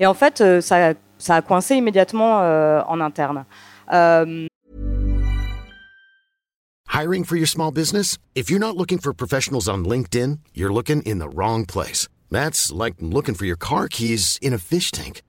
Et 0.00 0.06
en 0.06 0.14
fait, 0.14 0.42
ça, 0.60 0.94
ça 1.18 1.36
a 1.36 1.42
coincé 1.42 1.76
immédiatement 1.76 2.38
en 2.88 3.00
interne. 3.00 3.44
Hiring 6.88 7.24
for 7.24 7.36
your 7.36 7.46
small 7.46 7.70
business? 7.70 8.18
If 8.34 8.50
you're 8.50 8.58
not 8.58 8.76
looking 8.76 8.98
for 8.98 9.12
professionals 9.12 9.68
on 9.68 9.84
LinkedIn, 9.84 10.40
you're 10.54 10.72
looking 10.72 11.02
in 11.02 11.18
the 11.20 11.28
wrong 11.28 11.64
place. 11.64 12.08
That's 12.30 12.72
like 12.72 12.94
looking 13.00 13.34
for 13.36 13.46
your 13.46 13.56
car 13.56 13.86
keys 13.86 14.38
in 14.42 14.52
a 14.52 14.58
fish 14.58 14.90
tank. 14.90 15.22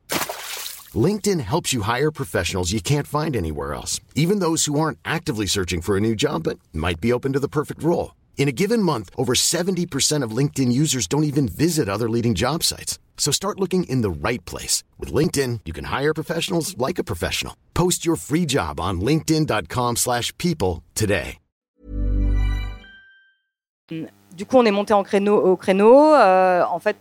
LinkedIn 0.95 1.39
helps 1.39 1.71
you 1.71 1.83
hire 1.83 2.11
professionals 2.11 2.73
you 2.73 2.81
can't 2.81 3.07
find 3.07 3.35
anywhere 3.35 3.73
else, 3.73 4.01
even 4.13 4.39
those 4.39 4.65
who 4.65 4.77
aren't 4.77 4.99
actively 5.05 5.45
searching 5.45 5.79
for 5.81 5.95
a 5.95 6.01
new 6.01 6.15
job 6.15 6.43
but 6.43 6.59
might 6.73 6.99
be 6.99 7.13
open 7.13 7.31
to 7.31 7.39
the 7.39 7.47
perfect 7.47 7.81
role. 7.81 8.13
In 8.37 8.49
a 8.49 8.51
given 8.51 8.83
month, 8.83 9.09
over 9.15 9.33
70% 9.33 10.21
of 10.21 10.37
LinkedIn 10.37 10.71
users 10.71 11.07
don't 11.07 11.23
even 11.23 11.47
visit 11.47 11.87
other 11.87 12.09
leading 12.09 12.33
job 12.35 12.61
sites. 12.63 12.99
So 13.15 13.31
start 13.31 13.59
looking 13.59 13.85
in 13.85 14.01
the 14.01 14.27
right 14.27 14.43
place. 14.43 14.83
With 14.99 15.13
LinkedIn, 15.13 15.61
you 15.63 15.71
can 15.71 15.85
hire 15.85 16.13
professionals 16.13 16.77
like 16.77 16.99
a 16.99 17.05
professional. 17.05 17.55
Post 17.73 18.05
your 18.05 18.17
free 18.17 18.45
job 18.45 18.81
on 18.81 18.99
linkedin.com/people 18.99 19.95
slash 19.95 20.37
people 20.37 20.83
today. 20.93 21.37
du 24.35 24.45
coup, 24.45 24.57
on 24.57 24.65
est 24.65 24.71
monté 24.71 24.93
en 24.93 25.03
créneau, 25.03 25.37
au 25.37 25.55
créneau. 25.55 26.13
Euh, 26.13 26.63
en 26.65 26.79
fait, 26.79 26.97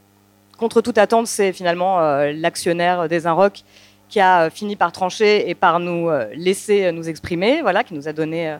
contre 0.62 0.80
toute 0.80 0.96
attente, 0.98 1.26
c'est 1.26 1.52
finalement 1.52 1.98
euh, 1.98 2.32
l'actionnaire 2.32 3.08
des 3.08 3.26
Inrocks 3.26 3.64
qui 4.08 4.20
a 4.20 4.42
euh, 4.42 4.50
fini 4.50 4.76
par 4.76 4.92
trancher 4.92 5.50
et 5.50 5.56
par 5.56 5.80
nous 5.80 6.08
euh, 6.08 6.28
laisser 6.36 6.92
nous 6.92 7.08
exprimer, 7.08 7.62
voilà, 7.62 7.82
qui 7.82 7.94
nous 7.94 8.06
a 8.06 8.12
donné 8.12 8.56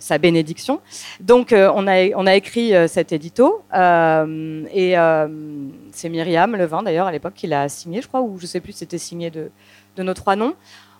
sa 0.00 0.18
bénédiction. 0.18 0.80
Donc, 1.20 1.54
on, 1.54 1.86
a, 1.86 2.34
écrit 2.34 2.72
cet 2.88 3.12
édito 3.12 3.62
et 3.72 4.94
c'est 5.92 6.08
Myriam 6.08 6.56
Levin, 6.56 6.82
d'ailleurs, 6.82 7.06
à 7.06 7.12
l'époque, 7.12 7.34
qui 7.34 7.46
l'a 7.46 7.68
signé, 7.68 8.02
je 8.02 8.08
crois, 8.08 8.20
ou 8.20 8.36
je 8.40 8.46
sais 8.46 8.58
plus 8.58 8.72
c'était 8.72 8.98
signé 8.98 9.30
de, 9.30 9.50
nos 9.98 10.14
trois 10.14 10.34
noms. 10.34 10.54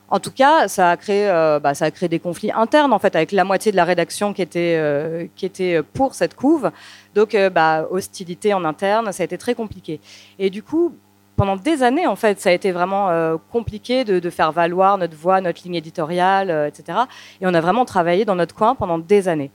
En 0.09 0.21
tout 0.21 0.31
cas, 0.31 0.69
ça 0.69 0.91
a 0.91 0.97
créé, 0.97 1.27
bah, 1.61 1.75
ça 1.75 1.87
a 1.87 1.91
créé 1.91 2.09
des 2.09 2.21
conflits 2.21 2.53
internes 2.53 2.93
en 2.93 3.01
fait 3.01 3.17
avec 3.17 3.33
la 3.33 3.43
moitié 3.43 3.73
de 3.73 3.77
la 3.77 3.85
rédaction 3.85 4.33
qui 4.33 4.43
était 4.43 5.83
pour 5.93 6.15
cette 6.15 6.37
couve. 6.37 6.71
Donc, 7.15 7.35
euh, 7.35 7.51
bah, 7.51 7.87
hostilité 7.91 8.53
en 8.55 8.65
interne, 8.65 9.13
ça 9.13 9.23
a 9.23 9.25
été 9.25 9.39
très 9.39 9.55
compliqué. 9.55 10.01
Et 10.39 10.51
du 10.51 10.63
coup, 10.63 10.95
pendant 11.37 11.57
des 11.57 11.83
années, 11.83 12.07
en 12.07 12.17
fait, 12.17 12.41
ça 12.41 12.51
a 12.51 12.53
été 12.53 12.73
vraiment 12.73 13.11
euh, 13.11 13.37
compliqué 13.51 14.05
de, 14.05 14.31
faire 14.31 14.53
valoir 14.53 14.99
notre 14.99 15.17
voix, 15.17 15.41
notre 15.41 15.63
ligne 15.65 15.77
éditoriale, 15.77 16.51
euh, 16.51 16.67
etc. 16.67 16.99
Et 17.41 17.47
on 17.47 17.55
a 17.55 17.61
vraiment 17.61 17.85
travaillé 17.85 18.25
dans 18.25 18.37
notre 18.37 18.55
coin 18.55 18.75
pendant 18.75 18.99
des 18.99 19.29
années. 19.29 19.51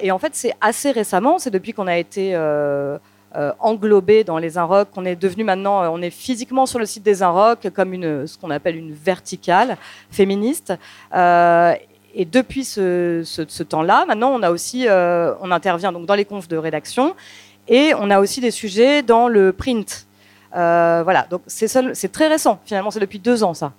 Et 0.00 0.12
en 0.12 0.18
fait, 0.20 0.32
c'est 0.36 0.52
assez 0.60 0.92
récemment, 0.92 1.40
c'est 1.40 1.50
depuis 1.50 1.72
qu'on 1.72 1.88
a 1.88 1.96
été 1.96 2.38
englobé 3.58 4.22
dans 4.22 4.38
les 4.38 4.58
Inrocks, 4.58 4.92
qu'on 4.92 5.04
est 5.04 5.16
devenu 5.16 5.42
maintenant, 5.42 5.92
on 5.92 6.00
est 6.02 6.10
physiquement 6.10 6.66
sur 6.66 6.78
le 6.78 6.86
site 6.86 7.02
des 7.02 7.24
Inrocks 7.24 7.68
comme 7.74 7.92
une, 7.92 8.28
ce 8.28 8.38
qu'on 8.38 8.50
appelle 8.50 8.76
une 8.76 8.92
verticale 8.92 9.76
féministe. 10.08 10.72
Et 12.18 12.24
depuis 12.24 12.64
ce, 12.64 13.62
temps-là, 13.62 14.06
maintenant, 14.06 14.40
euh, 14.42 15.34
on 15.42 15.50
intervient 15.50 15.92
donc 15.92 16.06
dans 16.06 16.14
les 16.14 16.24
confs 16.24 16.48
de 16.48 16.56
rédaction 16.56 17.14
et 17.68 17.92
on 17.98 18.10
a 18.10 18.20
aussi 18.20 18.40
des 18.40 18.50
sujets 18.50 19.02
dans 19.02 19.28
le 19.28 19.52
print. 19.52 20.06
Euh, 20.56 21.02
voilà, 21.04 21.26
donc 21.28 21.42
c'est 21.46 22.10
très 22.10 22.28
récent. 22.28 22.58
Finalement, 22.64 22.90
c'est 22.90 23.00
depuis 23.00 23.18
deux 23.18 23.44
ans 23.44 23.52
ça. 23.52 23.74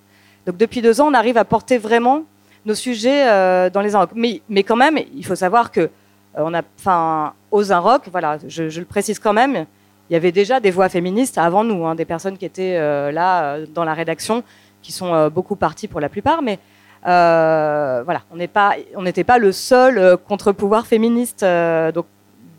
Donc 0.46 0.56
depuis 0.56 0.80
deux 0.82 1.00
ans, 1.00 1.08
on 1.08 1.14
arrive 1.14 1.36
à 1.36 1.44
porter 1.44 1.78
vraiment 1.78 2.22
nos 2.64 2.76
sujets 2.76 3.28
euh, 3.28 3.70
dans 3.70 3.80
les 3.80 3.96
Inrocks. 3.96 4.12
Mais, 4.14 4.62
quand 4.62 4.76
même, 4.76 5.00
il 5.16 5.26
faut 5.26 5.34
savoir 5.34 5.72
que 5.72 5.90
on 6.36 6.54
a, 6.54 6.62
enfin, 6.78 7.32
aux 7.50 7.64
voilà, 7.64 8.38
je, 8.46 8.78
le 8.78 8.84
précise 8.84 9.18
quand 9.18 9.32
même, 9.32 9.66
il 10.08 10.12
y 10.12 10.16
avait 10.16 10.30
déjà 10.30 10.60
des 10.60 10.70
voix 10.70 10.88
féministes 10.88 11.38
avant 11.38 11.64
nous, 11.64 11.84
hein, 11.84 11.96
des 11.96 12.04
personnes 12.04 12.38
qui 12.38 12.44
étaient 12.44 12.78
là 13.10 13.58
dans 13.74 13.82
la 13.82 13.94
rédaction, 13.94 14.44
qui 14.80 14.92
sont 14.92 15.28
beaucoup 15.28 15.56
parties 15.56 15.88
pour 15.88 15.98
la 15.98 16.08
plupart, 16.08 16.40
mais 16.40 16.60
voilà, 17.02 18.22
on 18.30 18.36
n'était 18.36 19.24
pas 19.24 19.38
le 19.38 19.52
seul 19.52 19.98
euh, 19.98 20.16
contre-pouvoir 20.16 20.86
féministe. 20.86 21.42
euh, 21.42 21.92
donc, 21.92 22.06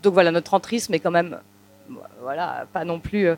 donc 0.02 0.14
voilà, 0.14 0.30
notre 0.30 0.54
entrisme 0.54 0.94
est 0.94 0.98
quand 0.98 1.10
même, 1.10 1.38
voilà, 2.22 2.66
pas 2.72 2.84
non 2.84 3.00
plus. 3.00 3.28
euh, 3.28 3.36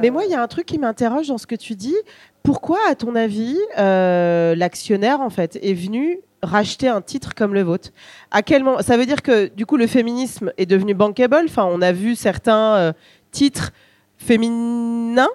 Mais 0.00 0.10
moi, 0.10 0.24
il 0.24 0.30
y 0.30 0.34
a 0.34 0.42
un 0.42 0.48
truc 0.48 0.66
qui 0.66 0.78
m'interroge 0.78 1.28
dans 1.28 1.38
ce 1.38 1.46
que 1.46 1.54
tu 1.54 1.74
dis. 1.74 1.96
Pourquoi, 2.42 2.78
à 2.88 2.94
ton 2.94 3.16
avis, 3.16 3.58
euh, 3.78 4.54
l'actionnaire 4.54 5.20
en 5.20 5.30
fait 5.30 5.58
est 5.62 5.74
venu 5.74 6.18
racheter 6.42 6.86
un 6.86 7.00
titre 7.00 7.34
comme 7.34 7.54
le 7.54 7.62
vôtre? 7.62 7.88
À 8.30 8.42
quel 8.42 8.62
moment 8.62 8.82
Ça 8.82 8.96
veut 8.96 9.06
dire 9.06 9.22
que 9.22 9.46
du 9.48 9.66
coup, 9.66 9.76
le 9.76 9.86
féminisme 9.86 10.52
est 10.58 10.66
devenu 10.66 10.94
bankable? 10.94 11.46
Enfin, 11.48 11.64
on 11.64 11.80
a 11.82 11.92
vu 11.92 12.14
certains 12.14 12.76
euh, 12.76 12.92
titres 13.32 13.72
féminins 14.18 15.28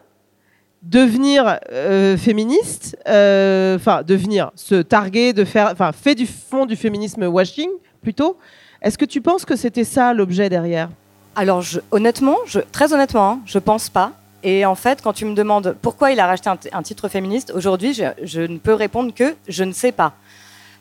devenir 0.82 1.60
euh, 1.72 2.18
féministes. 2.18 2.98
euh, 3.08 3.76
Enfin, 3.76 4.04
devenir, 4.04 4.52
se 4.56 4.76
targuer 4.76 5.34
de 5.34 5.46
faire, 5.46 5.70
enfin, 5.72 5.92
fait 5.92 6.16
du 6.16 6.28
fond 6.28 6.66
du 6.66 6.76
féminisme 6.76 7.24
washing 7.24 7.70
plutôt. 8.02 8.38
Est-ce 8.82 8.98
que 8.98 9.06
tu 9.06 9.22
penses 9.22 9.46
que 9.46 9.56
c'était 9.56 9.84
ça 9.84 10.14
l'objet 10.14 10.50
derrière? 10.50 10.90
Alors, 11.36 11.64
honnêtement, 11.92 12.38
très 12.72 12.94
honnêtement, 12.94 13.30
hein, 13.30 13.40
je 13.46 13.60
pense 13.60 13.90
pas. 13.90 14.12
Et 14.44 14.66
en 14.66 14.76
fait, 14.76 15.02
quand 15.02 15.14
tu 15.14 15.26
me 15.26 15.36
demandes 15.36 15.76
pourquoi 15.82 16.12
il 16.12 16.20
a 16.20 16.26
racheté 16.26 16.50
un, 16.72 16.82
titre 16.82 17.08
féministe, 17.08 17.54
aujourd'hui, 17.56 17.94
je, 17.94 18.42
ne 18.42 18.58
peux 18.58 18.74
répondre 18.74 19.14
que 19.14 19.36
je 19.48 19.64
ne 19.64 19.72
sais 19.72 19.92
pas. 19.92 20.14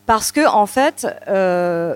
Parce 0.06 0.32
que, 0.32 0.48
en 0.48 0.66
fait, 0.66 1.06
euh, 1.28 1.94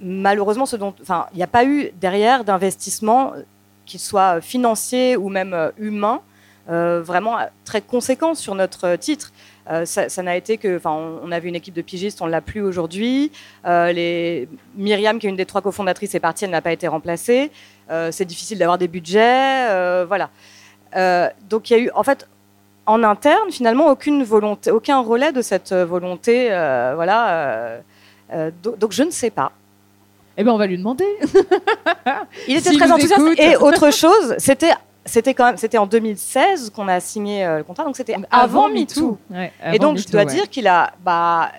malheureusement, 0.00 0.64
il 0.64 1.36
n'y 1.36 1.42
a 1.42 1.46
pas 1.46 1.64
eu 1.64 1.90
derrière 2.00 2.42
d'investissement, 2.42 3.34
qu'il 3.84 4.00
soit 4.00 4.40
financier 4.40 5.16
ou 5.16 5.28
même 5.28 5.72
humain, 5.78 6.20
euh, 6.70 7.02
vraiment 7.02 7.36
très 7.64 7.80
conséquent 7.80 8.34
sur 8.34 8.54
notre 8.54 8.86
euh, 8.86 8.96
titre. 8.96 9.32
Euh, 9.70 9.84
ça 9.84 10.22
n'a 10.22 10.36
été 10.36 10.56
que, 10.58 10.76
enfin, 10.76 10.90
on, 10.90 11.20
on 11.28 11.32
avait 11.32 11.48
une 11.48 11.54
équipe 11.54 11.74
de 11.74 11.82
pigistes, 11.82 12.20
on 12.22 12.26
l'a 12.26 12.40
plus 12.40 12.60
aujourd'hui. 12.62 13.30
Euh, 13.66 13.92
les... 13.92 14.48
Myriam, 14.76 15.18
qui 15.18 15.26
est 15.26 15.30
une 15.30 15.36
des 15.36 15.46
trois 15.46 15.60
cofondatrices, 15.60 16.14
est 16.14 16.20
partie, 16.20 16.44
elle 16.44 16.50
n'a 16.50 16.62
pas 16.62 16.72
été 16.72 16.88
remplacée. 16.88 17.50
C'est 18.12 18.24
difficile 18.24 18.56
d'avoir 18.58 18.78
des 18.78 18.86
budgets, 18.86 20.04
voilà. 20.04 20.30
Donc 21.48 21.70
il 21.70 21.72
y 21.72 21.76
a 21.76 21.78
eu, 21.80 21.90
en 21.94 22.04
fait, 22.04 22.28
en 22.86 23.02
interne, 23.02 23.50
finalement, 23.50 23.88
aucune 23.88 24.22
volonté, 24.22 24.70
aucun 24.70 25.00
relais 25.00 25.32
de 25.32 25.42
cette 25.42 25.72
volonté, 25.72 26.48
voilà. 26.94 27.78
do- 28.62 28.76
donc, 28.76 28.92
je 28.92 29.02
ne 29.02 29.10
sais 29.10 29.30
pas. 29.30 29.50
Eh 30.36 30.44
ben, 30.44 30.52
on 30.52 30.56
va 30.56 30.66
lui 30.68 30.78
demander. 30.78 31.04
Il 32.46 32.56
était 32.56 32.72
très 32.78 32.90
enthousiaste. 32.92 33.22
Et 33.38 33.56
autre 33.56 33.92
chose, 33.92 34.36
c'était 34.38 34.72
c'était 35.06 35.34
quand 35.34 35.46
même 35.46 35.56
c'était 35.56 35.78
en 35.78 35.86
2016 35.86 36.70
qu'on 36.70 36.86
a 36.88 37.00
signé 37.00 37.44
euh, 37.44 37.58
le 37.58 37.64
contrat, 37.64 37.84
donc 37.84 37.96
c'était 37.96 38.14
avant, 38.30 38.68
MeToo. 38.68 39.18
Ouais, 39.30 39.52
Et 39.74 39.78
donc 39.78 39.96
je 39.98 40.06
dois 40.12 40.24
dire 40.34 40.48
qu'il 40.50 40.66
a 40.68 40.92
bah 41.04 41.50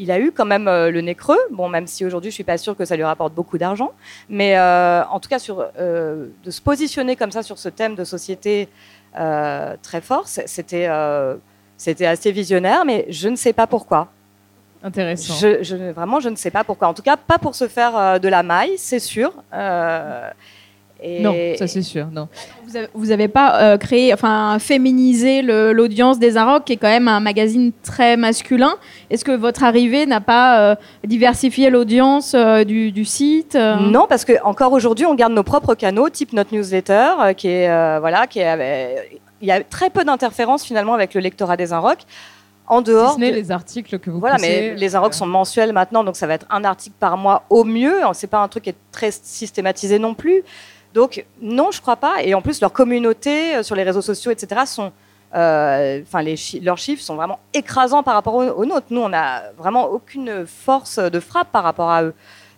il 0.00 0.10
a 0.12 0.18
eu 0.20 0.30
quand 0.30 0.44
même 0.44 0.68
euh, 0.68 0.90
le 0.90 1.00
nez 1.00 1.14
creux. 1.14 1.38
Bon, 1.50 1.68
même 1.68 1.86
si 1.86 2.04
aujourd'hui 2.04 2.30
je 2.30 2.34
suis 2.34 2.44
pas 2.44 2.58
sûre 2.58 2.76
que 2.76 2.84
ça 2.84 2.94
lui 2.96 3.02
rapporte 3.04 3.32
beaucoup 3.34 3.58
d'argent, 3.58 3.92
mais 4.28 4.56
euh, 4.58 5.02
en 5.06 5.18
tout 5.20 5.28
cas 5.28 5.38
sur 5.38 5.64
de 5.78 6.50
se 6.50 6.60
positionner 6.60 7.16
comme 7.16 7.32
ça 7.32 7.42
sur 7.42 7.58
ce 7.58 7.68
thème 7.68 7.94
de 7.94 8.04
société 8.04 8.68
très 9.14 10.00
fort, 10.00 10.24
c'était 10.26 10.88
c'était 11.76 12.06
assez 12.06 12.32
visionnaire, 12.32 12.84
mais 12.84 13.06
je 13.08 13.28
ne 13.28 13.36
sais 13.36 13.52
pas 13.52 13.66
pourquoi. 13.68 14.08
Intéressant. 14.82 15.34
Je, 15.34 15.62
je- 15.62 15.90
vraiment, 15.92 16.20
je 16.20 16.28
ne 16.28 16.36
sais 16.36 16.50
pas 16.52 16.62
pourquoi. 16.64 16.86
En 16.88 16.94
tout 16.94 17.02
cas, 17.02 17.16
pas 17.16 17.38
pour 17.38 17.54
se 17.56 17.66
faire 17.68 18.20
de 18.20 18.28
la 18.28 18.42
maille, 18.44 18.76
c'est 18.78 18.98
sûr. 19.00 19.32
Et- 21.02 21.20
Non, 21.20 21.34
ça 21.56 21.66
c'est 21.66 21.82
sûr. 21.82 22.06
Non. 22.12 22.28
Vous 22.66 22.76
avez, 22.76 22.88
vous 22.94 23.10
avez 23.10 23.28
pas 23.28 23.62
euh, 23.62 23.76
créé, 23.78 24.12
enfin 24.12 24.58
féminisé 24.58 25.42
l'audience 25.42 26.18
des 26.18 26.36
Arocs, 26.36 26.64
qui 26.64 26.72
est 26.74 26.76
quand 26.76 26.88
même 26.88 27.08
un 27.08 27.20
magazine 27.20 27.72
très 27.82 28.16
masculin. 28.16 28.74
Est-ce 29.10 29.24
que 29.24 29.32
votre 29.32 29.62
arrivée 29.62 30.06
n'a 30.06 30.20
pas 30.20 30.60
euh, 30.60 30.74
diversifié 31.04 31.70
l'audience 31.70 32.34
euh, 32.34 32.64
du, 32.64 32.92
du 32.92 33.04
site 33.04 33.54
euh? 33.54 33.76
Non, 33.76 34.06
parce 34.08 34.24
que 34.24 34.32
encore 34.44 34.72
aujourd'hui, 34.72 35.06
on 35.06 35.14
garde 35.14 35.32
nos 35.32 35.42
propres 35.44 35.74
canaux, 35.74 36.08
type 36.10 36.32
notre 36.32 36.52
newsletter, 36.54 37.08
euh, 37.20 37.32
qui 37.32 37.48
est 37.48 37.68
euh, 37.70 37.98
voilà, 38.00 38.26
qui 38.26 38.40
est. 38.40 38.46
euh, 38.58 39.00
il 39.40 39.46
y 39.46 39.52
a 39.52 39.62
très 39.62 39.88
peu 39.90 40.04
d'interférences 40.04 40.64
finalement 40.64 40.94
avec 40.94 41.14
le 41.14 41.20
lectorat 41.20 41.56
des 41.56 41.72
Inrocks. 41.72 42.02
En 42.70 42.82
dehors, 42.82 43.10
Si 43.10 43.14
ce 43.14 43.20
n'est 43.20 43.30
de- 43.30 43.36
les 43.36 43.50
articles 43.50 43.98
que 43.98 44.10
vous 44.10 44.18
voilà, 44.20 44.34
poussez, 44.36 44.72
mais 44.72 44.74
les 44.74 44.94
Inrocks 44.94 45.14
euh, 45.14 45.16
sont 45.16 45.26
mensuels 45.26 45.72
maintenant, 45.72 46.04
donc 46.04 46.16
ça 46.16 46.26
va 46.26 46.34
être 46.34 46.44
un 46.50 46.64
article 46.64 46.96
par 47.00 47.16
mois 47.16 47.44
au 47.48 47.64
mieux. 47.64 47.94
C'est 48.12 48.26
pas 48.26 48.42
un 48.42 48.48
truc 48.48 48.64
qui 48.64 48.70
est 48.70 48.76
très 48.92 49.10
systématisé 49.10 49.98
non 49.98 50.12
plus. 50.12 50.42
Donc 50.94 51.24
non, 51.40 51.70
je 51.70 51.80
crois 51.80 51.96
pas. 51.96 52.22
Et 52.22 52.34
en 52.34 52.42
plus, 52.42 52.60
leur 52.60 52.72
communauté 52.72 53.56
euh, 53.56 53.62
sur 53.62 53.74
les 53.74 53.82
réseaux 53.82 54.02
sociaux, 54.02 54.30
etc., 54.30 54.62
sont, 54.66 54.92
euh, 55.34 56.00
enfin, 56.02 56.22
leurs 56.62 56.78
chiffres 56.78 57.02
sont 57.02 57.16
vraiment 57.16 57.38
écrasants 57.52 58.02
par 58.02 58.14
rapport 58.14 58.34
aux, 58.34 58.44
aux 58.44 58.64
nôtres. 58.64 58.86
Nous, 58.90 59.00
on 59.00 59.08
n'a 59.08 59.52
vraiment 59.56 59.86
aucune 59.86 60.46
force 60.46 60.98
de 60.98 61.20
frappe 61.20 61.52
par 61.52 61.62
rapport 61.62 61.90
à 61.90 62.02
eux. 62.02 62.14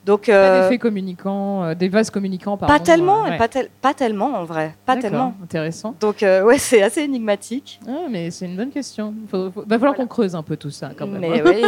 Donc 0.07 0.26
Pas 0.26 0.32
euh, 0.32 0.62
d'effets 0.62 0.78
communicants, 0.78 1.62
euh, 1.62 1.74
des 1.74 1.88
vases 1.88 2.09
communicants, 2.11 2.57
pardon. 2.57 2.72
pas 2.74 2.80
tellement, 2.80 3.26
euh, 3.26 3.30
ouais. 3.30 3.36
pas, 3.38 3.48
tel- 3.48 3.68
pas 3.82 3.92
tellement 3.92 4.32
en 4.34 4.44
vrai, 4.44 4.74
pas 4.86 4.96
tellement. 4.96 5.34
Intéressant. 5.42 5.94
Donc 6.01 6.22
euh, 6.22 6.42
ouais, 6.42 6.57
c'est 6.59 6.80
assez 6.82 7.03
énigmatique. 7.03 7.78
Ah, 7.86 8.07
mais 8.11 8.30
c'est 8.30 8.46
une 8.46 8.57
bonne 8.57 8.70
question. 8.70 9.12
Il 9.32 9.38
va 9.66 9.78
falloir 9.78 9.94
qu'on 9.94 10.07
creuse 10.07 10.34
un 10.34 10.42
peu 10.42 10.57
tout 10.57 10.70
ça 10.70 10.90
quand 10.98 11.07
même. 11.07 11.20
Mais 11.20 11.40
hein. 11.40 11.44
oui. 11.44 11.62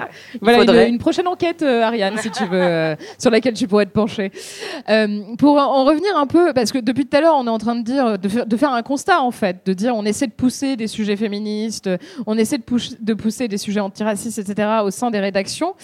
voilà 0.40 0.86
une, 0.86 0.94
une 0.94 0.98
prochaine 0.98 1.26
enquête, 1.28 1.62
euh, 1.62 1.82
Ariane, 1.82 2.16
si 2.18 2.30
tu 2.30 2.44
veux, 2.46 2.60
euh, 2.62 2.96
sur 3.18 3.30
laquelle 3.30 3.54
tu 3.54 3.68
pourrais 3.68 3.86
te 3.86 3.92
pencher. 3.92 4.32
Pour 5.38 5.58
en 5.58 5.84
revenir 5.84 6.16
un 6.16 6.26
peu, 6.26 6.52
parce 6.54 6.72
que 6.72 6.78
depuis 6.78 7.06
tout 7.06 7.16
à 7.16 7.20
l'heure, 7.20 7.34
on 7.36 7.46
est 7.46 7.50
en 7.50 7.58
train 7.58 7.76
de 7.76 7.82
dire, 7.82 8.18
de, 8.18 8.28
faire- 8.28 8.46
de 8.46 8.56
faire 8.56 8.72
un 8.72 8.82
constat 8.82 9.20
en 9.20 9.30
fait, 9.30 9.58
de 9.66 9.72
dire, 9.74 9.94
on 9.94 10.04
essaie 10.04 10.26
de 10.26 10.32
pousser 10.32 10.76
des 10.76 10.86
sujets 10.86 11.16
féministes, 11.16 11.90
on 12.26 12.36
essaie 12.38 12.58
de, 12.58 12.64
de 13.00 13.14
pousser 13.14 13.46
des 13.48 13.58
sujets 13.58 13.80
antiracistes, 13.80 14.38
etc. 14.38 14.68
au 14.84 14.90
sein 14.90 15.10
des 15.10 15.20
rédactions, 15.20 15.74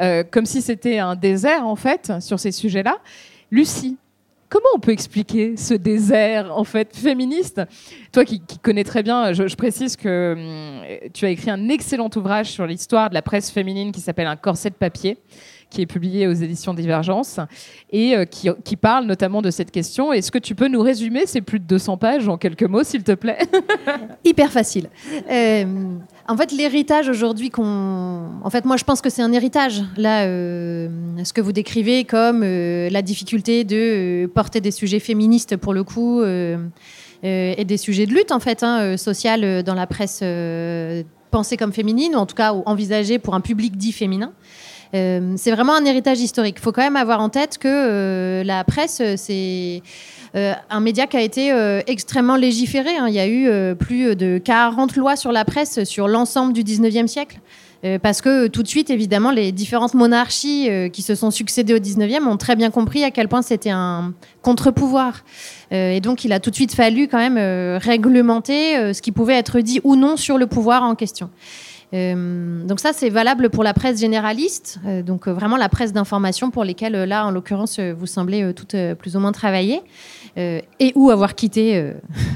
euh, 0.00 0.24
comme 0.28 0.46
si 0.46 0.62
c'était 0.62 0.98
un 0.98 1.16
désert 1.16 1.66
en 1.66 1.76
fait 1.76 2.12
sur 2.20 2.40
ces 2.40 2.52
sujets-là. 2.52 2.98
Lucie. 3.50 3.96
Comment 4.48 4.68
on 4.74 4.80
peut 4.80 4.92
expliquer 4.92 5.56
ce 5.56 5.72
désert 5.72 6.54
en 6.54 6.64
fait 6.64 6.94
féministe? 6.94 7.62
Toi 8.12 8.26
qui, 8.26 8.42
connais 8.62 8.84
très 8.84 9.02
bien, 9.02 9.32
je, 9.32 9.48
je 9.48 9.56
précise 9.56 9.96
que 9.96 10.34
hum, 10.36 11.10
tu 11.14 11.24
as 11.24 11.30
écrit 11.30 11.50
un 11.50 11.68
excellent 11.70 12.10
ouvrage 12.16 12.50
sur 12.50 12.66
l'histoire 12.66 13.08
de 13.08 13.14
la 13.14 13.22
presse 13.22 13.50
féminine 13.50 13.92
qui 13.92 14.00
s'appelle 14.00 14.26
Un 14.26 14.36
corset 14.36 14.68
de 14.68 14.74
papier, 14.74 15.16
qui 15.72 15.82
est 15.82 15.86
publié 15.86 16.28
aux 16.28 16.32
éditions 16.32 16.74
Divergence 16.74 17.40
et 17.90 18.14
euh, 18.14 18.24
qui, 18.24 18.76
parle 18.76 19.06
notamment 19.06 19.42
de 19.42 19.50
cette 19.50 19.70
question. 19.70 20.12
Est-ce 20.12 20.30
que 20.30 20.38
tu 20.38 20.54
peux 20.54 20.68
nous 20.68 20.82
résumer 20.82 21.26
ces 21.26 21.40
plus 21.40 21.58
de 21.58 21.64
200 21.64 21.96
pages 21.96 22.28
en 22.28 22.36
quelques 22.36 22.62
mots, 22.62 22.84
s'il 22.84 23.02
te 23.02 23.12
plaît? 23.12 23.38
Hyper 24.24 24.50
facile. 24.50 24.88
Euh, 25.30 25.64
en 26.28 26.36
fait, 26.36 26.52
l'héritage 26.52 27.08
aujourd'hui 27.08 27.50
qu'on. 27.50 27.62
En 28.42 28.50
fait, 28.50 28.64
moi, 28.64 28.76
je 28.76 28.84
pense 28.84 29.00
que 29.00 29.10
c'est 29.10 29.22
un 29.22 29.32
héritage. 29.32 29.82
Là, 29.96 30.24
euh, 30.24 30.88
ce 31.24 31.32
que 31.32 31.40
vous 31.40 31.52
décrivez 31.52 32.04
comme 32.04 32.42
la 32.42 33.02
difficulté 33.02 33.64
de 33.64 34.30
porter 34.34 34.60
des 34.60 34.70
sujets 34.70 35.00
féministes, 35.00 35.56
pour 35.56 35.72
le 35.72 35.84
coup, 35.84 36.22
et 36.22 37.64
des 37.64 37.76
sujets 37.76 38.06
de 38.06 38.12
lutte, 38.12 38.32
en 38.32 38.40
fait, 38.40 38.62
hein, 38.62 38.96
sociale 38.96 39.62
dans 39.62 39.74
la 39.74 39.86
presse 39.86 40.22
pensée 41.32 41.56
comme 41.56 41.72
féminine, 41.72 42.14
ou 42.14 42.18
en 42.18 42.26
tout 42.26 42.36
cas 42.36 42.52
envisagée 42.52 43.18
pour 43.18 43.34
un 43.34 43.40
public 43.40 43.76
dit 43.76 43.92
féminin. 43.92 44.32
Euh, 44.94 45.34
c'est 45.36 45.50
vraiment 45.50 45.74
un 45.74 45.84
héritage 45.84 46.20
historique. 46.20 46.56
Il 46.58 46.62
faut 46.62 46.72
quand 46.72 46.82
même 46.82 46.96
avoir 46.96 47.20
en 47.20 47.28
tête 47.28 47.58
que 47.58 47.68
euh, 47.68 48.44
la 48.44 48.64
presse, 48.64 49.00
euh, 49.00 49.14
c'est 49.16 49.82
un 50.34 50.80
média 50.80 51.06
qui 51.06 51.18
a 51.18 51.20
été 51.20 51.52
extrêmement 51.86 52.36
légiféré. 52.36 52.96
hein. 52.96 53.06
Il 53.06 53.12
y 53.12 53.20
a 53.20 53.28
eu 53.28 53.74
plus 53.74 54.16
de 54.16 54.38
40 54.38 54.96
lois 54.96 55.14
sur 55.14 55.30
la 55.30 55.44
presse 55.44 55.84
sur 55.84 56.08
l'ensemble 56.08 56.54
du 56.54 56.62
19e 56.62 57.06
siècle. 57.06 57.38
Parce 58.00 58.22
que 58.22 58.46
tout 58.46 58.62
de 58.62 58.68
suite, 58.68 58.88
évidemment, 58.88 59.30
les 59.30 59.52
différentes 59.52 59.92
monarchies 59.92 60.70
qui 60.90 61.02
se 61.02 61.14
sont 61.14 61.30
succédées 61.30 61.74
au 61.74 61.78
19e 61.78 62.26
ont 62.26 62.38
très 62.38 62.56
bien 62.56 62.70
compris 62.70 63.04
à 63.04 63.10
quel 63.10 63.28
point 63.28 63.42
c'était 63.42 63.68
un 63.68 64.14
contre-pouvoir. 64.40 65.22
Et 65.70 66.00
donc, 66.00 66.24
il 66.24 66.32
a 66.32 66.40
tout 66.40 66.48
de 66.48 66.54
suite 66.54 66.74
fallu 66.74 67.08
quand 67.08 67.18
même 67.18 67.36
réglementer 67.76 68.94
ce 68.94 69.02
qui 69.02 69.12
pouvait 69.12 69.34
être 69.34 69.60
dit 69.60 69.82
ou 69.84 69.96
non 69.96 70.16
sur 70.16 70.38
le 70.38 70.46
pouvoir 70.46 70.82
en 70.82 70.94
question. 70.94 71.28
Euh, 71.94 72.64
donc 72.64 72.80
ça, 72.80 72.92
c'est 72.92 73.10
valable 73.10 73.50
pour 73.50 73.64
la 73.64 73.74
presse 73.74 74.00
généraliste, 74.00 74.80
euh, 74.86 75.02
donc 75.02 75.28
euh, 75.28 75.32
vraiment 75.32 75.56
la 75.56 75.68
presse 75.68 75.92
d'information 75.92 76.50
pour 76.50 76.64
lesquelles, 76.64 77.04
là, 77.04 77.26
en 77.26 77.30
l'occurrence, 77.30 77.78
vous 77.78 78.06
semblez 78.06 78.52
toutes 78.54 78.76
plus 78.98 79.16
ou 79.16 79.20
moins 79.20 79.32
travailler, 79.32 79.82
et 80.36 80.92
ou 80.94 81.10
avoir 81.10 81.34
quitté. 81.34 81.92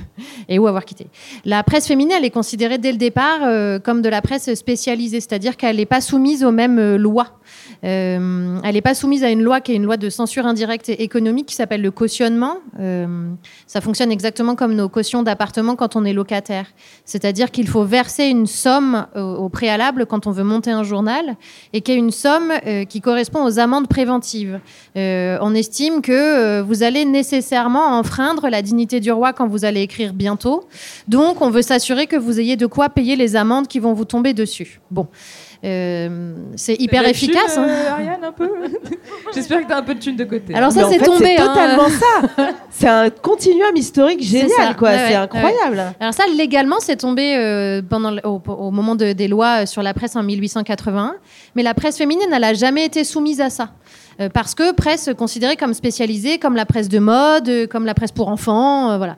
et 0.48 0.58
où 0.58 0.66
avoir 0.66 0.84
quitté. 0.84 1.06
La 1.44 1.62
presse 1.62 1.86
féminine, 1.86 2.12
elle 2.16 2.24
est 2.24 2.30
considérée 2.30 2.78
dès 2.78 2.92
le 2.92 2.98
départ 2.98 3.40
comme 3.82 4.02
de 4.02 4.08
la 4.08 4.20
presse 4.20 4.52
spécialisée, 4.54 5.20
c'est-à-dire 5.20 5.56
qu'elle 5.56 5.76
n'est 5.76 5.86
pas 5.86 6.00
soumise 6.00 6.44
aux 6.44 6.52
mêmes 6.52 6.96
lois. 6.96 7.38
Euh, 7.84 8.58
elle 8.64 8.74
n'est 8.74 8.80
pas 8.80 8.94
soumise 8.94 9.24
à 9.24 9.30
une 9.30 9.42
loi 9.42 9.60
qui 9.60 9.72
est 9.72 9.76
une 9.76 9.84
loi 9.84 9.96
de 9.96 10.08
censure 10.10 10.46
indirecte 10.46 10.88
et 10.88 11.02
économique 11.02 11.46
qui 11.46 11.54
s'appelle 11.54 11.82
le 11.82 11.90
cautionnement. 11.90 12.58
Euh, 12.78 13.28
ça 13.66 13.80
fonctionne 13.80 14.12
exactement 14.12 14.54
comme 14.54 14.74
nos 14.74 14.88
cautions 14.88 15.22
d'appartement 15.22 15.76
quand 15.76 15.96
on 15.96 16.04
est 16.04 16.12
locataire. 16.12 16.66
C'est-à-dire 17.04 17.50
qu'il 17.50 17.68
faut 17.68 17.84
verser 17.84 18.24
une 18.24 18.46
somme 18.46 19.06
au, 19.14 19.48
préalable 19.48 20.06
quand 20.06 20.26
on 20.26 20.30
veut 20.30 20.44
monter 20.44 20.70
un 20.70 20.82
journal 20.82 21.36
et 21.72 21.80
qui 21.80 21.92
est 21.92 21.96
une 21.96 22.10
somme 22.10 22.52
euh, 22.66 22.84
qui 22.84 23.00
correspond 23.00 23.44
aux 23.44 23.58
amendes 23.58 23.88
préventives. 23.88 24.60
On 24.96 25.54
estime 25.54 26.00
que 26.02 26.60
vous 26.60 26.82
allez 26.82 27.04
nécessairement 27.04 27.98
enfreindre 27.98 28.48
la 28.48 28.62
dignité 28.62 29.00
du 29.00 29.12
roi 29.12 29.32
quand 29.32 29.46
vous 29.46 29.64
allez 29.64 29.82
écrire 29.82 30.12
bientôt. 30.12 30.64
Donc, 31.08 31.42
on 31.42 31.50
veut 31.50 31.62
s'assurer 31.62 32.06
que 32.06 32.16
vous 32.16 32.40
ayez 32.40 32.56
de 32.56 32.66
quoi 32.66 32.88
payer 32.88 33.16
les 33.16 33.36
amendes 33.36 33.68
qui 33.68 33.78
vont 33.78 33.92
vous 33.92 34.04
tomber 34.04 34.34
dessus. 34.34 34.80
Bon. 34.90 35.08
Euh, 35.66 36.34
c'est 36.54 36.74
hyper 36.80 37.02
La 37.02 37.10
efficace. 37.10 37.54
thune, 37.54 37.64
hein. 37.64 37.68
euh, 37.68 37.90
Ariane, 37.90 38.24
un 38.24 38.32
peu 38.32 38.48
J'espère 39.34 39.62
que 39.62 39.66
tu 39.66 39.72
as 39.72 39.78
un 39.78 39.82
peu 39.82 39.94
de 39.94 40.00
thune 40.00 40.14
de 40.16 40.24
côté. 40.24 40.54
Alors 40.54 40.70
ça, 40.70 40.88
c'est 40.88 40.98
tombé. 40.98 41.34
C'est 41.36 41.40
hein. 41.42 41.46
totalement 41.48 41.88
ça. 41.88 42.46
C'est 42.70 42.88
un 42.88 43.08
continuum 43.10 43.74
historique 43.74 44.22
génial, 44.22 44.76
quoi. 44.76 44.90
Ouais, 44.90 44.96
c'est 45.08 45.08
ouais, 45.14 45.14
incroyable. 45.16 45.82
Alors 45.98 46.12
ça, 46.12 46.24
légalement, 46.36 46.76
c'est 46.78 46.96
tombé 46.96 47.34
euh, 47.34 47.80
pendant 47.88 48.10
le- 48.10 48.20
au, 48.26 48.40
au 48.46 48.70
moment 48.70 48.94
de- 48.96 49.12
des 49.14 49.28
lois 49.28 49.64
sur 49.64 49.82
la 49.82 49.94
presse 49.94 50.14
en 50.14 50.22
1881. 50.22 51.14
Mais 51.54 51.62
la 51.62 51.72
presse 51.72 51.96
féminine, 51.96 52.26
elle 52.30 52.40
n'a 52.42 52.52
jamais 52.52 52.84
été 52.84 53.02
soumise 53.04 53.40
à 53.40 53.48
ça. 53.48 53.70
Euh, 54.20 54.28
parce 54.28 54.54
que 54.54 54.72
presse 54.72 55.08
considérée 55.16 55.56
comme 55.56 55.72
spécialisée, 55.74 56.38
comme 56.38 56.54
la 56.54 56.66
presse 56.66 56.88
de 56.90 56.98
mode, 56.98 57.66
comme 57.70 57.86
la 57.86 57.94
presse 57.94 58.12
pour 58.12 58.28
enfants, 58.28 58.90
euh, 58.92 58.98
voilà. 58.98 59.16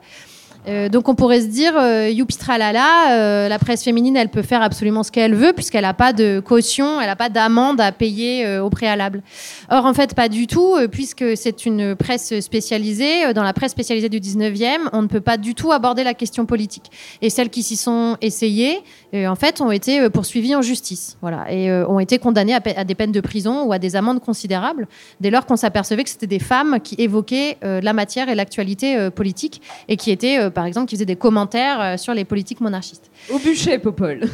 Euh, 0.69 0.87
donc 0.87 1.09
on 1.09 1.15
pourrait 1.15 1.41
se 1.41 1.47
dire, 1.47 1.73
euh, 1.77 2.09
youpi 2.09 2.35
euh, 2.49 3.47
la 3.47 3.59
presse 3.59 3.83
féminine, 3.83 4.15
elle 4.15 4.29
peut 4.29 4.41
faire 4.41 4.61
absolument 4.61 5.03
ce 5.03 5.11
qu'elle 5.11 5.33
veut 5.33 5.53
puisqu'elle 5.53 5.83
n'a 5.83 5.93
pas 5.93 6.13
de 6.13 6.39
caution, 6.39 7.01
elle 7.01 7.07
n'a 7.07 7.15
pas 7.15 7.29
d'amende 7.29 7.81
à 7.81 7.91
payer 7.91 8.45
euh, 8.45 8.63
au 8.63 8.69
préalable. 8.69 9.23
Or 9.69 9.85
en 9.85 9.93
fait 9.93 10.13
pas 10.13 10.29
du 10.29 10.47
tout, 10.47 10.75
puisque 10.91 11.35
c'est 11.35 11.65
une 11.65 11.95
presse 11.95 12.39
spécialisée. 12.39 13.33
Dans 13.33 13.43
la 13.43 13.53
presse 13.53 13.71
spécialisée 13.71 14.09
du 14.09 14.19
19e, 14.19 14.89
on 14.93 15.01
ne 15.01 15.07
peut 15.07 15.21
pas 15.21 15.37
du 15.37 15.55
tout 15.55 15.71
aborder 15.71 16.03
la 16.03 16.13
question 16.13 16.45
politique. 16.45 16.91
Et 17.21 17.29
celles 17.29 17.49
qui 17.49 17.63
s'y 17.63 17.75
sont 17.75 18.17
essayées, 18.21 18.79
en 19.13 19.35
fait, 19.35 19.61
ont 19.61 19.71
été 19.71 20.09
poursuivies 20.09 20.55
en 20.55 20.61
justice, 20.61 21.17
voilà, 21.21 21.51
et 21.51 21.71
ont 21.71 21.99
été 21.99 22.19
condamnées 22.19 22.55
à, 22.55 22.61
à 22.75 22.83
des 22.83 22.95
peines 22.95 23.11
de 23.11 23.21
prison 23.21 23.63
ou 23.63 23.73
à 23.73 23.79
des 23.79 23.95
amendes 23.95 24.19
considérables 24.19 24.87
dès 25.19 25.29
lors 25.29 25.45
qu'on 25.45 25.55
s'apercevait 25.55 26.03
que 26.03 26.09
c'était 26.09 26.27
des 26.27 26.39
femmes 26.39 26.79
qui 26.83 26.95
évoquaient 26.97 27.57
la 27.61 27.93
matière 27.93 28.29
et 28.29 28.35
l'actualité 28.35 29.09
politique 29.11 29.61
et 29.87 29.97
qui 29.97 30.11
étaient, 30.11 30.49
par 30.59 30.65
exemple, 30.65 30.87
qui 30.89 30.95
faisaient 30.97 31.05
des 31.05 31.15
commentaires 31.15 31.79
euh, 31.79 31.95
sur 31.95 32.13
les 32.13 32.25
politiques 32.25 32.59
monarchistes. 32.59 33.09
Au 33.31 33.39
bûcher, 33.39 33.79
Popol. 33.79 34.19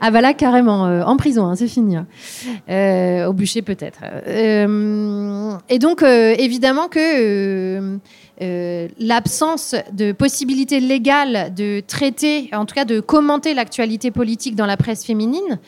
Ah 0.00 0.10
bah 0.10 0.20
là, 0.20 0.34
carrément, 0.34 0.86
euh, 0.86 1.02
en 1.02 1.16
prison, 1.16 1.46
hein, 1.46 1.54
c'est 1.56 1.68
fini. 1.68 1.96
hein. 1.96 2.06
Euh, 2.68 3.26
au 3.26 3.32
bûcher 3.32 3.62
peut-être. 3.62 4.00
Euh, 4.26 5.52
et 5.68 5.78
donc, 5.78 6.02
évidemment 6.02 6.88
que... 6.88 7.98
l'absence 8.98 9.74
de 9.92 10.12
possibilité 10.12 10.80
légale 10.80 11.52
de 11.54 11.80
traiter, 11.86 12.48
en 12.52 12.64
tout 12.64 12.74
cas 12.74 12.84
de 12.86 13.00
commenter 13.00 13.52
l'actualité 13.54 14.10
politique 14.10 14.54
dans 14.56 14.66
la 14.66 14.76
presse 14.76 15.04
féminine, 15.04 15.58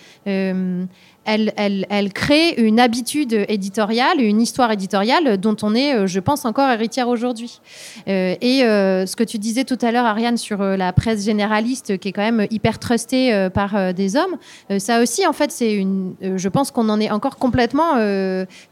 elle, 1.24 2.12
crée 2.12 2.54
une 2.56 2.80
habitude 2.80 3.44
éditoriale, 3.48 4.20
une 4.20 4.40
histoire 4.40 4.70
éditoriale 4.72 5.38
dont 5.38 5.56
on 5.62 5.74
est, 5.74 5.94
euh, 5.94 6.06
je 6.06 6.20
pense, 6.20 6.44
encore 6.44 6.68
héritière 6.70 7.08
aujourd'hui. 7.08 7.60
Euh, 8.08 8.34
et 8.40 8.64
euh, 8.64 9.06
ce 9.06 9.14
que 9.14 9.24
tu 9.24 9.38
disais 9.38 9.64
tout 9.64 9.78
à 9.82 9.92
l'heure, 9.92 10.04
Ariane, 10.04 10.36
sur 10.36 10.62
la 10.62 10.92
presse 10.92 11.24
généraliste, 11.24 11.98
qui 11.98 12.08
est 12.08 12.12
quand 12.12 12.22
même 12.22 12.46
hyper 12.50 12.78
trustée 12.78 13.48
par 13.54 13.94
des 13.94 14.16
hommes, 14.16 14.36
ça 14.78 15.00
aussi, 15.00 15.26
en 15.26 15.32
fait, 15.32 15.50
c'est 15.50 15.74
une. 15.74 16.14
je 16.20 16.48
pense 16.48 16.70
qu'on 16.70 16.88
en 16.88 17.00
est 17.00 17.10
encore 17.10 17.36
complètement 17.36 17.96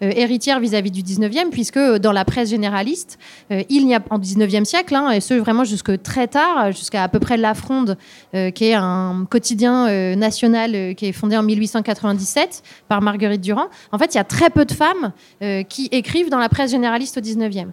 héritière 0.01 0.61
vis-à-vis 0.61 0.91
du 0.91 1.03
19e, 1.03 1.51
puisque 1.51 1.79
dans 1.79 2.13
la 2.13 2.25
presse 2.25 2.51
généraliste, 2.51 3.19
il 3.51 3.87
n'y 3.87 3.95
a 3.95 4.01
en 4.11 4.19
19e 4.19 4.65
siècle, 4.65 4.95
hein, 4.95 5.11
et 5.11 5.21
ce 5.21 5.35
vraiment 5.35 5.65
jusque 5.65 6.03
très 6.03 6.29
tard, 6.29 6.73
jusqu'à 6.73 7.05
à 7.05 7.09
peu 7.09 7.21
près 7.21 7.37
La 7.37 7.55
Fronde, 7.55 7.97
qui 8.33 8.65
est 8.65 8.75
un 8.75 9.27
quotidien 9.29 10.15
national 10.17 10.95
qui 10.95 11.07
est 11.07 11.13
fondé 11.13 11.37
en 11.37 11.43
1897 11.43 12.40
par 12.89 13.03
Marguerite 13.03 13.41
Durand. 13.41 13.69
En 13.93 13.99
fait, 13.99 14.15
il 14.15 14.17
y 14.17 14.21
a 14.21 14.25
très 14.25 14.51
peu 14.51 14.65
de 14.65 14.73
femmes 14.73 15.13
euh, 15.43 15.63
qui 15.63 15.89
écrivent 15.93 16.31
dans 16.31 16.39
la 16.39 16.49
presse 16.49 16.71
généraliste 16.71 17.19
au 17.19 17.21
19e. 17.21 17.71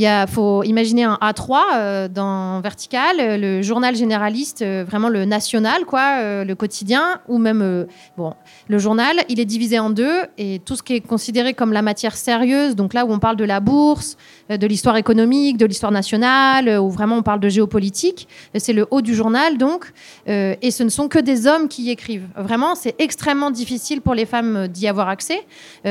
Euh, 0.00 0.24
il 0.26 0.32
faut 0.32 0.62
imaginer 0.62 1.04
un 1.04 1.18
A3 1.20 1.60
euh, 1.74 2.08
dans 2.08 2.60
vertical, 2.60 3.16
le 3.18 3.62
journal 3.62 3.94
généraliste, 3.94 4.62
euh, 4.62 4.84
vraiment 4.86 5.08
le 5.08 5.24
national, 5.24 5.84
quoi, 5.84 6.18
euh, 6.20 6.44
le 6.44 6.54
quotidien, 6.54 7.20
ou 7.28 7.38
même 7.38 7.86
bon, 8.16 8.34
le 8.68 8.78
journal. 8.78 9.16
Il 9.28 9.40
est 9.40 9.44
divisé 9.44 9.78
en 9.78 9.90
deux 9.90 10.22
et 10.38 10.60
tout 10.64 10.76
ce 10.76 10.82
qui 10.82 10.94
est 10.94 11.00
considéré 11.00 11.54
comme 11.54 11.72
la 11.72 11.82
matière 11.82 12.16
sérieuse, 12.16 12.74
donc 12.74 12.94
là 12.94 13.04
où 13.04 13.12
on 13.12 13.18
parle 13.18 13.36
de 13.36 13.44
la 13.44 13.60
bourse, 13.60 14.16
de 14.48 14.66
l'histoire 14.66 14.96
économique, 14.96 15.56
de 15.56 15.66
l'histoire 15.66 15.92
nationale, 15.92 16.68
où 16.80 16.90
vraiment 16.90 17.16
on 17.16 17.22
parle 17.22 17.40
de 17.40 17.48
géopolitique, 17.48 18.28
c'est 18.56 18.72
le 18.72 18.86
haut 18.90 19.02
du 19.02 19.14
journal, 19.14 19.58
donc. 19.58 19.92
et 20.26 20.70
ce 20.70 20.82
ne 20.82 20.88
sont 20.88 21.08
que 21.08 21.18
des 21.18 21.46
hommes 21.46 21.68
qui 21.68 21.84
y 21.84 21.90
écrivent. 21.90 22.28
Vraiment, 22.36 22.74
c'est 22.74 22.94
extrêmement 22.98 23.50
difficile 23.50 24.00
pour 24.00 24.14
les 24.14 24.26
femmes 24.26 24.68
d'y 24.68 24.88
avoir 24.88 25.08
accès. 25.08 25.40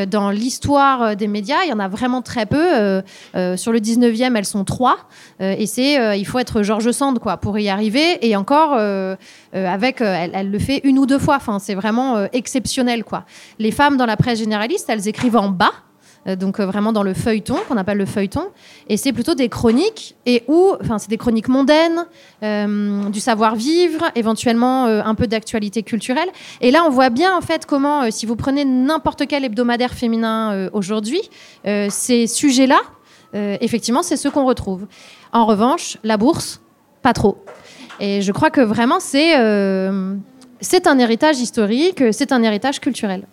dans 0.10 0.30
l'histoire 0.30 1.16
des 1.16 1.28
médias, 1.28 1.64
il 1.66 1.70
y 1.70 1.74
en 1.74 1.80
a 1.80 1.88
vraiment 1.88 2.22
très 2.22 2.45
peu. 2.45 3.02
sur 3.56 3.72
le 3.72 3.80
19e, 3.91 4.35
elles 4.35 4.45
sont 4.45 4.63
trois. 4.63 4.97
Euh, 5.41 5.55
et 5.57 5.65
c'est, 5.65 5.99
euh, 5.99 6.15
il 6.15 6.25
faut 6.25 6.39
être 6.39 6.63
Georges 6.63 6.91
Sand 6.91 7.19
quoi, 7.19 7.37
pour 7.37 7.57
y 7.59 7.69
arriver. 7.69 8.25
Et 8.25 8.35
encore, 8.35 8.75
euh, 8.75 9.15
avec, 9.53 10.01
elle, 10.01 10.51
le 10.51 10.59
fait 10.59 10.81
une 10.83 10.99
ou 10.99 11.05
deux 11.05 11.19
fois. 11.19 11.35
Enfin, 11.35 11.59
c'est 11.59 11.75
vraiment 11.75 12.25
exceptionnel. 12.33 13.03
Quoi. 13.03 13.25
Les 13.59 13.71
femmes 13.71 13.97
dans 13.97 14.05
la 14.05 14.17
presse 14.17 14.39
généraliste, 14.39 14.89
elles 14.89 15.07
écrivent 15.07 15.37
en 15.37 15.49
bas. 15.49 15.73
Donc 16.39 16.59
vraiment 16.59 16.93
dans 16.93 17.01
le 17.01 17.15
feuilleton, 17.15 17.55
qu'on 17.67 17.77
appelle 17.77 17.97
le 17.97 18.05
feuilleton, 18.05 18.49
et 18.87 18.95
c'est 18.95 19.11
plutôt 19.11 19.33
des 19.33 19.49
chroniques, 19.49 20.15
et 20.27 20.43
où, 20.47 20.75
enfin 20.79 20.99
c'est 20.99 21.09
des 21.09 21.17
chroniques 21.17 21.47
mondaines, 21.47 22.05
du 22.43 23.19
savoir-vivre, 23.19 24.03
éventuellement 24.13 24.85
un 24.85 25.15
peu 25.15 25.25
d'actualité 25.25 25.81
culturelle. 25.81 26.29
Et 26.61 26.69
là, 26.69 26.83
on 26.85 26.91
voit 26.91 27.09
bien 27.09 27.35
en 27.35 27.41
fait 27.41 27.65
comment, 27.65 28.11
si 28.11 28.27
vous 28.27 28.35
prenez 28.35 28.65
n'importe 28.65 29.25
quel 29.27 29.43
hebdomadaire 29.45 29.95
féminin 29.95 30.69
aujourd'hui, 30.73 31.21
ces 31.63 32.27
sujets-là, 32.27 32.81
euh, 33.34 33.57
effectivement, 33.61 34.03
c'est 34.03 34.17
ce 34.17 34.27
qu'on 34.27 34.45
retrouve. 34.45 34.88
En 35.32 35.45
revanche, 35.45 35.97
la 36.03 36.17
bourse, 36.17 36.61
pas 37.01 37.13
trop. 37.13 37.43
Et 37.99 38.21
je 38.21 38.32
crois 38.32 38.49
que 38.49 38.61
vraiment, 38.61 38.99
c'est 38.99 39.39
euh, 39.39 40.15
un 40.86 40.99
héritage 40.99 41.39
historique, 41.39 42.03
c'est 42.11 42.32
un 42.32 42.43
héritage 42.43 42.79
culturel. 42.79 43.23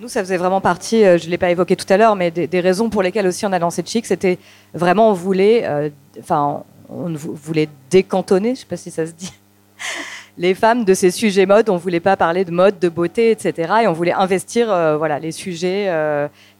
Nous, 0.00 0.08
ça 0.08 0.20
faisait 0.20 0.36
vraiment 0.36 0.60
partie, 0.60 1.04
euh, 1.04 1.16
je 1.16 1.26
ne 1.26 1.30
l'ai 1.30 1.38
pas 1.38 1.50
évoqué 1.50 1.74
tout 1.74 1.90
à 1.90 1.96
l'heure, 1.96 2.16
mais 2.16 2.30
des, 2.30 2.60
raisons 2.60 2.90
pour 2.90 3.02
lesquelles 3.02 3.26
aussi 3.26 3.46
on 3.46 3.52
a 3.52 3.58
lancé 3.58 3.82
Chic, 3.84 4.04
c'était 4.04 4.38
vraiment, 4.74 5.10
on 5.10 5.14
voulait, 5.14 5.90
enfin, 6.18 6.64
on 6.90 7.14
voulait 7.14 7.68
décantonner, 7.88 8.48
je 8.48 8.52
ne 8.52 8.56
sais 8.56 8.66
pas 8.66 8.76
si 8.76 8.90
ça 8.90 9.06
se 9.06 9.12
dit, 9.12 9.32
les 10.38 10.54
femmes 10.54 10.84
de 10.84 10.92
ces 10.92 11.10
sujets 11.10 11.46
mode. 11.46 11.70
On 11.70 11.74
ne 11.74 11.78
voulait 11.78 12.00
pas 12.00 12.16
parler 12.16 12.44
de 12.44 12.50
mode, 12.50 12.78
de 12.78 12.90
beauté, 12.90 13.30
etc. 13.30 13.72
Et 13.84 13.86
on 13.86 13.92
voulait 13.94 14.12
investir, 14.12 14.66
voilà, 14.98 15.18
les 15.18 15.32
sujets 15.32 15.90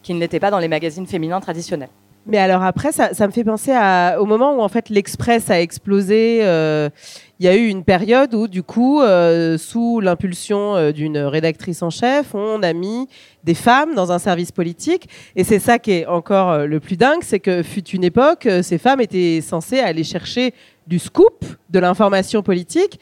qui 0.02 0.14
n'étaient 0.14 0.40
pas 0.40 0.50
dans 0.50 0.60
les 0.60 0.68
magazines 0.68 1.06
féminins 1.06 1.40
traditionnels. 1.40 1.90
Mais 2.28 2.38
alors 2.38 2.64
après, 2.64 2.90
ça, 2.90 3.14
ça 3.14 3.28
me 3.28 3.32
fait 3.32 3.44
penser 3.44 3.72
au 4.18 4.26
moment 4.26 4.56
où 4.56 4.60
en 4.60 4.68
fait 4.68 4.88
l'Express 4.88 5.48
a 5.48 5.60
explosé. 5.60 6.40
Euh, 6.42 6.90
il 7.38 7.46
y 7.46 7.48
a 7.48 7.54
eu 7.54 7.66
une 7.66 7.84
période 7.84 8.34
où, 8.34 8.48
du 8.48 8.62
coup, 8.62 9.00
euh, 9.00 9.58
sous 9.58 10.00
l'impulsion 10.00 10.74
euh, 10.74 10.90
d'une 10.90 11.18
rédactrice 11.18 11.82
en 11.82 11.90
chef, 11.90 12.34
on 12.34 12.62
a 12.62 12.72
mis 12.72 13.08
des 13.44 13.54
femmes 13.54 13.94
dans 13.94 14.10
un 14.10 14.18
service 14.18 14.50
politique. 14.50 15.08
Et 15.36 15.44
c'est 15.44 15.60
ça 15.60 15.78
qui 15.78 15.92
est 15.92 16.06
encore 16.06 16.66
le 16.66 16.80
plus 16.80 16.96
dingue, 16.96 17.20
c'est 17.22 17.38
que 17.38 17.62
fut 17.62 17.86
une 17.90 18.02
époque, 18.02 18.48
ces 18.62 18.78
femmes 18.78 19.00
étaient 19.00 19.40
censées 19.40 19.78
aller 19.78 20.02
chercher 20.02 20.52
du 20.88 20.98
scoop, 20.98 21.44
de 21.70 21.78
l'information 21.78 22.42
politique, 22.42 22.98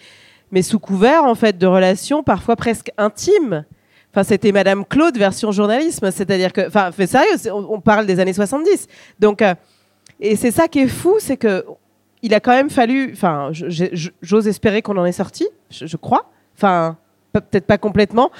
mais 0.51 0.63
sous 0.63 0.79
couvert 0.79 1.25
en 1.25 1.35
fait 1.35 1.57
de 1.57 1.67
relations 1.67 2.23
parfois 2.23 2.57
presque 2.57 2.91
intimes 2.99 3.65
Enfin, 4.15 4.23
c'était 4.23 4.53
Madame 4.53 4.85
Claude 4.85 5.19
version 5.19 5.51
journalisme, 5.51 6.13
c'est-à-dire 6.13 6.53
que, 6.53 6.69
enfin, 6.69 6.93
sérieux, 6.93 7.51
on, 7.53 7.81
parle 7.81 8.07
des 8.07 8.21
années 8.21 8.33
70. 8.33 8.87
Donc, 9.19 9.43
euh, 9.43 9.57
et 10.21 10.37
c'est 10.37 10.53
ça 10.53 10.69
qui 10.69 10.79
est 10.79 10.89
fou, 10.89 11.17
c'est 11.19 11.37
que 11.37 11.65
il 12.23 12.33
a 12.33 12.39
quand 12.39 12.53
même 12.53 12.71
fallu, 12.71 13.11
enfin, 13.13 13.51
j'ose 13.51 14.47
espérer 14.47 14.83
qu'on 14.83 14.97
en 14.99 15.05
est 15.05 15.11
sorti, 15.11 15.49
je, 15.69 15.97
crois. 15.97 16.31
Enfin, 16.57 16.97
peut-être 17.33 17.67
pas 17.67 17.77
complètement, 17.77 18.31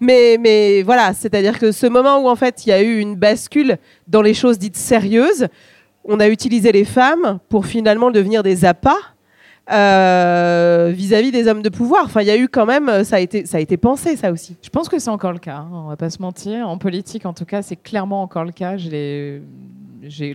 mais 0.00 0.36
mais 0.40 0.82
voilà, 0.82 1.14
c'est-à-dire 1.14 1.60
que 1.60 1.70
ce 1.70 1.86
moment 1.86 2.18
où 2.18 2.28
en 2.28 2.34
fait 2.34 2.66
il 2.66 2.70
y 2.70 2.72
a 2.72 2.82
eu 2.82 2.98
une 2.98 3.14
bascule 3.14 3.78
dans 4.08 4.22
les 4.22 4.34
choses 4.34 4.58
dites 4.58 4.76
sérieuses, 4.76 5.46
on 6.04 6.18
a 6.18 6.28
utilisé 6.28 6.72
les 6.72 6.84
femmes 6.84 7.38
pour 7.48 7.64
finalement 7.64 8.10
devenir 8.10 8.42
des 8.42 8.64
appâts 8.64 8.98
euh, 9.70 10.92
vis-à-vis 10.94 11.30
des 11.30 11.48
hommes 11.48 11.62
de 11.62 11.68
pouvoir. 11.68 12.04
Enfin, 12.04 12.22
il 12.22 12.26
y 12.26 12.30
a 12.30 12.36
eu 12.36 12.48
quand 12.48 12.66
même, 12.66 13.04
ça 13.04 13.16
a 13.16 13.20
été, 13.20 13.46
ça 13.46 13.58
a 13.58 13.60
été 13.60 13.76
pensé, 13.76 14.16
ça 14.16 14.32
aussi. 14.32 14.56
Je 14.62 14.70
pense 14.70 14.88
que 14.88 14.98
c'est 14.98 15.10
encore 15.10 15.32
le 15.32 15.38
cas. 15.38 15.56
Hein, 15.56 15.70
on 15.72 15.88
va 15.88 15.96
pas 15.96 16.10
se 16.10 16.22
mentir. 16.22 16.68
En 16.68 16.78
politique, 16.78 17.26
en 17.26 17.34
tout 17.34 17.44
cas, 17.44 17.62
c'est 17.62 17.76
clairement 17.76 18.22
encore 18.22 18.44
le 18.44 18.52
cas. 18.52 18.76
Je 18.76 18.90
l'ai 18.90 19.42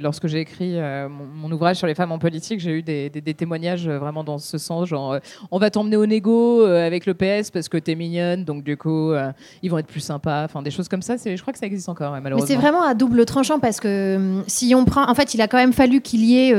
lorsque 0.02 0.28
j'ai 0.28 0.40
écrit 0.40 0.74
euh, 0.78 1.08
mon, 1.10 1.52
ouvrage 1.52 1.78
sur 1.78 1.88
les 1.88 1.96
femmes 1.96 2.12
en 2.12 2.20
politique, 2.20 2.60
j'ai 2.60 2.72
eu 2.72 2.84
des, 2.84 3.10
témoignages 3.36 3.88
euh, 3.88 3.98
vraiment 3.98 4.24
dans 4.24 4.38
ce 4.38 4.58
sens, 4.58 4.88
genre 4.88 5.14
euh, 5.14 5.20
on 5.52 5.60
va 5.60 5.70
t'emmener 5.70 5.96
au 5.96 6.06
négo 6.06 6.64
avec 6.64 7.06
le 7.06 7.14
PS 7.14 7.52
parce 7.52 7.70
que 7.70 7.78
t'es 7.78 7.96
mignonne, 7.96 8.44
donc 8.44 8.64
du 8.64 8.78
coup 8.78 9.14
ils 9.62 9.70
vont 9.70 9.78
être 9.78 9.88
plus 9.88 10.00
sympas, 10.00 10.44
enfin 10.46 10.62
des 10.62 10.72
choses 10.72 10.88
comme 10.88 11.02
ça. 11.02 11.16
Je 11.18 11.40
crois 11.42 11.54
que 11.54 11.60
ça 11.60 11.66
existe 11.66 11.90
encore, 11.90 12.12
malheureusement. 12.12 12.48
Mais 12.48 12.54
c'est 12.54 12.60
vraiment 12.60 12.84
à 12.84 12.94
double 12.94 13.26
tranchant 13.26 13.60
parce 13.60 13.80
que 13.80 14.42
si 14.48 14.74
on 14.76 14.86
prend, 14.86 15.10
en 15.10 15.16
fait, 15.16 15.34
il 15.34 15.42
a 15.42 15.48
quand 15.48 15.58
même 15.58 15.74
fallu 15.74 16.02
qu'il 16.02 16.24
y 16.26 16.38
ait 16.38 16.54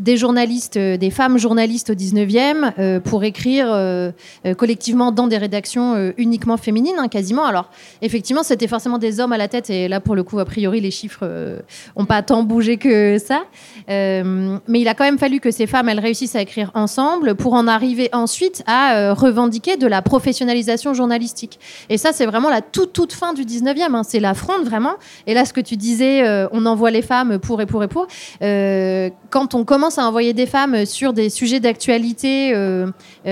des 0.00 0.16
journalistes, 0.16 0.78
des 0.78 1.10
femmes 1.10 1.38
journalistes 1.38 1.90
au 1.90 1.94
19e 1.94 3.00
pour 3.00 3.24
écrire 3.24 4.12
collectivement 4.56 5.12
dans 5.12 5.26
des 5.26 5.38
rédactions 5.38 6.12
uniquement 6.16 6.56
féminines, 6.56 6.96
hein, 6.98 7.08
quasiment. 7.08 7.44
Alors 7.44 7.70
effectivement, 8.00 8.42
c'était 8.42 8.68
forcément 8.68 8.98
des 8.98 9.20
hommes 9.20 9.32
à 9.32 9.38
la 9.38 9.48
tête 9.48 9.70
et 9.70 9.88
là 9.88 10.00
pour 10.00 10.14
le 10.14 10.22
coup, 10.22 10.38
a 10.38 10.44
priori, 10.44 10.80
les 10.80 10.90
chiffres 10.90 11.62
ont 11.96 12.06
pas 12.12 12.20
tant 12.20 12.42
bougé 12.42 12.76
que 12.76 13.16
ça. 13.16 13.44
Euh, 13.88 14.58
mais 14.68 14.80
il 14.80 14.88
a 14.88 14.92
quand 14.92 15.04
même 15.04 15.18
fallu 15.18 15.40
que 15.40 15.50
ces 15.50 15.66
femmes, 15.66 15.88
elles 15.88 15.98
réussissent 15.98 16.36
à 16.36 16.42
écrire 16.42 16.70
ensemble 16.74 17.34
pour 17.36 17.54
en 17.54 17.66
arriver 17.66 18.10
ensuite 18.12 18.62
à 18.66 18.96
euh, 18.96 19.14
revendiquer 19.14 19.78
de 19.78 19.86
la 19.86 20.02
professionnalisation 20.02 20.92
journalistique. 20.92 21.58
Et 21.88 21.96
ça, 21.96 22.12
c'est 22.12 22.26
vraiment 22.26 22.50
la 22.50 22.60
toute, 22.60 22.92
toute 22.92 23.14
fin 23.14 23.32
du 23.32 23.44
19e. 23.44 23.94
Hein. 23.94 24.02
C'est 24.02 24.20
la 24.20 24.34
fronde, 24.34 24.64
vraiment. 24.64 24.94
Et 25.26 25.32
là, 25.32 25.46
ce 25.46 25.54
que 25.54 25.62
tu 25.62 25.76
disais, 25.78 26.22
euh, 26.22 26.48
on 26.52 26.66
envoie 26.66 26.90
les 26.90 27.00
femmes 27.00 27.38
pour 27.38 27.62
et 27.62 27.66
pour 27.66 27.82
et 27.82 27.88
pour. 27.88 28.06
quand 29.30 29.54
on 29.54 29.64
commence 29.64 29.96
à 29.96 30.06
envoyer 30.06 30.34
des 30.34 30.46
femmes 30.46 30.84
sur 30.84 31.14
des 31.14 31.30
sujets 31.30 31.60
d'actualité, 31.60 32.54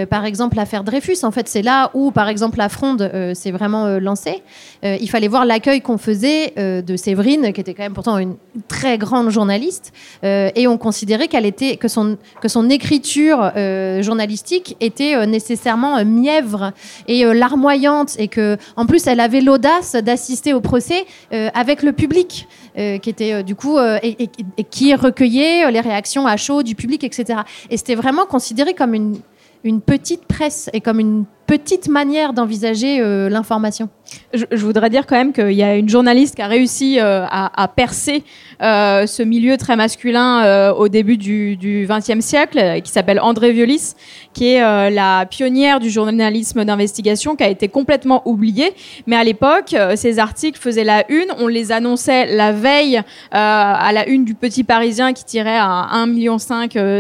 par 0.08 0.24
exemple 0.24 0.56
l'affaire 0.56 0.84
Dreyfus, 0.84 1.18
en 1.24 1.30
fait, 1.30 1.48
c'est 1.48 1.60
là 1.60 1.90
où, 1.92 2.12
par 2.12 2.28
exemple, 2.28 2.56
la 2.56 2.70
fronde 2.70 3.10
s'est 3.34 3.50
vraiment 3.50 3.98
lancée. 3.98 4.42
il 4.82 5.10
fallait 5.10 5.28
voir 5.28 5.44
l'accueil 5.44 5.82
qu'on 5.82 5.98
faisait 5.98 6.54
de 6.56 6.96
Séverine, 6.96 7.52
qui 7.52 7.60
était 7.60 7.74
quand 7.74 7.82
même 7.82 7.94
pourtant 7.94 8.16
une 8.16 8.36
très 8.70 8.98
grande 8.98 9.30
journaliste, 9.30 9.92
euh, 10.22 10.50
et 10.54 10.68
on 10.68 10.78
considérait 10.78 11.26
qu'elle 11.26 11.44
était 11.44 11.76
que 11.76 11.88
son 11.88 12.16
que 12.40 12.46
son 12.46 12.70
écriture 12.70 13.50
euh, 13.56 14.00
journalistique 14.00 14.76
était 14.80 15.16
euh, 15.16 15.26
nécessairement 15.26 16.04
mièvre 16.04 16.72
et 17.08 17.24
larmoyante, 17.34 18.14
et 18.18 18.28
que 18.28 18.56
en 18.76 18.86
plus 18.86 19.08
elle 19.08 19.18
avait 19.18 19.40
l'audace 19.40 19.96
d'assister 19.96 20.54
au 20.54 20.60
procès 20.60 21.04
avec 21.32 21.82
le 21.82 21.92
public, 21.92 22.46
qui 22.76 23.10
était 23.10 23.42
du 23.42 23.56
coup 23.56 23.78
et, 23.78 24.16
et, 24.58 24.64
qui 24.64 24.94
recueillait 24.94 25.70
les 25.70 25.80
réactions 25.80 26.26
à 26.26 26.36
chaud 26.36 26.62
du 26.62 26.74
public, 26.76 27.02
etc. 27.02 27.40
Et 27.70 27.76
c'était 27.76 27.96
vraiment 27.96 28.26
considéré 28.26 28.74
comme 28.74 28.94
une 28.94 29.20
une 29.64 29.80
petite 29.80 30.24
presse 30.26 30.70
et 30.72 30.80
comme 30.80 31.00
une 31.00 31.24
petite 31.50 31.88
manière 31.88 32.32
d'envisager 32.32 33.00
euh, 33.00 33.28
l'information. 33.28 33.88
Je, 34.32 34.44
voudrais 34.64 34.88
dire 34.88 35.04
quand 35.06 35.16
même 35.16 35.32
qu'il 35.32 35.52
y 35.52 35.64
a 35.64 35.74
une 35.74 35.88
journaliste 35.88 36.36
qui 36.36 36.42
a 36.42 36.46
réussi 36.46 37.00
euh, 37.00 37.24
à, 37.28 37.68
percer 37.68 38.22
euh, 38.62 39.06
ce 39.06 39.22
milieu 39.24 39.56
très 39.56 39.74
masculin 39.74 40.70
au 40.72 40.88
début 40.88 41.16
du 41.16 41.86
XXe 41.88 42.24
siècle, 42.24 42.80
qui 42.82 42.90
s'appelle 42.90 43.20
André 43.20 43.52
Violis, 43.52 43.94
qui 44.32 44.48
est 44.48 44.90
la 44.90 45.26
pionnière 45.26 45.80
du 45.80 45.90
journalisme 45.90 46.64
d'investigation, 46.64 47.36
qui 47.36 47.44
a 47.44 47.48
été 47.48 47.68
complètement 47.68 48.22
oubliée. 48.28 48.72
Mais 49.06 49.16
à 49.16 49.24
l'époque, 49.24 49.76
ces 49.94 50.18
articles 50.18 50.58
faisaient 50.60 50.84
la 50.84 51.04
une, 51.10 51.28
on 51.38 51.46
les 51.46 51.70
annonçait 51.70 52.26
la 52.26 52.50
veille 52.52 53.00
à 53.30 53.90
la 53.92 54.08
une 54.08 54.24
du 54.24 54.34
Petit 54.34 54.64
Parisien 54.64 55.12
qui 55.12 55.24
tirait 55.24 55.58
à 55.58 55.88
1,5 55.94 56.08
million 56.08 56.36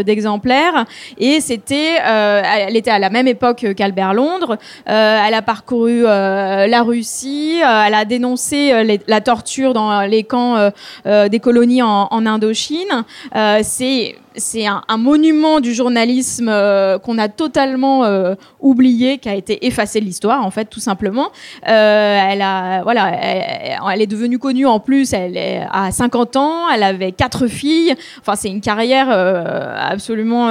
d'exemplaires. 0.04 0.86
Et 1.18 1.40
c'était, 1.40 1.96
elle 2.04 2.76
était 2.76 2.90
à 2.90 3.00
la 3.00 3.10
même 3.10 3.26
époque 3.26 3.66
qu'Albert 3.76 4.14
Londres. 4.14 4.39
Euh, 4.48 4.56
elle 4.86 5.34
a 5.34 5.42
parcouru 5.42 6.04
euh, 6.06 6.66
la 6.66 6.82
Russie, 6.82 7.60
euh, 7.62 7.84
elle 7.86 7.94
a 7.94 8.04
dénoncé 8.04 9.00
la 9.06 9.20
torture 9.20 9.74
dans 9.74 10.02
les 10.02 10.24
camps 10.24 10.70
des 11.04 11.40
colonies 11.40 11.82
en, 11.82 12.08
en 12.10 12.26
Indochine. 12.26 13.04
C'est 13.62 14.16
c'est 14.36 14.66
un, 14.66 14.82
monument 14.96 15.60
du 15.60 15.74
journalisme 15.74 16.48
euh, 16.48 16.98
qu'on 16.98 17.18
a 17.18 17.28
totalement 17.28 18.04
euh, 18.04 18.34
oublié, 18.60 19.18
qui 19.18 19.28
a 19.28 19.34
été 19.34 19.66
effacé 19.66 20.00
de 20.00 20.04
l'histoire, 20.04 20.44
en 20.44 20.50
fait, 20.50 20.66
tout 20.66 20.80
simplement. 20.80 21.30
Euh, 21.68 22.28
elle 22.30 22.42
a, 22.42 22.82
voilà, 22.82 23.10
elle, 23.12 24.02
est 24.02 24.06
devenue 24.06 24.38
connue 24.38 24.66
en 24.66 24.78
plus. 24.78 25.12
Elle 25.12 25.36
est 25.36 25.62
à 25.70 25.90
50 25.90 26.36
ans, 26.36 26.68
elle 26.68 26.82
avait 26.82 27.12
quatre 27.12 27.46
filles. 27.48 27.94
Enfin, 28.20 28.36
c'est 28.36 28.48
une 28.48 28.60
carrière 28.60 29.10
absolument 29.10 30.48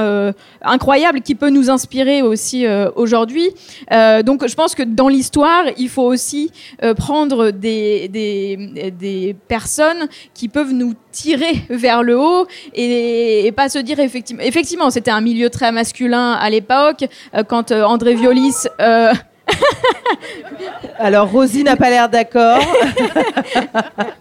incroyable 0.61 1.21
qui 1.21 1.35
peut 1.35 1.49
nous 1.49 1.69
inspirer 1.69 2.21
aussi 2.21 2.65
aujourd'hui. 2.95 3.49
Donc, 3.91 4.47
je 4.47 4.55
pense 4.55 4.75
que 4.75 4.83
dans 4.83 5.07
l'histoire, 5.07 5.63
il 5.77 5.89
faut 5.89 6.03
aussi 6.03 6.51
prendre 6.97 7.51
des, 7.51 8.07
des, 8.07 8.91
des 8.91 9.35
personnes 9.47 10.07
qui 10.33 10.49
peuvent 10.49 10.73
nous 10.73 10.93
tirer 11.11 11.53
vers 11.69 12.03
le 12.03 12.19
haut 12.19 12.47
et 12.73 13.51
pas 13.55 13.68
se 13.69 13.79
dire 13.79 13.99
effectivement 13.99 14.43
effectivement 14.43 14.89
c'était 14.89 15.11
un 15.11 15.21
milieu 15.21 15.49
très 15.49 15.71
masculin 15.71 16.33
à 16.33 16.49
l'époque 16.49 17.05
euh, 17.35 17.43
quand 17.43 17.71
euh, 17.71 17.83
André 17.83 18.15
Violis 18.15 18.55
euh, 18.81 19.13
Alors, 20.99 21.31
Rosie 21.31 21.63
n'a 21.63 21.75
pas 21.75 21.89
l'air 21.89 22.07
d'accord. 22.09 22.59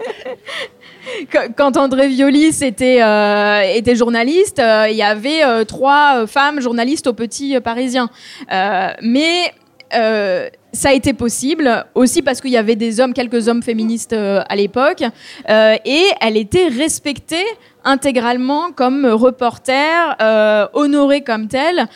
Qu- 1.30 1.53
quand 1.57 1.76
André 1.76 2.09
Violis 2.09 2.62
était, 2.62 3.03
euh, 3.03 3.62
était 3.74 3.96
journaliste, 3.96 4.59
euh, 4.59 4.86
il 4.90 4.96
y 4.96 5.03
avait 5.03 5.42
euh, 5.42 5.64
trois 5.64 6.26
femmes 6.26 6.61
journalistes 6.61 7.07
au 7.07 7.12
Petit 7.12 7.59
Parisien. 7.61 8.09
Mais 9.03 9.53
euh, 9.95 10.49
ça 10.72 10.91
a 10.91 10.93
été 10.93 11.14
possible 11.14 11.86
aussi 11.95 12.22
parce 12.22 12.41
qu'il 12.41 12.51
y 12.51 12.57
avait 12.57 12.76
des 12.76 13.01
hommes, 13.01 13.14
quelques 13.14 13.49
hommes 13.49 13.62
féministes 13.62 14.12
euh, 14.12 14.43
à 14.49 14.57
l'époque, 14.57 15.03
euh, 15.49 15.76
et 15.84 16.05
elle 16.20 16.36
était 16.36 16.68
respectée 16.68 17.45
intégralement 17.84 18.70
comme 18.72 19.07
reporter, 19.07 20.16
euh, 20.20 20.66
honorée 20.74 21.22
comme 21.22 21.49
telle. 21.49 21.86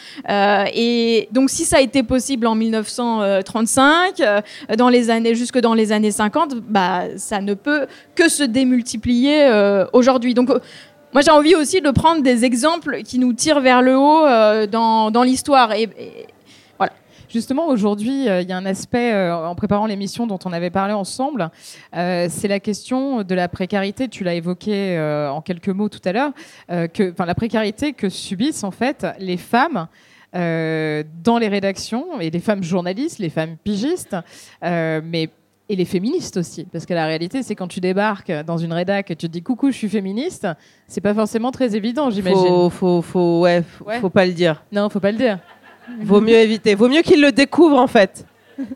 Et 0.75 1.29
donc, 1.33 1.51
si 1.51 1.65
ça 1.65 1.77
a 1.77 1.81
été 1.81 2.03
possible 2.03 2.47
en 2.47 2.55
1935, 2.55 4.21
euh, 4.21 4.41
dans 4.79 4.89
les 4.89 5.11
années, 5.11 5.35
jusque 5.35 5.59
dans 5.59 5.75
les 5.75 5.93
années 5.93 6.11
50, 6.11 6.55
bah, 6.57 7.03
ça 7.17 7.41
ne 7.41 7.53
peut 7.53 7.87
que 8.15 8.29
se 8.29 8.43
démultiplier 8.43 9.51
aujourd'hui. 9.93 10.33
Donc, 10.33 10.49
moi, 11.13 11.21
j'ai 11.21 11.31
envie 11.31 11.55
aussi 11.55 11.83
de 11.83 11.91
prendre 11.91 12.23
des 12.23 12.47
exemples 12.47 13.03
qui 13.03 13.19
nous 13.19 13.35
tirent 13.35 13.61
vers 13.61 13.83
le 13.83 13.99
haut 13.99 14.67
dans, 14.67 15.23
l'histoire. 15.25 15.73
Justement, 17.33 17.69
aujourd'hui, 17.69 18.29
euh, 18.29 18.43
il 18.43 18.49
y 18.49 18.53
a 18.53 18.57
un 18.59 18.67
aspect, 18.67 19.13
euh, 19.15 19.35
en 19.35 19.55
préparant 19.55 19.87
l'émission 19.87 20.27
dont 20.27 20.39
on 20.45 20.53
avait 20.53 20.69
parlé 20.71 20.93
ensemble, 20.93 21.51
euh, 21.97 22.27
c'est 22.29 22.47
la 22.49 22.61
question 22.61 23.23
de 23.23 23.35
la 23.35 23.49
précarité. 23.49 24.09
Tu 24.09 24.23
l'as 24.23 24.35
évoqué 24.35 24.99
en 25.31 25.41
quelques 25.41 25.71
mots 25.71 25.89
tout 25.89 26.01
à 26.05 26.13
l'heure, 26.13 26.33
enfin, 26.71 27.25
la 27.25 27.35
précarité 27.35 27.95
que 27.95 28.09
subissent 28.11 28.65
en 28.65 28.71
fait 28.71 29.07
les 29.19 29.37
femmes. 29.39 29.89
euh, 30.35 31.05
dans 31.23 31.37
les 31.37 31.49
rédactions 31.49 32.19
et 32.19 32.31
les 32.31 32.39
femmes 32.41 32.63
journalistes, 32.63 33.19
les 33.19 33.29
femmes 33.29 33.57
pigistes, 33.63 34.17
euh, 34.65 35.03
mais 35.05 35.29
et 35.69 35.77
les 35.77 35.85
féministes 35.85 36.39
aussi, 36.39 36.65
parce 36.73 36.87
que 36.87 36.95
la 36.95 37.05
réalité, 37.05 37.43
c'est 37.43 37.55
quand 37.55 37.69
tu 37.69 37.81
débarques 37.81 38.33
dans 38.47 38.57
une 38.57 38.73
rédac 38.73 39.11
et 39.11 39.17
tu 39.17 39.27
te 39.27 39.33
dis 39.33 39.43
coucou, 39.43 39.71
je 39.71 39.77
suis 39.77 39.91
féministe, 39.91 40.49
c'est 40.87 41.03
pas 41.03 41.13
forcément 41.13 41.51
très 41.51 41.77
évident, 41.77 42.09
j'imagine. 42.09 42.47
Faut, 42.47 42.71
faut, 42.71 43.03
faut, 43.03 43.41
ouais, 43.43 43.63
faut, 43.63 43.85
Ouais. 43.85 44.01
faut 44.01 44.09
pas 44.09 44.25
le 44.25 44.33
dire. 44.33 44.65
Non, 44.73 44.89
faut 44.89 45.01
pas 45.01 45.13
le 45.13 45.19
dire. 45.19 45.39
Vaut 46.01 46.21
mieux 46.21 46.35
éviter. 46.35 46.75
Vaut 46.75 46.89
mieux 46.89 47.03
qu'il 47.03 47.21
le 47.21 47.33
découvre 47.33 47.79
en 47.79 47.87
fait. 47.87 48.25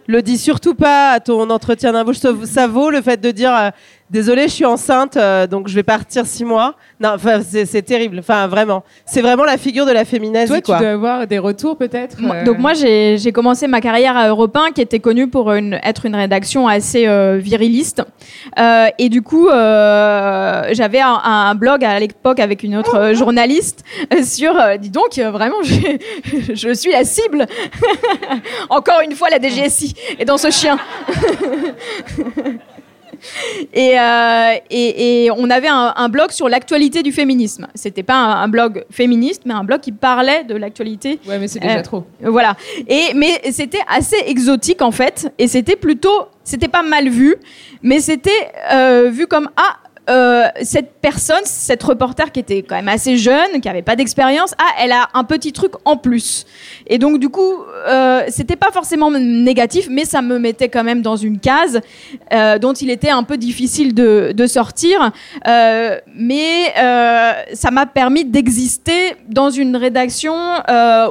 Le 0.07 0.23
dis 0.23 0.39
surtout 0.39 0.75
pas 0.75 1.11
à 1.13 1.21
ton 1.21 1.49
entretien 1.51 1.93
d'embauche. 1.93 2.17
Ça- 2.45 2.67
vaut 2.67 2.91
le 2.91 3.03
fait 3.03 3.21
de 3.21 3.31
dire 3.31 3.55
euh, 3.55 3.71
désolé, 4.11 4.43
je 4.45 4.53
suis 4.53 4.65
enceinte, 4.65 5.17
euh, 5.17 5.47
donc 5.47 5.69
je 5.69 5.75
vais 5.75 5.83
partir 5.83 6.27
six 6.27 6.45
mois. 6.45 6.75
Non, 7.01 7.11
enfin, 7.15 7.41
c'est 7.47 7.67
c'est 7.67 7.83
terrible. 7.83 8.19
Enfin, 8.21 8.47
vraiment. 8.47 8.85
C'est 9.05 9.21
vraiment 9.23 9.45
la 9.45 9.57
figure 9.59 9.85
de 9.87 9.93
la 9.93 10.05
féminazie, 10.05 10.49
Toi, 10.49 10.61
tu 10.61 10.67
dois 10.71 10.91
avoir 10.91 11.27
des 11.27 11.39
retours 11.39 11.77
peut-être. 11.77 12.21
Moi- 12.21 12.37
euh, 12.37 12.45
Donc 12.45 12.59
moi 12.59 12.73
j'ai 12.75 13.19
j'ai 13.19 13.33
commencé 13.33 13.67
ma 13.67 13.81
carrière 13.81 14.17
à 14.17 14.29
Europe 14.29 14.57
1 14.57 14.71
qui 14.73 14.81
était 14.81 15.01
connue 15.01 15.29
pour 15.29 15.53
une, 15.53 15.75
être 15.83 16.07
une 16.07 16.15
rédaction 16.17 16.69
assez 16.69 17.07
euh, 17.07 17.39
viriliste 17.43 18.03
Euh, 18.59 18.87
et 18.99 19.09
du 19.09 19.23
coup 19.23 19.49
euh, 19.49 20.69
j'avais 20.73 21.01
un, 21.01 21.21
un 21.25 21.55
blog 21.55 21.85
à 21.85 21.99
l'époque 21.99 22.41
avec 22.41 22.63
une 22.63 22.77
autre 22.77 22.95
euh, 22.97 23.15
journaliste 23.15 23.85
sur 24.23 24.59
euh, 24.59 24.77
dis 24.77 24.91
donc 24.91 25.19
vraiment 25.19 25.61
je, 25.63 26.55
je 26.55 26.73
suis 26.75 26.93
la 26.93 27.05
cible 27.05 27.47
encore 28.71 29.01
une 29.05 29.13
fois 29.15 29.29
la 29.31 29.39
DGSI 29.39 29.95
est 30.19 30.25
dans 30.25 30.39
ce 30.39 30.51
chien 30.51 30.79
Et, 33.73 33.99
euh, 33.99 34.53
et, 34.71 35.25
et 35.25 35.31
on 35.31 35.51
avait 35.51 35.69
un, 35.69 35.93
un 35.97 36.09
blog 36.09 36.31
sur 36.31 36.49
l'actualité 36.49 37.03
du 37.03 37.13
féminisme. 37.13 37.67
C'était 37.75 38.03
pas 38.03 38.15
un, 38.15 38.43
un 38.43 38.49
blog 38.49 38.85
féministe, 38.91 39.43
mais 39.45 39.55
un 39.55 39.65
blog 39.65 39.81
qui 39.81 39.93
parlait 39.93 40.45
de 40.45 40.55
l'actualité 40.57 41.19
Ouais, 41.27 41.39
mais 41.39 41.49
c'est 41.49 41.59
déjà 41.61 41.79
Euh, 41.79 41.83
trop. 41.83 42.05
voilà. 42.23 42.57
Et 42.89 43.13
mais 43.15 43.41
c'était 43.53 43.81
assez 43.89 44.17
exotique 44.27 44.83
en 44.83 44.91
fait, 44.93 45.33
et 45.39 45.49
c'était 45.49 45.77
plutôt, 45.77 46.27
c'était 46.45 46.69
pas 46.69 46.83
mal 46.83 47.09
vu, 47.09 47.37
mais 47.83 48.01
c'était 48.01 48.31
euh, 48.73 49.11
vu 49.11 49.27
comme 49.27 49.49
ah. 49.57 49.77
Euh, 50.09 50.45
cette 50.63 50.93
personne, 51.01 51.43
cette 51.45 51.83
reporter 51.83 52.31
qui 52.31 52.41
était 52.41 52.63
quand 52.63 52.77
même 52.77 52.89
assez 52.89 53.17
jeune, 53.17 53.61
qui 53.61 53.69
avait 53.69 53.83
pas 53.83 53.97
d'expérience, 53.97 54.55
ah, 54.59 54.71
elle 54.79 54.93
a 54.93 55.09
un 55.15 55.25
petit 55.25 55.53
truc 55.53 55.73
en 55.85 55.97
plus. 55.97 56.47
Et 56.87 56.99
donc 56.99 57.19
du 57.19 57.29
coup, 57.29 57.55
euh, 57.89 58.23
c'était 58.29 58.57
pas 58.57 58.71
forcément 58.73 59.11
négatif, 59.11 59.89
mais 59.91 60.05
ça 60.05 60.23
me 60.23 60.39
mettait 60.39 60.69
quand 60.69 60.85
même 60.85 61.03
dans 61.03 61.17
une 61.17 61.41
case 61.41 61.81
euh, 62.33 62.59
dont 62.59 62.73
il 62.73 62.91
était 62.91 63.11
un 63.11 63.25
peu 63.25 63.37
difficile 63.37 63.95
de, 63.95 64.47
sortir. 64.47 65.11
Euh, 65.49 65.99
mais 66.15 66.73
ça 67.55 67.71
m'a 67.73 67.87
permis 67.87 68.25
d'exister 68.25 69.17
dans 69.29 69.51
une 69.51 69.75
rédaction 69.77 70.35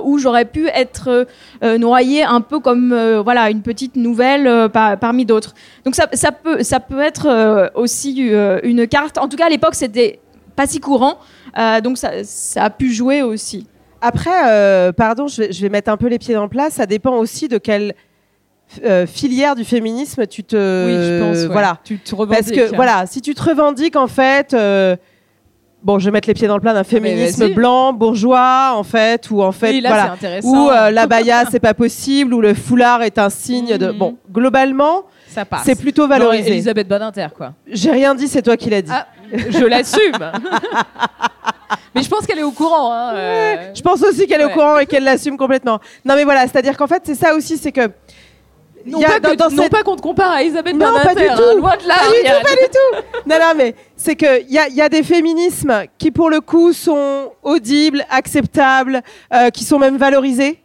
où 0.05 0.17
j'aurais 0.17 0.45
pu 0.45 0.67
être 0.69 1.27
noyée 1.61 2.23
un 2.23 2.39
peu 2.39 2.59
comme 2.59 2.95
voilà 3.23 3.49
une 3.49 3.61
petite 3.61 3.97
nouvelle 3.97 4.69
par- 4.69 4.97
parmi 4.97 5.25
d'autres. 5.25 5.53
Donc 5.83 5.95
ça, 5.95 6.07
peut 6.31 6.63
ça 6.63 6.79
peut 6.79 7.01
être 7.01 7.71
aussi 7.75 8.15
euh, 8.21 8.59
une 8.85 8.89
carte. 8.89 9.17
En 9.17 9.27
tout 9.27 9.37
cas 9.37 9.45
à 9.47 9.49
l'époque 9.49 9.75
c'était 9.75 10.19
pas 10.55 10.67
si 10.67 10.79
courant, 10.79 11.17
euh, 11.57 11.81
donc 11.81 11.97
ça, 11.97 12.11
ça 12.23 12.63
a 12.65 12.69
pu 12.69 12.93
jouer 12.93 13.21
aussi. 13.21 13.67
Après, 14.01 14.29
euh, 14.47 14.91
pardon, 14.91 15.27
je 15.27 15.41
vais, 15.41 15.51
je 15.51 15.61
vais 15.61 15.69
mettre 15.69 15.89
un 15.91 15.97
peu 15.97 16.07
les 16.07 16.19
pieds 16.19 16.33
dans 16.35 16.43
le 16.43 16.49
plat. 16.49 16.69
Ça 16.69 16.85
dépend 16.85 17.15
aussi 17.17 17.47
de 17.47 17.57
quelle 17.57 17.93
euh, 18.83 19.05
filière 19.07 19.55
du 19.55 19.65
féminisme 19.65 20.27
tu 20.27 20.43
te. 20.43 20.55
Oui, 20.55 20.93
je 20.93 21.19
pense. 21.21 21.37
ouais. 21.47 21.51
Voilà. 21.51 21.79
Tu 21.83 21.97
te 21.99 22.11
Parce 22.15 22.19
revendiques. 22.21 22.55
que 22.55 22.75
voilà, 22.75 23.05
si 23.07 23.21
tu 23.21 23.33
te 23.33 23.41
revendiques 23.43 23.95
en 23.95 24.07
fait, 24.07 24.55
bon, 25.83 25.99
je 25.99 26.05
vais 26.05 26.11
mettre 26.11 26.27
les 26.27 26.33
pieds 26.33 26.47
dans 26.47 26.55
le 26.55 26.61
plat 26.61 26.73
d'un 26.73 26.83
féminisme 26.83 27.43
vas-y. 27.45 27.53
blanc, 27.53 27.93
bourgeois 27.93 28.73
en 28.75 28.83
fait, 28.83 29.29
ou 29.31 29.41
en 29.41 29.51
fait, 29.51 29.71
Oui, 29.71 29.81
là, 29.81 30.15
voilà, 30.19 30.39
où 30.43 30.69
la 30.91 31.07
baya 31.07 31.45
c'est 31.51 31.59
pas 31.59 31.73
possible, 31.73 32.33
où 32.33 32.41
le 32.41 32.53
foulard 32.53 33.01
est 33.01 33.17
un 33.17 33.29
signe 33.29 33.77
de. 33.77 33.87
Mhm. 33.91 33.97
Bon, 33.97 34.17
globalement, 34.31 35.03
ça 35.35 35.45
passe. 35.45 35.61
c'est 35.65 35.75
plutôt 35.75 36.03
Genre 36.03 36.09
valorisé. 36.09 36.49
Elisabeth 36.49 36.87
Badinter, 36.87 37.27
quoi. 37.35 37.53
J'ai 37.67 37.91
rien 37.91 38.15
dit, 38.15 38.27
c'est 38.27 38.41
toi 38.41 38.57
qui 38.57 38.69
l'as 38.69 38.81
dit. 38.81 38.91
Ah, 38.93 39.07
je 39.49 39.65
l'assume. 39.65 40.17
mais 41.93 42.01
je 42.01 42.09
pense 42.09 42.25
qu'elle 42.25 42.39
est 42.39 42.43
au 42.43 42.51
courant. 42.51 42.91
Hein, 42.91 43.13
euh. 43.15 43.55
Je 43.75 43.81
pense 43.81 44.01
aussi 44.03 44.27
qu'elle 44.27 44.41
est 44.41 44.45
Ouais. 44.45 44.51
au 44.51 44.53
courant 44.55 44.77
et 44.79 44.85
qu'elle 44.85 45.03
l'assume 45.03 45.37
complètement. 45.37 45.79
Non, 46.03 46.15
mais 46.15 46.23
voilà, 46.23 46.41
c'est-à-dire 46.41 46.75
qu'en 46.77 46.87
fait, 46.87 47.01
c'est 47.05 47.15
ça 47.15 47.35
aussi, 47.35 47.57
c'est 47.57 47.71
que. 47.71 47.89
Non, 48.87 49.01
pas, 49.01 49.19
dans- 49.19 49.29
que- 49.31 49.35
dans 49.35 49.49
non 49.49 49.63
cette- 49.63 49.71
pas 49.71 49.81
qu'on 49.81 49.95
te 49.95 50.01
compare 50.01 50.29
à 50.31 50.43
Elisabeth 50.43 50.75
Non, 50.75 50.93
Badinter. 50.93 51.03
pas 51.05 51.15
du 51.15 51.27
hein, 51.27 51.35
tout. 51.35 51.57
loin 51.57 51.75
de 51.75 51.87
là. 51.87 51.95
Pas 51.95 52.05
du 52.11 52.19
tout, 52.23 52.43
pas 52.43 52.51
du 52.51 52.69
tout. 52.69 53.19
Non, 53.29 53.35
non, 53.39 53.53
mais 53.57 53.73
c'est 53.95 54.15
qu'il 54.15 54.45
y 54.51 54.59
a, 54.59 54.67
y 54.69 54.81
a 54.81 54.89
des 54.89 55.01
féminismes 55.01 55.85
qui, 55.97 56.11
pour 56.11 56.29
le 56.29 56.39
coup, 56.39 56.71
sont 56.71 57.31
audibles, 57.41 58.05
acceptables, 58.11 59.01
euh, 59.33 59.49
qui 59.49 59.63
sont 59.63 59.79
même 59.79 59.97
valorisés. 59.97 60.59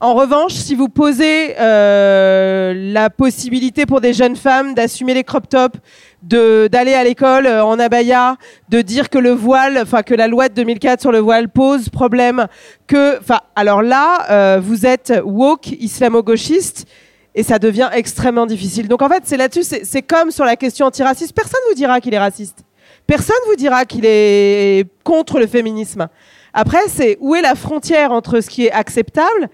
En 0.00 0.14
revanche, 0.14 0.52
si 0.52 0.76
vous 0.76 0.88
posez 0.88 1.56
euh, 1.58 2.72
la 2.72 3.10
possibilité 3.10 3.84
pour 3.84 4.00
des 4.00 4.12
jeunes 4.12 4.36
femmes 4.36 4.74
d'assumer 4.74 5.12
les 5.12 5.24
crop 5.24 5.48
tops, 5.48 5.76
d'aller 6.22 6.94
à 6.94 7.02
l'école 7.02 7.48
euh, 7.48 7.64
en 7.64 7.80
abaya, 7.80 8.36
de 8.68 8.80
dire 8.80 9.10
que 9.10 9.18
le 9.18 9.32
voile, 9.32 9.76
enfin 9.82 10.04
que 10.04 10.14
la 10.14 10.28
loi 10.28 10.48
de 10.48 10.54
2004 10.54 11.00
sur 11.00 11.10
le 11.10 11.18
voile 11.18 11.48
pose 11.48 11.88
problème, 11.88 12.46
que, 12.86 13.18
enfin, 13.18 13.40
alors 13.56 13.82
là, 13.82 14.24
euh, 14.30 14.60
vous 14.62 14.86
êtes 14.86 15.12
woke, 15.24 15.72
islamo-gauchiste. 15.80 16.86
Et 17.34 17.42
ça 17.42 17.58
devient 17.58 17.90
extrêmement 17.92 18.46
difficile. 18.46 18.86
Donc 18.86 19.02
en 19.02 19.08
fait, 19.08 19.22
c'est 19.24 19.36
là-dessus, 19.36 19.64
c'est 19.64 20.02
comme 20.02 20.30
sur 20.30 20.44
la 20.44 20.54
question 20.54 20.86
antiraciste. 20.86 21.34
Personne 21.34 21.60
vous 21.68 21.74
dira 21.74 22.00
qu'il 22.00 22.14
est 22.14 22.18
raciste. 22.18 22.64
Personne 23.06 23.36
vous 23.48 23.56
dira 23.56 23.84
qu'il 23.84 24.04
est 24.04 24.86
contre 25.02 25.40
le 25.40 25.46
féminisme. 25.48 26.08
Après, 26.52 26.88
c'est 26.88 27.16
où 27.20 27.34
est 27.34 27.42
la 27.42 27.54
frontière 27.54 28.12
entre 28.12 28.40
ce 28.40 28.48
qui 28.48 28.66
est 28.66 28.72
acceptable 28.72 29.48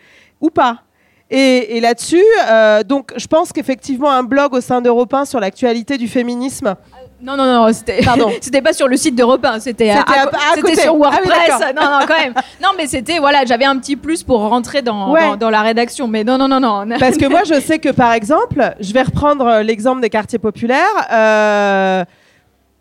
ou 0.45 0.51
pas 0.51 0.75
Et, 1.31 1.77
et 1.77 1.81
là-dessus, 1.81 2.23
euh, 2.49 2.83
donc 2.83 3.13
je 3.17 3.27
pense 3.27 3.53
qu'effectivement, 3.53 4.11
un 4.11 4.23
blog 4.23 4.53
au 4.55 4.61
sein 4.61 4.81
d'Europe 4.83 5.13
1 5.15 5.25
sur 5.25 5.41
l'actualité 5.41 5.97
du 5.97 6.07
féminisme. 6.09 6.75
Non, 7.23 7.37
non, 7.39 7.47
non, 7.47 7.73
c'était 7.73 8.03
Pardon. 8.05 8.31
c'était 8.43 8.61
pas 8.61 8.75
sur 8.75 8.87
le 8.87 8.97
site 8.99 9.15
d'Europe 9.17 9.43
1, 9.43 9.61
c'était 9.61 9.89
à, 9.91 10.01
à- 10.03 10.27
à- 10.29 10.55
c'était 10.57 10.77
sur 10.77 10.93
Ah 10.95 10.97
WordPress. 10.99 11.51
non, 11.77 11.83
non, 11.91 11.99
quand 12.07 12.19
même. 12.19 12.35
Non, 12.63 12.71
mais 12.77 12.87
c'était, 12.87 13.19
voilà, 13.19 13.47
j'avais 13.47 13.65
un 13.65 13.79
petit 13.79 13.97
plus 13.97 14.23
pour 14.23 14.41
rentrer 14.41 14.83
dans, 14.83 15.11
Ouais. 15.13 15.23
dans, 15.31 15.37
dans 15.37 15.51
la 15.51 15.63
rédaction. 15.63 16.07
Mais 16.07 16.23
non, 16.25 16.37
non, 16.37 16.49
non, 16.49 16.61
non. 16.61 16.85
Parce 17.01 17.17
que 17.17 17.27
moi, 17.27 17.41
je 17.47 17.59
sais 17.61 17.79
que 17.79 17.89
par 17.89 18.13
exemple, 18.13 18.75
je 18.79 18.93
vais 18.93 19.03
reprendre 19.03 19.47
euh, 19.47 19.63
l'exemple 19.63 20.03
des 20.03 20.11
quartiers 20.11 20.39
populaires. 20.39 20.85
euh, 21.11 22.05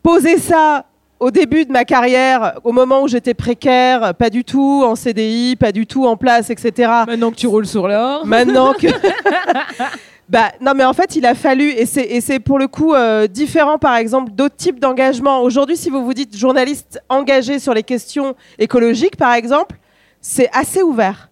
poser 0.01 0.37
ça 0.37 0.83
au 1.19 1.31
début 1.31 1.65
de 1.65 1.71
ma 1.71 1.85
carrière, 1.85 2.59
au 2.63 2.71
moment 2.71 3.03
où 3.03 3.07
j'étais 3.07 3.33
précaire, 3.33 4.13
pas 4.15 4.29
du 4.29 4.43
tout 4.43 4.83
en 4.85 4.95
CDI, 4.95 5.55
pas 5.55 5.71
du 5.71 5.87
tout 5.87 6.05
en 6.05 6.17
place, 6.17 6.49
etc. 6.49 6.91
Maintenant 7.07 7.31
que 7.31 7.37
tu 7.37 7.47
roules 7.47 7.67
sur 7.67 7.87
l'or. 7.87 8.25
Maintenant 8.25 8.73
que. 8.73 8.87
Bah, 10.29 10.51
non, 10.61 10.73
mais 10.73 10.85
en 10.85 10.93
fait, 10.93 11.15
il 11.15 11.25
a 11.25 11.35
fallu, 11.35 11.69
et 11.69 11.85
c'est, 11.85 12.39
pour 12.39 12.57
le 12.57 12.67
coup 12.67 12.93
euh, 12.93 13.27
différent, 13.27 13.77
par 13.77 13.95
exemple, 13.97 14.31
d'autres 14.31 14.55
types 14.55 14.79
d'engagement. 14.79 15.41
Aujourd'hui, 15.41 15.75
si 15.75 15.89
vous 15.89 16.03
vous 16.03 16.13
dites 16.13 16.35
journaliste 16.35 17.01
engagé 17.09 17.59
sur 17.59 17.73
les 17.73 17.83
questions 17.83 18.33
écologiques, 18.57 19.17
par 19.17 19.33
exemple, 19.33 19.75
c'est 20.21 20.49
assez 20.53 20.81
ouvert. 20.81 21.29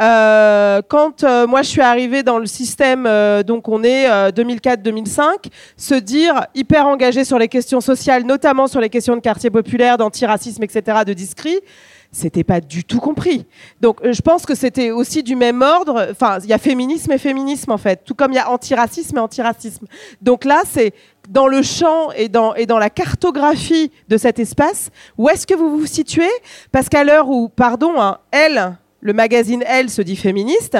Euh, 0.00 0.82
quand 0.88 1.22
euh, 1.22 1.46
moi 1.46 1.62
je 1.62 1.68
suis 1.68 1.80
arrivée 1.80 2.22
dans 2.22 2.38
le 2.38 2.46
système, 2.46 3.06
euh, 3.06 3.42
donc 3.42 3.68
on 3.68 3.84
est 3.84 4.10
euh, 4.10 4.30
2004-2005, 4.30 5.46
se 5.76 5.94
dire 5.94 6.46
hyper 6.54 6.86
engagé 6.86 7.24
sur 7.24 7.38
les 7.38 7.48
questions 7.48 7.80
sociales, 7.80 8.24
notamment 8.24 8.66
sur 8.66 8.80
les 8.80 8.88
questions 8.88 9.14
de 9.14 9.20
quartier 9.20 9.50
populaire, 9.50 9.96
d'antiracisme, 9.96 10.62
etc., 10.64 11.02
de 11.06 11.12
discrit, 11.12 11.60
c'était 12.14 12.44
pas 12.44 12.60
du 12.60 12.84
tout 12.84 13.00
compris. 13.00 13.46
Donc 13.80 14.04
euh, 14.04 14.12
je 14.12 14.22
pense 14.22 14.46
que 14.46 14.54
c'était 14.54 14.90
aussi 14.90 15.22
du 15.22 15.36
même 15.36 15.62
ordre. 15.62 16.08
Enfin, 16.10 16.38
il 16.42 16.48
y 16.48 16.52
a 16.52 16.58
féminisme 16.58 17.12
et 17.12 17.18
féminisme 17.18 17.70
en 17.72 17.78
fait, 17.78 18.02
tout 18.04 18.14
comme 18.14 18.32
il 18.32 18.36
y 18.36 18.38
a 18.38 18.50
antiracisme 18.50 19.16
et 19.16 19.20
antiracisme. 19.20 19.86
Donc 20.22 20.44
là, 20.44 20.62
c'est 20.68 20.94
dans 21.28 21.46
le 21.46 21.62
champ 21.62 22.10
et 22.16 22.28
dans, 22.28 22.54
et 22.54 22.66
dans 22.66 22.78
la 22.78 22.90
cartographie 22.90 23.90
de 24.08 24.16
cet 24.16 24.38
espace, 24.38 24.90
où 25.18 25.28
est-ce 25.28 25.46
que 25.46 25.54
vous 25.54 25.78
vous 25.78 25.86
situez? 25.86 26.30
Parce 26.70 26.88
qu'à 26.88 27.04
l'heure 27.04 27.28
où, 27.28 27.48
pardon, 27.48 28.00
hein, 28.00 28.18
Elle, 28.30 28.76
le 29.04 29.12
magazine 29.12 29.62
Elle 29.68 29.88
se 29.88 30.02
dit 30.02 30.16
féministe, 30.16 30.76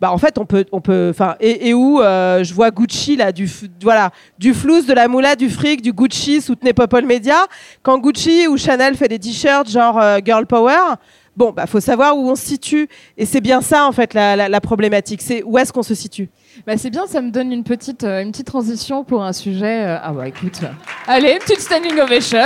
bah 0.00 0.10
en 0.10 0.18
fait 0.18 0.38
on 0.38 0.46
peut 0.46 0.64
on 0.72 0.80
peut 0.80 1.08
enfin 1.10 1.36
et, 1.40 1.74
où 1.74 2.00
euh, 2.00 2.42
je 2.42 2.54
vois 2.54 2.70
Gucci 2.70 3.16
là 3.16 3.32
du 3.32 3.46
voilà 3.82 4.10
du 4.38 4.54
flouze 4.54 4.86
de 4.86 4.94
la 4.94 5.06
moula 5.08 5.36
du 5.36 5.50
fric 5.50 5.82
du 5.82 5.92
Gucci 5.92 6.40
soutenez 6.40 6.72
Popol 6.72 7.04
Media 7.04 7.44
quand 7.82 7.98
Gucci 7.98 8.48
ou 8.48 8.56
Chanel 8.56 8.96
fait 8.96 9.08
des 9.08 9.18
t-shirts 9.18 9.68
genre 9.70 10.00
euh, 10.00 10.18
girl 10.24 10.46
power 10.46 10.94
bon 11.36 11.52
bah 11.52 11.66
faut 11.66 11.80
savoir 11.80 12.16
où 12.16 12.30
on 12.30 12.34
se 12.34 12.46
situe 12.46 12.88
et 13.18 13.26
c'est 13.26 13.42
bien 13.42 13.60
ça 13.60 13.86
en 13.86 13.92
fait 13.92 14.14
la, 14.14 14.48
la- 14.48 14.60
problématique 14.62 15.20
c'est 15.20 15.42
où 15.42 15.58
est-ce 15.58 15.70
qu'on 15.70 15.82
se 15.82 15.94
situe? 15.94 16.30
Bah, 16.66 16.76
c'est 16.78 16.90
bien, 16.90 17.06
ça 17.06 17.20
me 17.20 17.30
donne 17.30 17.52
une 17.52 17.62
petite, 17.62 18.02
euh, 18.04 18.22
une 18.22 18.32
petite 18.32 18.46
transition 18.48 19.04
pour 19.04 19.22
un 19.22 19.32
sujet. 19.32 19.84
Ah 20.02 20.12
bah 20.12 20.26
écoute, 20.28 20.60
allez, 21.06 21.38
petite 21.38 21.60
standing 21.60 21.98
ovation. 22.00 22.38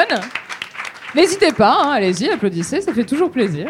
N'hésitez 1.15 1.53
pas, 1.53 1.79
hein, 1.81 1.93
allez-y, 1.93 2.29
applaudissez, 2.29 2.81
ça 2.81 2.93
fait 2.93 3.05
toujours 3.05 3.31
plaisir. 3.31 3.69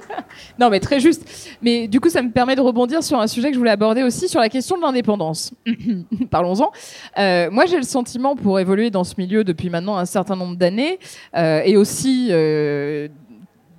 non, 0.58 0.70
mais 0.70 0.80
très 0.80 1.00
juste. 1.00 1.56
Mais 1.60 1.86
du 1.86 2.00
coup, 2.00 2.08
ça 2.08 2.22
me 2.22 2.30
permet 2.30 2.56
de 2.56 2.60
rebondir 2.60 3.02
sur 3.02 3.20
un 3.20 3.26
sujet 3.26 3.48
que 3.48 3.54
je 3.54 3.58
voulais 3.58 3.70
aborder 3.70 4.02
aussi, 4.02 4.28
sur 4.28 4.40
la 4.40 4.48
question 4.48 4.76
de 4.76 4.82
l'indépendance. 4.82 5.52
Parlons-en. 6.30 6.70
Euh, 7.18 7.50
moi, 7.50 7.66
j'ai 7.66 7.76
le 7.76 7.82
sentiment, 7.82 8.36
pour 8.36 8.58
évoluer 8.58 8.90
dans 8.90 9.04
ce 9.04 9.14
milieu 9.18 9.44
depuis 9.44 9.68
maintenant 9.68 9.96
un 9.96 10.06
certain 10.06 10.36
nombre 10.36 10.56
d'années, 10.56 10.98
euh, 11.36 11.60
et 11.64 11.76
aussi 11.76 12.28
euh, 12.30 13.08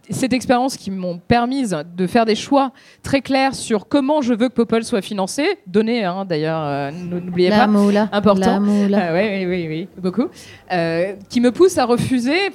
cette 0.10 0.34
expérience 0.34 0.78
qui 0.78 0.91
m'ont 0.91 1.18
permise 1.18 1.78
de 1.95 2.07
faire 2.07 2.26
des 2.26 2.36
choix 2.36 2.72
très 3.03 3.22
clairs 3.22 3.55
sur 3.55 3.88
comment 3.88 4.22
je 4.22 4.34
veux 4.34 4.49
que 4.49 4.53
Popol 4.53 4.84
soit 4.84 5.01
financé, 5.01 5.60
donné 5.68 6.03
hein, 6.03 6.26
d'ailleurs, 6.26 6.62
euh, 6.64 6.91
n'oubliez 6.91 7.49
pas, 7.49 7.68
moula. 7.68 8.10
important. 8.12 8.62
Ouais, 8.64 8.89
oui, 8.89 9.45
oui, 9.45 9.68
oui, 9.68 9.88
beaucoup. 9.97 10.28
Euh, 10.72 11.14
qui 11.30 11.41
me 11.41 11.51
pousse 11.51 11.78
à 11.78 11.86
refuser, 11.86 12.51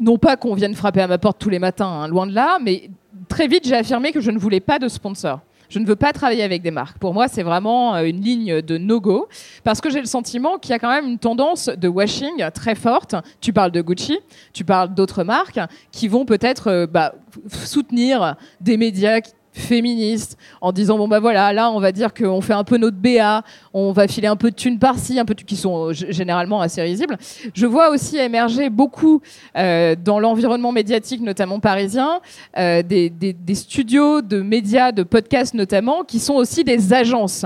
non 0.00 0.18
pas 0.18 0.36
qu'on 0.36 0.54
vienne 0.54 0.74
frapper 0.74 1.02
à 1.02 1.06
ma 1.06 1.18
porte 1.18 1.38
tous 1.38 1.50
les 1.50 1.58
matins, 1.58 1.86
hein, 1.86 2.08
loin 2.08 2.26
de 2.26 2.34
là, 2.34 2.58
mais 2.62 2.90
très 3.28 3.46
vite 3.46 3.66
j'ai 3.66 3.76
affirmé 3.76 4.12
que 4.12 4.20
je 4.20 4.30
ne 4.30 4.38
voulais 4.38 4.60
pas 4.60 4.78
de 4.78 4.88
sponsor. 4.88 5.40
Je 5.70 5.78
ne 5.78 5.86
veux 5.86 5.96
pas 5.96 6.12
travailler 6.12 6.42
avec 6.42 6.62
des 6.62 6.72
marques. 6.72 6.98
Pour 6.98 7.14
moi, 7.14 7.28
c'est 7.28 7.44
vraiment 7.44 7.94
euh, 7.94 8.02
une 8.02 8.20
ligne 8.20 8.60
de 8.60 8.76
no-go 8.76 9.28
parce 9.62 9.80
que 9.80 9.88
j'ai 9.88 10.00
le 10.00 10.06
sentiment 10.06 10.58
qu'il 10.58 10.72
y 10.72 10.74
a 10.74 10.80
quand 10.80 10.90
même 10.90 11.06
une 11.06 11.18
tendance 11.18 11.68
de 11.68 11.86
washing 11.86 12.44
très 12.52 12.74
forte. 12.74 13.14
Tu 13.40 13.52
parles 13.52 13.70
de 13.70 13.80
Gucci, 13.80 14.18
tu 14.52 14.64
parles 14.64 14.92
d'autres 14.92 15.22
marques 15.22 15.60
qui 15.92 16.08
vont 16.08 16.24
peut-être 16.24 16.66
euh, 16.66 16.86
bah, 16.88 17.14
soutenir 17.48 18.34
des 18.60 18.76
médias 18.76 19.20
féministes 19.52 20.38
en 20.60 20.72
disant 20.72 20.96
bon 20.96 21.08
bah 21.08 21.18
voilà 21.20 21.52
là 21.52 21.70
on 21.70 21.80
va 21.80 21.92
dire 21.92 22.14
qu'on 22.14 22.40
fait 22.40 22.52
un 22.52 22.64
peu 22.64 22.76
notre 22.76 22.96
BA 22.96 23.42
on 23.74 23.92
va 23.92 24.06
filer 24.06 24.28
un 24.28 24.36
peu 24.36 24.50
de 24.50 24.54
thunes 24.56 24.78
par-ci 24.78 25.18
un 25.18 25.24
peu 25.24 25.34
de, 25.34 25.42
qui 25.42 25.56
sont 25.56 25.88
euh, 25.88 25.92
généralement 25.92 26.60
assez 26.60 26.80
risibles 26.82 27.16
je 27.54 27.66
vois 27.66 27.90
aussi 27.90 28.16
émerger 28.16 28.70
beaucoup 28.70 29.20
euh, 29.56 29.96
dans 30.02 30.20
l'environnement 30.20 30.72
médiatique 30.72 31.20
notamment 31.20 31.58
parisien 31.60 32.20
euh, 32.56 32.82
des, 32.82 33.10
des- 33.10 33.32
des 33.32 33.54
studios 33.54 34.22
de 34.22 34.40
médias 34.40 34.92
de 34.92 35.02
podcasts 35.02 35.54
notamment 35.54 36.04
qui 36.04 36.20
sont 36.20 36.34
aussi 36.34 36.62
des 36.64 36.92
agences 36.92 37.44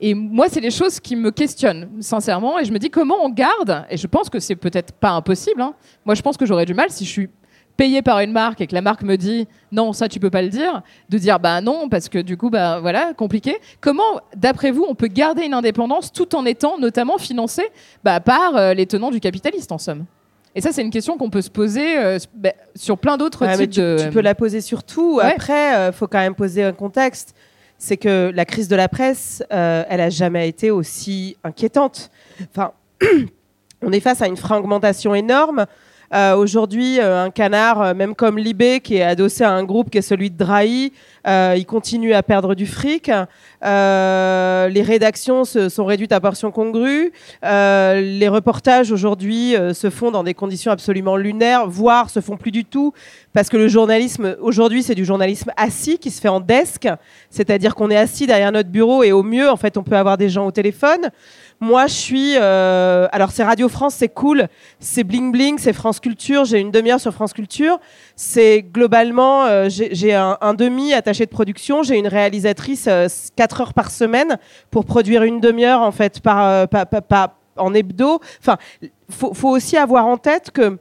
et 0.00 0.14
moi 0.14 0.46
c'est 0.48 0.60
des 0.60 0.70
choses 0.72 0.98
qui 1.00 1.14
me 1.16 1.30
questionnent 1.30 1.88
sincèrement 2.00 2.58
et 2.58 2.64
je 2.64 2.72
me 2.72 2.78
dis 2.78 2.90
comment 2.90 3.16
on 3.22 3.30
garde 3.30 3.84
et 3.90 3.96
je 3.96 4.06
pense 4.06 4.28
que 4.28 4.40
c'est 4.40 4.56
peut-être 4.56 4.92
pas 4.92 5.10
impossible 5.10 5.60
hein. 5.62 5.74
moi 6.04 6.14
je 6.14 6.22
pense 6.22 6.36
que 6.36 6.46
j'aurais 6.46 6.66
du 6.66 6.74
mal 6.74 6.90
si 6.90 7.04
je 7.04 7.10
suis 7.10 7.28
payé 7.76 8.02
par 8.02 8.20
une 8.20 8.32
marque 8.32 8.60
et 8.60 8.66
que 8.66 8.74
la 8.74 8.82
marque 8.82 9.02
me 9.02 9.16
dit 9.16 9.48
non 9.72 9.92
ça 9.92 10.08
tu 10.08 10.20
peux 10.20 10.30
pas 10.30 10.42
le 10.42 10.48
dire 10.48 10.82
de 11.08 11.18
dire 11.18 11.40
bah 11.40 11.60
non 11.60 11.88
parce 11.88 12.08
que 12.08 12.18
du 12.18 12.36
coup 12.36 12.50
bah 12.50 12.78
voilà 12.80 13.14
compliqué 13.14 13.56
comment 13.80 14.20
d'après 14.36 14.70
vous 14.70 14.86
on 14.88 14.94
peut 14.94 15.08
garder 15.08 15.44
une 15.44 15.54
indépendance 15.54 16.12
tout 16.12 16.36
en 16.36 16.46
étant 16.46 16.78
notamment 16.78 17.18
financé 17.18 17.62
bah, 18.04 18.20
par 18.20 18.56
euh, 18.56 18.74
les 18.74 18.86
tenants 18.86 19.10
du 19.10 19.20
capitaliste 19.20 19.72
en 19.72 19.78
somme? 19.78 20.04
Et 20.54 20.60
ça 20.60 20.70
c'est 20.70 20.82
une 20.82 20.90
question 20.90 21.18
qu'on 21.18 21.30
peut 21.30 21.42
se 21.42 21.50
poser 21.50 21.98
euh, 21.98 22.18
bah, 22.34 22.52
sur 22.76 22.96
plein 22.96 23.16
d'autres 23.16 23.44
Ouais, 23.44 23.56
mais 23.56 23.66
types 23.66 23.72
tu, 23.72 23.80
de 23.80 23.96
tu 24.00 24.10
peux 24.10 24.20
la 24.20 24.36
poser 24.36 24.60
sur 24.60 24.84
tout. 24.84 25.16
Ouais. 25.16 25.24
Après, 25.24 25.88
il 25.88 25.92
faut 25.92 26.06
quand 26.06 26.20
même 26.20 26.36
poser 26.36 26.62
un 26.62 26.72
contexte. 26.72 27.34
C'est 27.78 27.96
que 27.96 28.30
la 28.34 28.44
crise 28.44 28.68
de 28.68 28.76
la 28.76 28.88
presse, 28.88 29.42
euh, 29.52 29.84
elle 29.88 30.00
a 30.00 30.10
jamais 30.10 30.48
été 30.48 30.70
aussi 30.70 31.36
inquiétante. 31.44 32.10
Enfin, 32.50 32.72
on 33.82 33.92
est 33.92 34.00
face 34.00 34.22
à 34.22 34.26
une 34.26 34.36
fragmentation 34.36 35.14
énorme. 35.14 35.66
Euh, 36.14 36.36
Aujourd'hui, 36.36 37.00
euh, 37.00 37.24
un 37.24 37.30
canard, 37.30 37.82
euh, 37.82 37.94
même 37.94 38.14
comme 38.14 38.38
Libé, 38.38 38.78
qui 38.78 38.96
est 38.96 39.02
adossé 39.02 39.42
à 39.42 39.50
un 39.50 39.64
groupe 39.64 39.90
qui 39.90 39.98
est 39.98 40.02
celui 40.02 40.30
de 40.30 40.36
Drahi, 40.36 40.92
il 41.26 41.64
continue 41.66 42.12
à 42.12 42.22
perdre 42.22 42.54
du 42.54 42.66
fric. 42.66 43.10
Les 43.62 44.82
rédactions 44.82 45.44
se 45.44 45.68
sont 45.70 45.86
réduites 45.86 46.12
à 46.12 46.20
portions 46.20 46.50
congrues. 46.50 47.12
Les 47.42 48.28
reportages 48.28 48.92
aujourd'hui 48.92 49.54
se 49.72 49.88
font 49.88 50.10
dans 50.10 50.22
des 50.22 50.34
conditions 50.34 50.70
absolument 50.70 51.16
lunaires, 51.16 51.66
voire 51.66 52.10
se 52.10 52.20
font 52.20 52.36
plus 52.36 52.50
du 52.50 52.66
tout, 52.66 52.92
parce 53.32 53.48
que 53.48 53.56
le 53.56 53.68
journalisme 53.68 54.36
aujourd'hui 54.42 54.82
c'est 54.82 54.94
du 54.94 55.06
journalisme 55.06 55.50
assis 55.56 55.96
qui 55.96 56.10
se 56.10 56.20
fait 56.20 56.28
en 56.28 56.40
desk, 56.40 56.86
c'est-à-dire 57.30 57.74
qu'on 57.74 57.90
est 57.90 57.96
assis 57.96 58.26
derrière 58.26 58.52
notre 58.52 58.68
bureau 58.68 59.02
et 59.02 59.12
au 59.12 59.22
mieux 59.22 59.48
en 59.48 59.56
fait 59.56 59.78
on 59.78 59.82
peut 59.82 59.96
avoir 59.96 60.18
des 60.18 60.28
gens 60.28 60.46
au 60.46 60.52
téléphone. 60.52 61.08
Moi, 61.64 61.86
je 61.86 61.94
suis. 61.94 62.34
euh, 62.36 63.08
alors, 63.10 63.30
c'est 63.30 63.42
Radio 63.42 63.70
France, 63.70 63.94
c'est 63.94 64.10
cool. 64.10 64.48
C'est 64.80 65.02
bling 65.02 65.32
bling, 65.32 65.56
c'est 65.56 65.72
France 65.72 65.98
Culture. 65.98 66.44
J'ai 66.44 66.58
une 66.60 66.70
demi-heure 66.70 67.00
sur 67.00 67.14
France 67.14 67.32
Culture. 67.32 67.80
C'est 68.16 68.60
globalement. 68.60 69.46
euh, 69.46 69.70
j'ai 69.70 70.12
un, 70.12 70.36
un 70.42 70.52
demi 70.52 70.92
attaché 70.92 71.24
de 71.24 71.30
production. 71.30 71.82
J'ai 71.82 71.96
une 71.96 72.06
réalisatrice 72.06 72.84
euh, 72.86 73.08
4 73.36 73.60
heures 73.62 73.72
par 73.72 73.90
semaine 73.90 74.36
pour 74.70 74.84
produire 74.84 75.22
une 75.22 75.40
demi-heure, 75.40 75.80
en 75.80 75.90
fait, 75.90 76.20
par, 76.20 76.46
euh, 76.46 76.66
en 77.56 77.72
hebdo. 77.72 78.20
Enfin, 78.40 78.58
faut, 79.08 79.32
faut 79.32 79.48
aussi 79.48 79.78
avoir 79.78 80.04
en 80.06 80.18
tête 80.18 80.50
que 80.50 80.76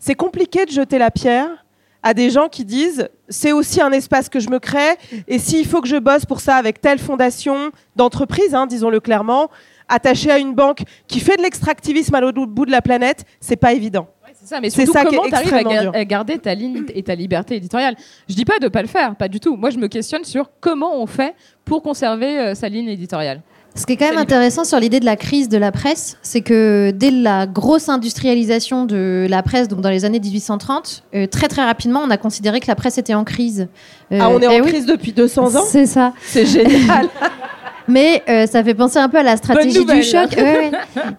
c'est 0.00 0.16
compliqué 0.16 0.66
de 0.66 0.72
jeter 0.72 0.98
la 0.98 1.12
pierre 1.12 1.64
à 2.02 2.14
des 2.14 2.30
gens 2.30 2.48
qui 2.48 2.64
disent 2.64 3.08
c'est 3.28 3.52
aussi 3.52 3.80
un 3.80 3.90
espace 3.92 4.28
que 4.28 4.40
je 4.40 4.48
me 4.50 4.58
crée 4.58 4.96
et 5.26 5.38
s'il 5.38 5.66
faut 5.66 5.80
que 5.80 5.88
je 5.88 5.96
bosse 5.96 6.24
pour 6.24 6.40
ça 6.40 6.56
avec 6.56 6.80
telle 6.80 6.98
fondation 6.98 7.70
d'entreprise, 7.96 8.54
hein, 8.54 8.66
disons-le 8.66 9.00
clairement, 9.00 9.48
attachée 9.88 10.30
à 10.30 10.38
une 10.38 10.54
banque 10.54 10.82
qui 11.06 11.18
fait 11.20 11.36
de 11.36 11.42
l'extractivisme 11.42 12.14
à 12.14 12.20
l'autre 12.20 12.44
bout 12.46 12.66
de 12.66 12.70
la 12.70 12.82
planète, 12.82 13.24
c'est 13.40 13.56
pas 13.56 13.72
évident. 13.72 14.08
C'est 14.40 14.46
ça, 14.46 14.60
mais 14.60 14.70
C'est 14.70 14.84
surtout 14.84 14.92
ça 14.92 15.04
qui 15.06 15.14
est 15.14 15.18
comment 15.18 15.28
tu 15.28 15.34
arrives 15.34 15.52
à, 15.54 15.56
extrêmement 15.58 15.70
gar- 15.82 15.82
dur. 15.92 16.00
à 16.00 16.04
garder 16.04 16.38
ta 16.38 16.54
ligne 16.54 16.84
et 16.94 17.02
ta 17.02 17.14
liberté 17.14 17.56
éditoriale? 17.56 17.96
Je 18.28 18.34
dis 18.34 18.44
pas 18.44 18.58
de 18.60 18.68
pas 18.68 18.82
le 18.82 18.88
faire, 18.88 19.16
pas 19.16 19.26
du 19.26 19.40
tout. 19.40 19.56
Moi, 19.56 19.70
je 19.70 19.78
me 19.78 19.88
questionne 19.88 20.22
sur 20.24 20.50
comment 20.60 20.94
on 21.00 21.06
fait 21.06 21.34
pour 21.64 21.82
conserver 21.82 22.38
euh, 22.38 22.54
sa 22.54 22.68
ligne 22.68 22.88
éditoriale. 22.88 23.42
Ce 23.78 23.86
qui 23.86 23.92
est 23.92 23.96
quand 23.96 24.08
même 24.08 24.18
intéressant 24.18 24.64
sur 24.64 24.80
l'idée 24.80 24.98
de 25.00 25.04
la 25.04 25.16
crise 25.16 25.48
de 25.48 25.56
la 25.56 25.70
presse, 25.70 26.16
c'est 26.22 26.40
que 26.40 26.90
dès 26.90 27.10
la 27.10 27.46
grosse 27.46 27.88
industrialisation 27.88 28.84
de 28.84 29.26
la 29.30 29.42
presse, 29.42 29.68
donc 29.68 29.80
dans 29.80 29.90
les 29.90 30.04
années 30.04 30.20
1830, 30.20 31.04
euh, 31.14 31.26
très 31.26 31.46
très 31.48 31.64
rapidement, 31.64 32.00
on 32.04 32.10
a 32.10 32.16
considéré 32.16 32.60
que 32.60 32.66
la 32.66 32.74
presse 32.74 32.98
était 32.98 33.14
en 33.14 33.24
crise. 33.24 33.68
Euh, 34.12 34.18
Ah, 34.20 34.30
on 34.30 34.40
est 34.40 34.46
eh 34.50 34.60
en 34.60 34.64
oui, 34.64 34.70
crise 34.72 34.86
depuis 34.86 35.12
200 35.12 35.54
ans 35.56 35.64
C'est 35.66 35.86
ça. 35.86 36.12
C'est 36.22 36.44
génial. 36.44 37.08
Mais 37.88 38.22
euh, 38.28 38.46
ça 38.46 38.62
fait 38.62 38.74
penser 38.74 38.98
un 38.98 39.08
peu 39.08 39.16
à 39.16 39.22
la 39.22 39.36
stratégie 39.38 39.78
nouvelle. 39.78 40.00
du 40.00 40.02
choc. 40.02 40.30
Ouais, 40.36 40.42
ouais. 40.42 40.70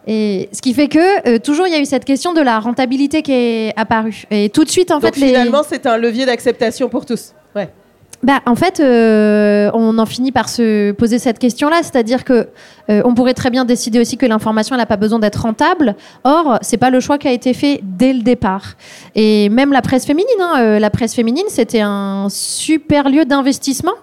Et 0.06 0.50
ce 0.54 0.62
qui 0.62 0.76
fait 0.76 0.88
que 0.88 1.28
euh, 1.28 1.40
toujours 1.40 1.66
il 1.66 1.74
y 1.74 1.76
a 1.76 1.80
eu 1.80 1.86
cette 1.86 2.06
question 2.06 2.32
de 2.32 2.42
la 2.42 2.60
rentabilité 2.60 3.24
qui 3.24 3.32
est 3.32 3.74
apparue. 3.76 4.26
Et 4.30 4.50
tout 4.50 4.64
de 4.64 4.70
suite 4.70 4.92
en 4.92 5.00
Donc 5.00 5.16
fait 5.16 5.20
les 5.20 5.28
finalement, 5.30 5.64
c'est 5.68 5.88
un 5.88 5.98
levier 5.98 6.28
d'acceptation 6.28 6.88
pour 6.88 7.08
tous. 7.08 7.34
Ouais. 7.56 7.70
Bah, 8.22 8.42
en 8.46 8.56
fait, 8.56 8.80
euh, 8.80 9.72
on 9.74 9.98
en 9.98 10.06
finit 10.06 10.32
par 10.32 10.50
se 10.50 10.92
poser 10.92 11.20
cette 11.20 11.40
question-là, 11.40 11.78
c'est-à-dire 11.84 12.26
que 12.26 12.50
euh, 12.90 13.02
on 13.06 13.14
pourrait 13.14 13.34
très 13.34 13.50
bien 13.50 13.64
décider 13.64 14.00
aussi 14.00 14.18
que 14.18 14.26
l'information 14.26 14.76
n'a 14.76 14.86
pas 14.86 14.98
besoin 14.98 15.20
d'être 15.20 15.42
rentable. 15.42 15.96
Or, 16.26 16.58
c'est 16.62 16.78
pas 16.78 16.90
le 16.90 17.00
choix 17.00 17.18
qui 17.18 17.28
a 17.28 17.32
été 17.32 17.54
fait 17.54 17.80
dès 17.82 18.12
le 18.12 18.22
départ. 18.22 18.76
Et 19.16 19.48
même 19.50 19.72
la 19.72 19.82
presse 19.82 20.06
féminine, 20.06 20.28
hein, 20.42 20.56
euh, 20.60 20.80
la 20.80 20.90
presse 20.90 21.16
féminine, 21.16 21.46
c'était 21.48 21.82
un 21.82 22.28
super 22.30 23.10
lieu 23.10 23.24
d'investissement. 23.24 23.94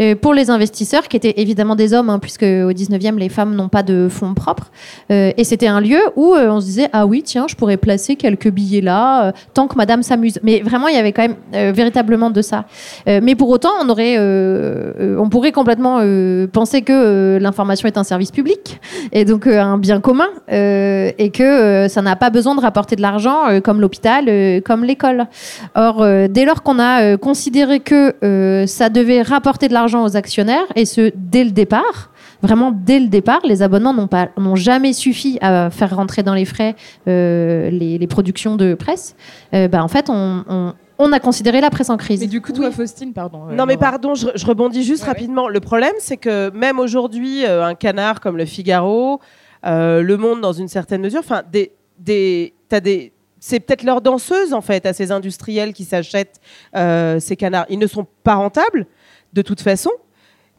Euh, 0.00 0.14
pour 0.14 0.34
les 0.34 0.50
investisseurs, 0.50 1.08
qui 1.08 1.16
étaient 1.16 1.34
évidemment 1.36 1.76
des 1.76 1.94
hommes, 1.94 2.10
hein, 2.10 2.18
puisque 2.18 2.42
au 2.42 2.72
19e, 2.72 3.16
les 3.16 3.28
femmes 3.28 3.54
n'ont 3.54 3.68
pas 3.68 3.82
de 3.82 4.08
fonds 4.08 4.34
propres. 4.34 4.70
Euh, 5.10 5.32
et 5.36 5.44
c'était 5.44 5.66
un 5.66 5.80
lieu 5.80 6.00
où 6.16 6.34
euh, 6.34 6.50
on 6.50 6.60
se 6.60 6.66
disait 6.66 6.88
Ah 6.92 7.06
oui, 7.06 7.22
tiens, 7.22 7.46
je 7.48 7.54
pourrais 7.54 7.76
placer 7.76 8.16
quelques 8.16 8.50
billets 8.50 8.80
là, 8.80 9.32
tant 9.54 9.66
que 9.66 9.76
madame 9.76 10.02
s'amuse. 10.02 10.38
Mais 10.42 10.60
vraiment, 10.60 10.88
il 10.88 10.94
y 10.94 10.98
avait 10.98 11.12
quand 11.12 11.22
même 11.22 11.72
véritablement 11.72 12.30
de 12.30 12.42
ça. 12.42 12.64
Mais 13.06 13.34
pour 13.34 13.48
autant, 13.48 13.70
on, 13.82 13.88
aurait, 13.88 14.18
on 14.18 15.28
pourrait 15.28 15.52
complètement 15.52 16.00
penser 16.52 16.82
que 16.82 17.38
l'information 17.40 17.86
est 17.88 17.98
un 17.98 18.04
service 18.04 18.30
public 18.30 18.80
et 19.12 19.24
donc 19.24 19.46
un 19.46 19.78
bien 19.78 20.00
commun 20.00 20.28
et 20.48 21.30
que 21.32 21.86
ça 21.88 22.02
n'a 22.02 22.16
pas 22.16 22.30
besoin 22.30 22.54
de 22.54 22.60
rapporter 22.60 22.96
de 22.96 23.02
l'argent 23.02 23.60
comme 23.62 23.80
l'hôpital, 23.80 24.62
comme 24.62 24.84
l'école. 24.84 25.26
Or, 25.74 26.04
dès 26.28 26.44
lors 26.44 26.62
qu'on 26.62 26.78
a 26.78 27.16
considéré 27.16 27.80
que 27.80 28.64
ça 28.66 28.88
devait 28.88 29.22
rapporter 29.22 29.68
de 29.68 29.74
l'argent 29.74 29.81
aux 29.86 30.16
actionnaires, 30.16 30.66
et 30.76 30.84
ce, 30.84 31.12
dès 31.14 31.44
le 31.44 31.50
départ, 31.50 32.10
vraiment 32.42 32.72
dès 32.74 32.98
le 33.00 33.08
départ, 33.08 33.40
les 33.44 33.62
abonnements 33.62 33.94
n'ont 33.94 34.06
pas 34.08 34.28
n'ont 34.38 34.56
jamais 34.56 34.92
suffi 34.92 35.38
à 35.40 35.70
faire 35.70 35.94
rentrer 35.96 36.22
dans 36.22 36.34
les 36.34 36.44
frais 36.44 36.74
euh, 37.08 37.70
les, 37.70 37.98
les 37.98 38.06
productions 38.06 38.56
de 38.56 38.74
presse. 38.74 39.14
Euh, 39.54 39.68
bah, 39.68 39.82
en 39.82 39.88
fait, 39.88 40.08
on, 40.10 40.44
on- 40.48 40.74
on 40.98 41.10
a 41.10 41.18
considéré 41.18 41.60
la 41.60 41.70
presse 41.70 41.90
en 41.90 41.96
crise. 41.96 42.20
Mais 42.20 42.26
du 42.28 42.40
coup, 42.40 42.52
toi, 42.52 42.70
Faustine, 42.70 43.12
pardon. 43.12 43.48
euh, 43.50 43.54
Non 43.54 43.66
mais 43.66 43.76
pardon, 43.76 44.14
je, 44.14 44.28
je 44.36 44.46
rebondis 44.46 44.84
juste 44.84 45.02
Ouais, 45.02 45.08
ouais. 45.08 45.14
rapidement. 45.14 45.48
Le 45.48 45.58
problème, 45.58 45.94
c'est 45.98 46.16
que 46.16 46.50
même 46.50 46.78
aujourd'hui, 46.78 47.44
euh, 47.44 47.64
un 47.64 47.74
canard 47.74 48.20
comme 48.20 48.36
le 48.36 48.44
Figaro, 48.44 49.18
euh, 49.66 50.00
Le 50.02 50.16
Monde 50.16 50.40
dans 50.40 50.52
une 50.52 50.68
certaine 50.68 51.00
mesure, 51.00 51.18
enfin, 51.20 51.42
des, 51.50 51.72
des, 51.98 52.54
t'as 52.68 52.78
des, 52.80 53.12
c'est 53.40 53.58
peut-être 53.58 53.82
leur 53.82 54.00
danseuse 54.00 54.52
en 54.52 54.60
fait 54.60 54.86
à 54.86 54.92
ces 54.92 55.10
industriels 55.10 55.72
qui 55.72 55.82
s'achètent 55.84 56.40
euh, 56.76 57.18
ces 57.18 57.34
canards. 57.34 57.66
Ils 57.68 57.80
ne 57.80 57.86
sont 57.88 58.06
pas 58.22 58.34
rentables 58.36 58.86
de 59.32 59.42
toute 59.42 59.60
façon. 59.60 59.90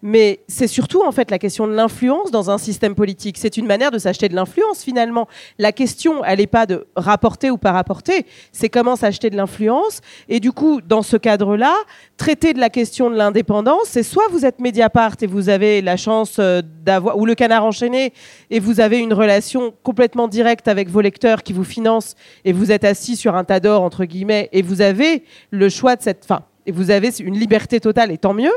Mais 0.06 0.42
c'est 0.50 0.68
surtout 0.68 1.02
en 1.02 1.14
fait 1.14 1.32
la 1.32 1.40
question 1.40 1.66
de 1.66 1.72
l'influence 1.72 2.30
dans 2.30 2.52
un 2.52 2.58
système 2.58 2.94
politique. 2.94 3.38
C'est 3.38 3.56
une 3.56 3.66
manière 3.66 3.90
de 3.90 3.98
s'acheter 3.98 4.28
de 4.28 4.36
l'influence 4.36 4.84
finalement. 4.84 5.30
La 5.58 5.72
question, 5.72 6.26
elle 6.26 6.40
n'est 6.40 6.46
pas 6.46 6.66
de 6.66 6.86
rapporter 6.98 7.50
ou 7.50 7.58
pas 7.58 7.72
rapporter, 7.72 8.26
c'est 8.52 8.68
comment 8.68 8.98
s'acheter 8.98 9.30
de 9.30 9.38
l'influence. 9.38 10.02
Et 10.28 10.42
du 10.42 10.52
coup, 10.52 10.82
dans 10.82 11.04
ce 11.04 11.16
cadre-là, 11.16 11.74
traiter 12.18 12.52
de 12.52 12.60
la 12.60 12.70
question 12.70 13.10
de 13.10 13.16
l'indépendance, 13.16 13.86
c'est 13.86 14.04
soit 14.04 14.26
vous 14.30 14.46
êtes 14.46 14.60
Mediapart 14.60 15.16
et 15.22 15.26
vous 15.26 15.48
avez 15.48 15.82
la 15.82 15.96
chance 15.96 16.36
euh, 16.38 16.62
d'avoir, 16.84 17.18
ou 17.18 17.26
le 17.26 17.34
canard 17.34 17.64
enchaîné, 17.64 18.12
et 18.50 18.60
vous 18.60 18.82
avez 18.82 19.00
une 19.00 19.14
relation 19.14 19.74
complètement 19.84 20.28
directe 20.28 20.68
avec 20.68 20.90
vos 20.90 21.00
lecteurs 21.00 21.44
qui 21.44 21.54
vous 21.54 21.64
financent, 21.64 22.16
et 22.44 22.52
vous 22.52 22.74
êtes 22.74 22.84
assis 22.84 23.16
sur 23.16 23.36
un 23.36 23.46
tas 23.46 23.62
d'or, 23.62 23.82
entre 23.82 24.04
guillemets, 24.04 24.50
et 24.52 24.64
vous 24.64 24.82
avez 24.82 25.24
le 25.50 25.70
choix 25.70 25.96
de 25.96 26.02
cette 26.02 26.26
fin. 26.26 26.44
Et 26.66 26.72
vous 26.72 26.92
avez 26.92 27.10
une 27.20 27.38
liberté 27.38 27.80
totale, 27.80 28.12
et 28.12 28.18
tant 28.18 28.34
mieux. 28.34 28.54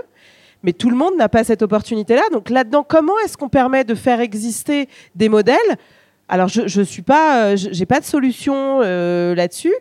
Mais 0.62 0.72
tout 0.72 0.90
le 0.90 0.96
monde 0.96 1.16
n'a 1.16 1.28
pas 1.28 1.44
cette 1.44 1.62
opportunité-là. 1.62 2.22
Donc 2.32 2.50
là-dedans, 2.50 2.84
comment 2.86 3.18
est-ce 3.24 3.36
qu'on 3.36 3.48
permet 3.48 3.84
de 3.84 3.94
faire 3.94 4.20
exister 4.20 4.88
des 5.14 5.28
modèles? 5.28 5.56
Alors, 6.28 6.48
je 6.48 6.62
ne 6.62 6.84
suis 6.84 7.02
pas, 7.02 7.44
euh, 7.44 7.56
j'ai 7.56 7.86
pas 7.86 8.00
de 8.00 8.04
solution 8.04 8.80
euh, 8.82 9.34
là-dessus. 9.34 9.74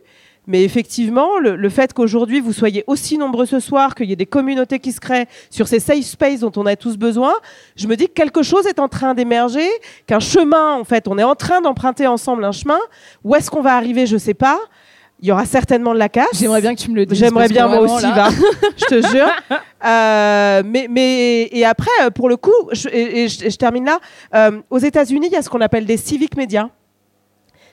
Mais 0.47 0.63
effectivement, 0.63 1.39
le, 1.39 1.69
fait 1.69 1.91
qu'aujourd'hui 1.93 2.39
vous 2.39 2.53
soyez 2.53 2.83
aussi 2.87 3.17
nombreux 3.17 3.47
ce 3.47 3.59
soir, 3.59 3.95
qu'il 3.95 4.07
y 4.09 4.13
ait 4.13 4.15
des 4.15 4.27
communautés 4.27 4.79
qui 4.79 4.91
se 4.91 4.99
créent 4.99 5.27
sur 5.49 5.67
ces 5.67 5.79
safe 5.79 6.03
spaces 6.03 6.41
dont 6.41 6.51
on 6.55 6.65
a 6.67 6.75
tous 6.75 6.97
besoin, 6.97 7.33
je 7.75 7.87
me 7.87 7.95
dis 7.95 8.07
que 8.07 8.13
quelque 8.13 8.43
chose 8.43 8.67
est 8.67 8.79
en 8.79 8.87
train 8.87 9.15
d'émerger, 9.15 9.67
qu'un 10.05 10.19
chemin, 10.19 10.75
en 10.75 10.83
fait, 10.83 11.07
on 11.07 11.17
est 11.17 11.23
en 11.23 11.35
train 11.35 11.61
d'emprunter 11.61 12.05
ensemble 12.05 12.45
un 12.45 12.51
chemin. 12.51 12.79
Où 13.23 13.35
est-ce 13.35 13.49
qu'on 13.49 13.61
va 13.61 13.75
arriver? 13.75 14.05
Je 14.05 14.17
sais 14.17 14.35
pas. 14.35 14.59
Il 15.25 15.29
y 15.29 15.31
aura 15.31 15.47
certainement 15.47 15.95
de 15.95 15.97
la 15.97 16.07
casse. 16.07 16.27
J'aimerais 16.33 16.61
bien 16.61 16.75
que 16.75 16.79
tu 16.79 16.91
me 16.91 16.95
le 16.97 17.07
dises. 17.07 17.17
J'aimerais 17.17 17.47
bien 17.47 17.67
moi 17.67 17.79
aussi, 17.79 18.05
va. 18.11 18.29
je 18.77 18.85
te 18.85 19.07
jure. 19.07 19.27
Euh, 19.85 20.63
mais, 20.65 20.87
mais 20.89 21.43
et 21.51 21.63
après, 21.63 21.91
euh, 22.01 22.09
pour 22.09 22.27
le 22.27 22.37
coup, 22.37 22.49
je, 22.71 22.89
et, 22.89 23.25
et 23.25 23.27
je, 23.27 23.55
termine 23.55 23.85
là. 23.85 23.99
Euh, 24.33 24.59
aux 24.71 24.79
États-Unis, 24.79 25.27
il 25.27 25.33
y 25.33 25.35
a 25.35 25.43
ce 25.43 25.49
qu'on 25.49 25.61
appelle 25.61 25.85
des 25.85 25.97
civic 25.97 26.35
médias. 26.35 26.69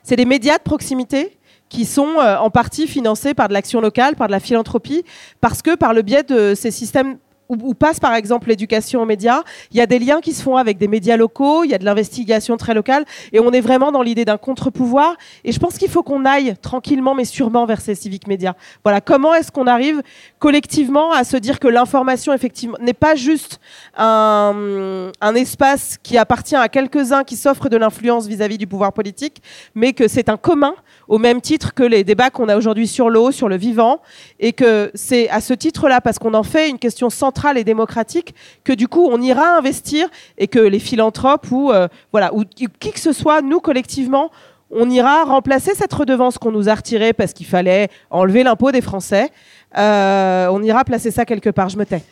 C'est 0.02 0.16
des 0.16 0.26
médias 0.26 0.58
de 0.58 0.62
proximité 0.62 1.38
qui 1.70 1.86
sont 1.86 2.18
euh, 2.18 2.36
en 2.36 2.50
partie 2.50 2.86
financés 2.86 3.32
par 3.32 3.48
de 3.48 3.54
l'action 3.54 3.80
locale, 3.80 4.14
par 4.14 4.26
de 4.26 4.32
la 4.32 4.40
philanthropie, 4.40 5.04
parce 5.40 5.62
que 5.62 5.74
par 5.74 5.94
le 5.94 6.02
biais 6.02 6.22
de 6.22 6.54
ces 6.54 6.70
systèmes 6.70 7.16
où, 7.62 7.74
passe 7.74 8.00
par 8.00 8.14
exemple 8.14 8.48
l'éducation 8.48 9.02
aux 9.02 9.06
médias, 9.06 9.42
il 9.70 9.76
y 9.76 9.80
a 9.80 9.86
des 9.86 9.98
liens 9.98 10.20
qui 10.20 10.32
se 10.32 10.42
font 10.42 10.56
avec 10.56 10.78
des 10.78 10.88
médias 10.88 11.16
locaux, 11.16 11.64
il 11.64 11.70
y 11.70 11.74
a 11.74 11.78
de 11.78 11.84
l'investigation 11.84 12.56
très 12.56 12.74
locale, 12.74 13.04
et 13.32 13.40
on 13.40 13.50
est 13.50 13.60
vraiment 13.60 13.92
dans 13.92 14.02
l'idée 14.02 14.24
d'un 14.24 14.38
contre-pouvoir. 14.38 15.16
Et 15.44 15.52
je 15.52 15.58
pense 15.58 15.78
qu'il 15.78 15.90
faut 15.90 16.02
qu'on 16.02 16.24
aille 16.24 16.54
tranquillement 16.60 17.14
mais 17.14 17.24
sûrement 17.24 17.66
vers 17.66 17.80
ces 17.80 17.94
civiques 17.94 18.26
médias. 18.26 18.54
Voilà, 18.84 19.00
comment 19.00 19.34
est-ce 19.34 19.52
qu'on 19.52 19.66
arrive 19.66 20.02
collectivement 20.38 21.12
à 21.12 21.24
se 21.24 21.36
dire 21.36 21.58
que 21.58 21.68
l'information 21.68 22.32
effectivement 22.32 22.78
n'est 22.80 22.92
pas 22.94 23.14
juste 23.14 23.60
un 23.96 25.34
espace 25.34 25.98
qui 26.02 26.18
appartient 26.18 26.56
à 26.56 26.68
quelques-uns 26.68 27.24
qui 27.24 27.36
s'offrent 27.36 27.68
de 27.68 27.76
l'influence 27.76 28.26
vis-à-vis 28.26 28.58
du 28.58 28.66
pouvoir 28.66 28.92
politique, 28.92 29.42
mais 29.74 29.92
que 29.92 30.08
c'est 30.08 30.28
un 30.28 30.36
commun 30.36 30.74
au 31.08 31.18
même 31.18 31.40
titre 31.40 31.74
que 31.74 31.82
les 31.82 32.04
débats 32.04 32.30
qu'on 32.30 32.48
a 32.48 32.56
aujourd'hui 32.56 32.86
sur 32.86 33.10
l'eau, 33.10 33.32
sur 33.32 33.48
le 33.48 33.56
vivant, 33.56 34.00
et 34.40 34.52
que 34.52 34.90
c'est 34.94 35.28
à 35.28 35.40
ce 35.40 35.52
titre-là, 35.52 36.00
parce 36.00 36.18
qu'on 36.18 36.34
en 36.34 36.42
fait 36.42 36.70
une 36.70 36.78
question 36.78 37.10
centrale 37.10 37.41
et 37.50 37.64
démocratique, 37.64 38.34
que 38.64 38.72
du 38.72 38.88
coup 38.88 39.08
on 39.10 39.20
ira 39.20 39.56
investir 39.56 40.08
et 40.38 40.48
que 40.48 40.58
les 40.58 40.78
philanthropes 40.78 41.50
ou 41.50 41.70
euh, 41.70 41.88
voilà 42.12 42.34
ou 42.34 42.44
qui, 42.44 42.68
que 42.68 43.00
ce 43.00 43.12
soit, 43.12 43.42
nous 43.42 43.60
collectivement, 43.60 44.30
on 44.72 44.88
ira 44.88 45.24
remplacer 45.24 45.74
cette 45.74 45.92
redevance 45.92 46.38
qu'on 46.38 46.50
nous 46.50 46.68
a 46.68 46.74
retirée 46.74 47.12
parce 47.12 47.32
qu'il 47.32 47.46
fallait 47.46 47.88
enlever 48.10 48.42
l'impôt 48.42 48.72
des 48.72 48.80
Français. 48.80 49.30
Euh, 49.76 50.48
on 50.50 50.62
ira 50.62 50.84
placer 50.84 51.10
ça 51.10 51.24
quelque 51.24 51.50
part. 51.50 51.68
Je 51.68 51.76
me 51.76 51.84
tais. 51.84 52.02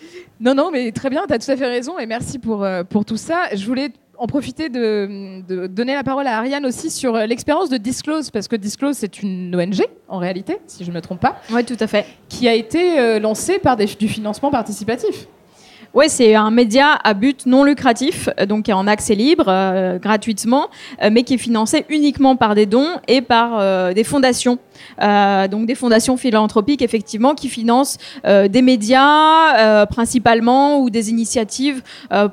Non, 0.40 0.54
non, 0.54 0.70
mais 0.70 0.92
très 0.92 1.10
bien, 1.10 1.24
tu 1.26 1.32
as 1.32 1.38
tout 1.38 1.50
à 1.50 1.56
fait 1.56 1.66
raison 1.66 1.98
et 1.98 2.06
merci 2.06 2.38
pour, 2.38 2.62
euh, 2.62 2.84
pour 2.84 3.04
tout 3.04 3.16
ça. 3.16 3.44
Je 3.54 3.64
voulais 3.66 3.90
en 4.20 4.26
profiter 4.26 4.68
de, 4.68 5.40
de 5.48 5.66
donner 5.66 5.94
la 5.94 6.02
parole 6.04 6.26
à 6.26 6.36
Ariane 6.36 6.66
aussi 6.66 6.90
sur 6.90 7.14
l'expérience 7.16 7.70
de 7.70 7.78
Disclose, 7.78 8.30
parce 8.30 8.48
que 8.48 8.56
Disclose, 8.56 8.94
c'est 8.96 9.22
une 9.22 9.56
ONG, 9.56 9.82
en 10.08 10.18
réalité, 10.18 10.58
si 10.66 10.84
je 10.84 10.90
ne 10.90 10.94
me 10.96 11.00
trompe 11.00 11.20
pas, 11.20 11.36
Oui, 11.50 11.64
tout 11.64 11.76
à 11.80 11.86
fait. 11.86 12.04
qui 12.28 12.46
a 12.46 12.54
été 12.54 13.00
euh, 13.00 13.18
lancée 13.18 13.58
par 13.58 13.78
des- 13.78 13.86
du 13.86 14.08
financement 14.08 14.50
participatif. 14.50 15.26
Oui, 15.94 16.04
c'est 16.08 16.34
un 16.36 16.50
média 16.52 16.98
à 17.02 17.14
but 17.14 17.46
non 17.46 17.64
lucratif, 17.64 18.28
euh, 18.38 18.44
donc 18.44 18.66
qui 18.66 18.70
est 18.70 18.74
en 18.74 18.86
accès 18.86 19.14
libre, 19.14 19.46
euh, 19.48 19.98
gratuitement, 19.98 20.68
mais 21.10 21.22
qui 21.22 21.34
est 21.34 21.38
financé 21.38 21.86
uniquement 21.88 22.36
par 22.36 22.54
des 22.54 22.66
dons 22.66 22.90
et 23.08 23.22
par 23.22 23.58
euh, 23.58 23.92
des 23.94 24.04
fondations. 24.04 24.58
Euh, 25.00 25.48
donc 25.48 25.66
des 25.66 25.74
fondations 25.74 26.16
philanthropiques, 26.16 26.82
effectivement, 26.82 27.34
qui 27.34 27.48
financent 27.48 27.98
euh, 28.26 28.48
des 28.48 28.62
médias 28.62 29.56
euh, 29.56 29.86
principalement 29.86 30.80
ou 30.80 30.90
des 30.90 31.10
initiatives 31.10 31.82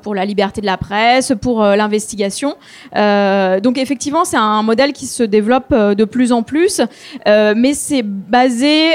pour 0.02 0.16
la 0.16 0.26
liberté 0.26 0.62
de 0.62 0.66
la 0.66 0.78
presse, 0.78 1.34
pour 1.41 1.64
l'investigation. 1.64 2.56
Donc 2.93 3.78
effectivement, 3.78 4.26
c'est 4.26 4.38
un 4.38 4.64
modèle 4.64 4.93
qui 4.93 5.06
se 5.06 5.24
développe 5.24 5.74
de 5.74 6.06
plus 6.06 6.32
en 6.32 6.43
plus, 6.43 6.82
mais 7.26 7.74
c'est 7.74 8.04
basé 8.04 8.93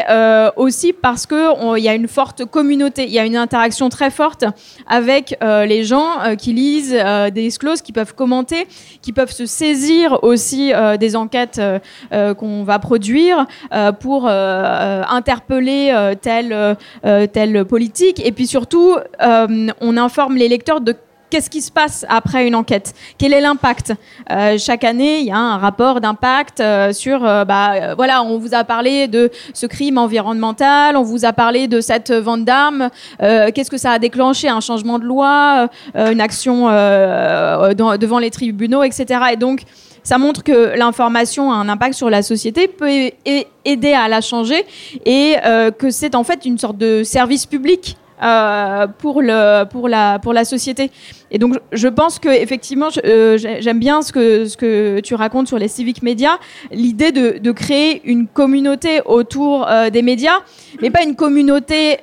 aussi 0.56 0.92
parce 0.92 1.26
que 1.26 1.76
il 1.78 1.84
y 1.84 1.88
a 1.88 1.94
une 1.94 2.08
forte 2.08 2.44
communauté, 2.44 3.04
il 3.04 3.12
y 3.12 3.18
a 3.18 3.24
une 3.24 3.36
interaction 3.36 3.88
très 3.88 4.10
forte 4.10 4.44
avec 4.86 5.36
les 5.42 5.84
gens 5.84 6.08
qui 6.38 6.52
lisent 6.52 6.92
des 6.92 7.42
discloses, 7.42 7.82
qui 7.82 7.92
peuvent 7.92 8.14
commenter, 8.14 8.66
qui 9.00 9.12
peuvent 9.12 9.32
se 9.32 9.46
saisir 9.46 10.22
aussi 10.22 10.72
des 10.98 11.16
enquêtes 11.16 11.60
qu'on 12.10 12.64
va 12.64 12.78
produire 12.78 13.41
euh, 13.72 13.92
pour 13.92 14.26
euh, 14.26 14.30
euh, 14.32 15.02
interpeller 15.08 15.92
telle, 16.20 16.76
telle 17.32 17.64
politique. 17.64 18.24
Et 18.24 18.32
puis 18.32 18.46
surtout, 18.46 18.96
on 19.20 19.96
informe 19.96 20.36
les 20.36 20.48
lecteurs 20.48 20.80
de 20.80 20.96
qu'est-ce 21.30 21.48
qui 21.48 21.62
se 21.62 21.70
passe 21.70 22.04
après 22.10 22.46
une 22.46 22.54
enquête 22.54 22.94
Quel 23.16 23.32
est 23.32 23.40
l'impact? 23.40 23.94
Chaque 24.58 24.84
année, 24.84 25.20
il 25.20 25.26
y 25.26 25.30
a 25.30 25.38
un 25.38 25.56
rapport 25.56 26.00
d'impact 26.00 26.62
sur, 26.92 27.20
bah, 27.20 27.94
voilà, 27.96 28.22
on 28.22 28.38
vous 28.38 28.54
a 28.54 28.64
parlé 28.64 29.08
de 29.08 29.30
ce 29.54 29.66
crime 29.66 29.98
environnemental, 29.98 30.96
on 30.96 31.02
vous 31.02 31.24
a 31.24 31.32
parlé 31.32 31.68
de 31.68 31.80
cette 31.80 32.12
vente 32.12 32.44
d'armes. 32.44 32.90
qu'est-ce 33.18 33.70
que 33.70 33.78
ça 33.78 33.92
a 33.92 33.98
déclenché? 33.98 34.48
Un 34.48 34.60
changement 34.60 34.98
de 34.98 35.04
loi, 35.04 35.68
une 35.94 36.20
action 36.20 36.66
devant 36.66 38.18
les 38.18 38.30
tribunaux, 38.30 38.82
etc. 38.82 39.20
Et 39.32 39.36
donc, 39.36 39.62
ça 40.02 40.18
montre 40.18 40.42
que 40.42 40.76
l'information 40.76 41.52
a 41.52 41.56
un 41.56 41.68
impact 41.68 41.94
sur 41.94 42.10
la 42.10 42.22
société, 42.22 42.68
peut 42.68 43.10
aider 43.64 43.92
à 43.92 44.08
la 44.08 44.20
changer 44.20 44.64
et 45.06 45.36
euh, 45.44 45.70
que 45.70 45.90
c'est 45.90 46.14
en 46.14 46.24
fait 46.24 46.44
une 46.44 46.58
sorte 46.58 46.78
de 46.78 47.02
service 47.04 47.46
public. 47.46 47.96
euh, 48.24 48.86
pour, 48.98 49.20
la, 49.20 50.44
société. 50.44 50.92
Et 51.32 51.38
donc, 51.40 51.58
je 51.72 51.88
pense 51.88 52.20
que 52.20 52.28
effectivement, 52.28 52.86
euh, 53.04 53.36
j'ai- 53.36 53.60
j'aime 53.60 53.80
bien 53.80 54.00
ce 54.00 54.12
que, 54.12 55.00
tu 55.00 55.14
racontes 55.16 55.48
sur 55.48 55.58
les 55.58 55.66
civic 55.66 56.04
médias, 56.04 56.38
l'idée 56.70 57.10
de, 57.10 57.38
de 57.38 57.50
créer 57.50 58.00
une 58.04 58.28
communauté 58.28 59.00
autour 59.06 59.66
des 59.92 60.02
médias, 60.02 60.38
mais 60.80 60.90
pas 60.90 61.02
une 61.02 61.16
communauté 61.16 61.98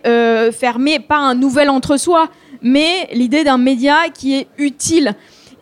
fermée, 0.51 0.99
pas 0.99 1.19
un 1.19 1.35
nouvel 1.35 1.69
entre-soi, 1.69 2.27
mais 2.61 3.07
l'idée 3.13 3.45
d'un 3.45 3.57
média 3.57 3.95
qui 4.13 4.35
est 4.35 4.47
utile 4.57 5.15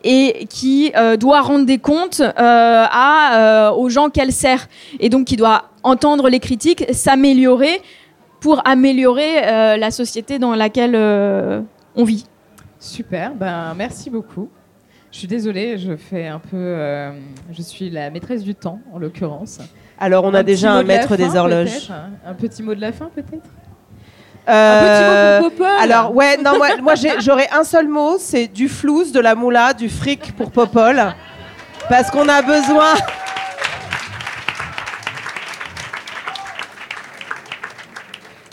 et 0.10 0.46
qui 0.48 0.92
euh, 0.96 1.18
doit 1.18 1.42
rendre 1.42 1.66
des 1.66 1.80
comptes 1.80 2.22
euh, 2.22 2.32
à, 2.38 3.70
euh, 3.70 3.72
aux 3.72 3.90
gens 3.90 4.10
qu'elle 4.10 4.32
sert. 4.32 4.68
Et 5.00 5.10
donc 5.10 5.26
qui 5.28 5.36
doit 5.36 5.66
entendre 5.84 6.30
les 6.30 6.40
critiques, 6.40 6.86
s'améliorer 6.94 7.82
pour 8.40 8.62
améliorer 8.66 9.34
euh, 9.44 9.78
la 9.78 9.92
société 9.92 10.40
dans 10.40 10.56
laquelle 10.56 10.96
euh, 10.96 11.62
on 11.96 12.04
vit. 12.06 12.26
Super, 12.80 13.34
ben 13.36 13.74
merci 13.76 14.10
beaucoup. 14.10 14.48
Je 15.12 15.20
suis 15.20 15.28
désolée, 15.28 15.78
je 15.78 15.96
fais 15.96 16.28
un 16.28 16.40
peu. 16.40 16.58
euh, 16.58 17.12
je 17.52 17.62
suis 17.62 17.90
la 17.90 18.10
maîtresse 18.10 18.44
du 18.44 18.54
temps, 18.56 18.80
en 18.94 19.00
l'occurrence. 19.00 19.60
Alors, 20.00 20.26
on 20.26 20.34
a 20.34 20.40
Un 20.40 20.44
déjà 20.44 20.74
un 20.74 20.84
de 20.84 20.88
maître 20.88 21.08
fin, 21.08 21.16
des 21.16 21.36
horloges. 21.36 21.90
hein 21.90 22.12
Un 22.26 22.34
petit 22.36 22.62
mot 22.62 22.76
de 22.76 22.82
la 22.82 22.92
fin, 22.92 23.10
peut-être? 23.16 23.50
Euh, 24.50 25.38
Un 25.38 25.40
petit 25.40 25.44
mot 25.44 25.50
pour 25.50 25.58
Popol 25.58 25.82
Alors, 25.82 26.16
ouais, 26.16 26.38
non, 26.38 26.58
moi, 26.58 26.68
moi 26.82 26.94
j'aurais 27.20 27.50
un 27.52 27.64
seul 27.64 27.88
mot 27.88 28.18
c'est 28.20 28.48
du 28.48 28.70
flouze, 28.70 29.12
de 29.12 29.20
la 29.20 29.36
moula, 29.36 29.74
du 29.74 29.90
fric 29.90 30.36
pour 30.38 30.52
Popol. 30.52 31.14
Parce 31.90 32.10
qu'on 32.12 32.28
a 32.30 32.42
besoin. 32.42 32.94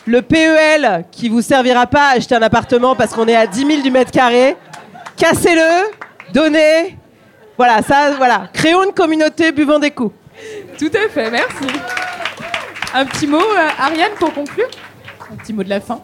Le 0.07 0.21
PEL 0.21 1.07
qui 1.11 1.29
vous 1.29 1.41
servira 1.41 1.87
pas 1.87 2.09
à 2.09 2.17
acheter 2.17 2.35
un 2.35 2.43
appartement 2.43 2.95
parce 2.95 3.13
qu'on 3.15 3.27
est 3.27 3.37
à 3.37 3.47
10 3.47 3.67
000 3.67 3.83
du 3.83 3.91
mètre 3.91 4.11
carré, 4.11 4.57
cassez-le, 5.17 5.91
donnez. 6.33 6.99
Voilà, 7.57 7.81
ça, 7.83 8.11
voilà. 8.19 8.49
Créons 8.53 8.85
une 8.85 8.93
communauté, 8.93 9.53
buvons 9.53 9.79
des 9.79 9.93
coups. 9.93 10.15
Tout 10.79 10.91
à 10.95 11.09
fait, 11.09 11.31
merci. 11.31 11.67
Un 12.93 13.07
petit 13.07 13.27
mot, 13.27 13.41
euh, 13.41 13.69
Ariane, 13.79 14.13
pour 14.19 14.35
conclure? 14.35 14.69
Un 15.33 15.37
petit 15.37 15.53
mot 15.53 15.63
de 15.63 15.69
la 15.71 15.81
fin 15.81 16.01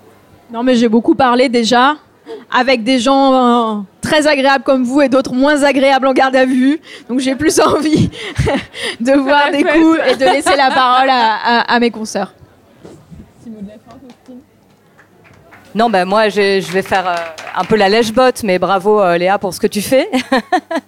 Non, 0.53 0.63
mais 0.63 0.75
j'ai 0.77 0.89
beaucoup 0.89 1.15
parlé 1.15 1.49
déjà 1.49 1.97
avec 2.51 2.85
des 2.85 2.99
gens 3.01 3.79
euh, 3.79 3.81
très 4.01 4.27
agréables 4.27 4.63
comme 4.65 4.85
vous 4.85 5.01
et 5.01 5.09
d'autres 5.09 5.33
moins 5.35 5.63
agréables 5.65 6.07
en 6.07 6.13
garde 6.13 6.37
à 6.37 6.45
vue. 6.45 6.81
Donc 7.09 7.19
j'ai 7.21 7.35
plus 7.35 7.59
envie 7.61 8.11
de 9.01 9.13
voir 9.13 9.51
des 9.51 9.65
fête. 9.65 9.75
coups 9.81 9.99
et 10.09 10.17
de 10.17 10.25
laisser 10.25 10.57
la 10.57 10.71
parole 10.71 11.09
à, 11.11 11.35
à- 11.35 11.75
à 11.75 11.81
mes 11.81 11.91
consoeurs. 11.91 12.33
Petit 13.43 13.51
mot 13.51 13.61
de 13.61 13.67
la 13.69 13.75
fin, 13.75 13.99
Faustine 14.01 14.41
Non, 15.75 15.91
ben 15.91 16.05
moi, 16.05 16.29
je, 16.29 16.61
je 16.61 16.73
vais 16.73 16.83
faire 16.83 17.09
euh, 17.09 17.15
un 17.57 17.65
peu 17.65 17.77
la 17.77 17.89
lèche-botte, 17.89 18.43
mais 18.45 18.59
bravo 18.59 19.01
euh, 19.01 19.17
Léa 19.19 19.39
pour 19.39 19.53
ce 19.53 19.59
que 19.61 19.67
tu 19.67 19.83
fais. 19.83 20.09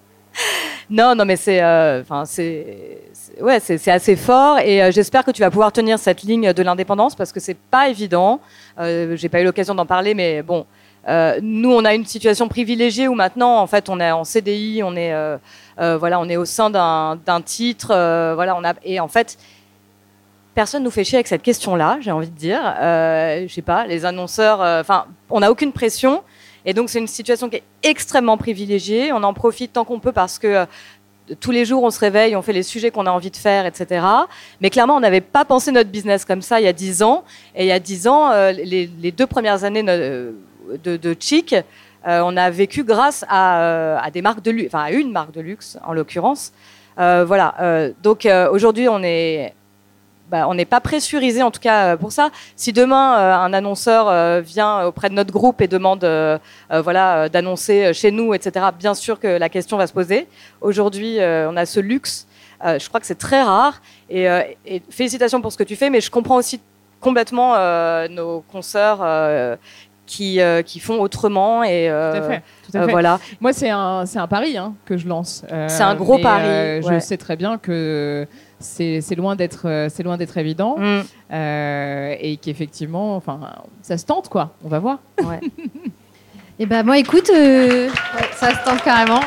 non, 0.90 1.14
non, 1.14 1.24
mais 1.24 1.36
c'est, 1.36 1.60
euh, 1.62 2.02
enfin, 2.02 2.24
c'est, 2.24 2.66
c'est- 2.66 3.01
ouais, 3.40 3.60
c'est, 3.60 3.88
assez 3.88 4.16
fort, 4.16 4.58
et 4.58 4.82
euh, 4.82 4.90
j'espère 4.90 5.24
que 5.24 5.30
tu 5.30 5.40
vas 5.40 5.50
pouvoir 5.50 5.72
tenir 5.72 5.98
cette 5.98 6.22
ligne 6.22 6.52
de 6.52 6.62
l'indépendance 6.62 7.14
parce 7.14 7.32
que 7.32 7.40
c'est 7.40 7.56
pas 7.56 7.88
évident. 7.88 8.40
Euh, 8.78 9.16
j'ai 9.16 9.28
pas 9.28 9.40
eu 9.40 9.44
l'occasion 9.44 9.74
d'en 9.74 9.86
parler, 9.86 10.14
mais 10.14 10.42
bon. 10.42 10.66
euh, 11.08 11.38
nous, 11.42 11.72
on 11.72 11.84
a 11.84 11.94
une 11.94 12.04
situation 12.04 12.48
privilégiée 12.48 13.08
où 13.08 13.14
maintenant, 13.14 13.58
en 13.58 13.66
fait, 13.66 13.88
on 13.88 13.98
est 14.00 14.10
en 14.10 14.24
CDI, 14.24 14.82
on 14.84 14.94
est, 14.96 15.12
euh, 15.12 15.38
voilà, 15.98 16.20
on 16.20 16.28
est 16.28 16.36
au 16.36 16.44
sein 16.44 16.70
d'un, 16.70 17.40
titre, 17.44 17.88
voilà, 18.34 18.56
on 18.56 18.64
a, 18.64 18.74
et 18.84 19.00
en 19.00 19.08
fait, 19.08 19.38
personne 20.54 20.82
nous 20.82 20.90
fait 20.90 21.04
chier 21.04 21.16
avec 21.16 21.28
cette 21.28 21.42
question-là, 21.42 21.98
j'ai 22.00 22.12
envie 22.12 22.30
de 22.30 22.36
dire. 22.36 22.60
Euh, 22.80 23.46
je 23.48 23.52
sais 23.52 23.62
pas, 23.62 23.86
les 23.86 24.04
annonceurs, 24.04 24.60
enfin, 24.80 25.06
on 25.30 25.40
n'a 25.40 25.50
aucune 25.50 25.72
pression. 25.72 26.22
Et 26.64 26.74
donc, 26.74 26.90
c'est 26.90 27.00
une 27.00 27.08
situation 27.08 27.48
qui 27.48 27.56
est 27.56 27.62
extrêmement 27.82 28.36
privilégiée. 28.36 29.12
On 29.12 29.24
en 29.24 29.34
profite 29.34 29.72
tant 29.72 29.84
qu'on 29.84 29.98
peut 29.98 30.12
parce 30.12 30.38
que 30.38 30.64
tous 31.40 31.50
les 31.50 31.64
jours, 31.64 31.82
on 31.82 31.90
se 31.90 32.00
réveille, 32.00 32.34
on 32.36 32.42
fait 32.42 32.52
les 32.52 32.62
sujets 32.62 32.90
qu'on 32.90 33.06
a 33.06 33.10
envie 33.10 33.30
de 33.30 33.36
faire, 33.36 33.66
etc. 33.66 34.04
Mais 34.60 34.70
clairement, 34.70 34.96
on 34.96 35.00
n'avait 35.00 35.20
pas 35.20 35.44
pensé 35.44 35.72
notre 35.72 35.90
business 35.90 36.24
comme 36.24 36.42
ça 36.42 36.60
il 36.60 36.64
y 36.64 36.68
a 36.68 36.72
10 36.72 37.02
ans. 37.02 37.24
Et 37.54 37.64
il 37.64 37.68
y 37.68 37.72
a 37.72 37.78
10 37.78 38.08
ans, 38.08 38.30
euh, 38.30 38.52
les, 38.52 38.86
deux 39.12 39.26
premières 39.26 39.64
années 39.64 39.82
de, 39.82 40.34
de, 40.84 41.16
Chic, 41.18 41.54
euh, 41.54 42.20
on 42.24 42.36
a 42.36 42.50
vécu 42.50 42.84
grâce 42.84 43.24
à, 43.28 43.62
euh, 43.62 44.10
des 44.12 44.22
marques 44.22 44.42
de 44.42 44.50
luxe, 44.50 44.74
enfin 44.74 44.84
à 44.84 44.90
une 44.90 45.12
marque 45.12 45.32
de 45.32 45.40
luxe 45.40 45.78
en 45.84 45.92
l'occurrence. 45.92 46.52
Euh, 46.98 47.24
voilà. 47.26 47.54
euh, 47.60 47.92
donc 48.02 48.26
euh, 48.26 48.50
aujourd'hui, 48.50 48.88
on 48.88 49.02
est 49.02 49.54
bah, 50.30 50.48
on 50.48 50.54
n'est 50.54 50.64
pas 50.64 50.80
pressurisé 50.80 51.42
en 51.42 51.50
tout 51.50 51.60
cas 51.60 51.92
euh, 51.92 51.96
pour 51.96 52.12
ça. 52.12 52.30
Si 52.56 52.72
demain 52.72 53.18
euh, 53.18 53.34
un 53.34 53.52
annonceur 53.52 54.08
euh, 54.08 54.40
vient 54.40 54.84
auprès 54.86 55.08
de 55.10 55.14
notre 55.14 55.32
groupe 55.32 55.60
et 55.60 55.68
demande 55.68 56.04
euh, 56.04 56.38
voilà 56.70 57.28
d'annoncer 57.28 57.92
chez 57.92 58.10
nous, 58.10 58.32
etc. 58.34 58.66
Bien 58.78 58.94
sûr 58.94 59.20
que 59.20 59.26
la 59.26 59.48
question 59.48 59.76
va 59.76 59.86
se 59.86 59.92
poser. 59.92 60.28
Aujourd'hui, 60.60 61.18
on 61.20 61.56
a 61.56 61.66
ce 61.66 61.80
luxe. 61.80 62.26
Je 62.64 62.88
crois 62.88 63.00
que 63.00 63.06
c'est 63.06 63.18
très 63.18 63.42
rare. 63.42 63.82
Et, 64.08 64.24
et 64.66 64.82
félicitations 64.88 65.40
pour 65.40 65.52
ce 65.52 65.58
que 65.58 65.64
tu 65.64 65.76
fais, 65.76 65.90
mais 65.90 66.00
je 66.00 66.10
comprends 66.10 66.36
aussi 66.36 66.60
complètement 67.00 67.54
euh, 67.56 68.08
nos 68.08 68.40
consoeurs 68.52 69.00
qui, 70.06 70.40
euh, 70.40 70.62
qui 70.62 70.78
font 70.80 71.00
autrement 71.00 71.62
et 71.62 71.88
euh, 71.88 72.12
Tout 72.12 72.18
à 72.18 72.28
fait. 72.28 72.42
Tout 72.70 72.76
à 72.76 72.80
euh, 72.80 72.84
fait. 72.86 72.90
voilà. 72.90 73.18
Moi, 73.40 73.52
c'est 73.52 73.70
un, 73.70 74.04
un 74.14 74.26
pari 74.26 74.56
hein, 74.56 74.74
que 74.84 74.96
je 74.96 75.08
lance. 75.08 75.44
C'est 75.68 75.82
un 75.82 75.94
gros 75.94 76.18
pari, 76.18 76.82
Je 76.82 76.98
sais 77.00 77.16
très 77.16 77.36
bien 77.36 77.58
que 77.58 78.26
c'est 78.62 79.14
loin 79.16 79.36
d'être 79.36 79.68
euh, 79.68 79.88
c'est 79.90 80.02
loin 80.02 80.16
d'être 80.16 80.36
évident 80.38 80.76
Mm. 80.78 81.00
euh, 81.32 82.14
et 82.20 82.36
qu'effectivement, 82.38 83.16
enfin, 83.16 83.40
ça 83.82 83.98
se 83.98 84.04
tente 84.06 84.28
quoi. 84.28 84.54
On 84.64 84.68
va 84.68 84.78
voir. 84.78 84.98
Ouais. 85.22 85.40
Et 86.58 86.66
ben 86.66 86.84
moi, 86.84 86.98
écoute, 86.98 87.30
euh, 87.34 87.88
ouais, 87.88 88.28
ça 88.34 88.50
se 88.50 88.64
tente 88.64 88.82
carrément. 88.82 89.20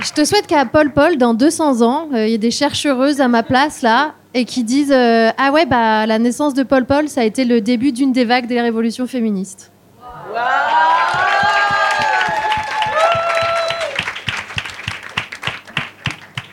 Je 0.00 0.12
te 0.12 0.24
souhaite 0.24 0.46
qu'à 0.46 0.64
Paul 0.66 0.92
Paul, 0.92 1.16
dans 1.16 1.32
200 1.32 1.80
ans, 1.82 2.08
euh, 2.12 2.26
il 2.26 2.30
y 2.32 2.34
ait 2.34 2.38
des 2.38 2.50
chercheuses 2.50 3.20
à 3.20 3.28
ma 3.28 3.42
place 3.42 3.82
là 3.82 4.12
et 4.34 4.44
qui 4.44 4.62
disent 4.62 4.92
euh, 4.92 5.30
ah 5.38 5.50
ouais 5.52 5.64
bah 5.64 6.04
la 6.06 6.18
naissance 6.18 6.52
de 6.54 6.62
Paul 6.64 6.84
Paul, 6.84 7.08
ça 7.08 7.22
a 7.22 7.24
été 7.24 7.44
le 7.44 7.60
début 7.62 7.92
d'une 7.92 8.12
des 8.12 8.24
vagues 8.26 8.46
des 8.46 8.60
révolutions 8.60 9.06
féministes. 9.06 9.70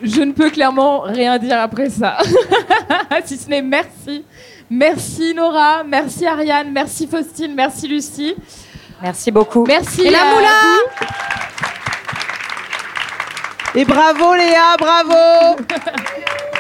Je 0.03 0.21
ne 0.21 0.33
peux 0.33 0.49
clairement 0.49 0.99
rien 1.01 1.39
dire 1.39 1.59
après 1.59 1.89
ça. 1.89 2.17
si 3.25 3.37
ce 3.37 3.49
n'est 3.49 3.61
merci. 3.61 4.25
Merci 4.69 5.33
Nora, 5.33 5.83
merci 5.83 6.25
Ariane, 6.25 6.71
merci 6.71 7.07
Faustine, 7.07 7.53
merci 7.55 7.87
Lucie. 7.87 8.35
Merci 9.01 9.31
beaucoup. 9.31 9.65
Merci 9.65 10.01
Et 10.01 10.09
la 10.09 10.25
moula. 10.25 10.49
Et 13.75 13.85
bravo 13.85 14.33
Léa, 14.35 14.75
bravo 14.77 15.57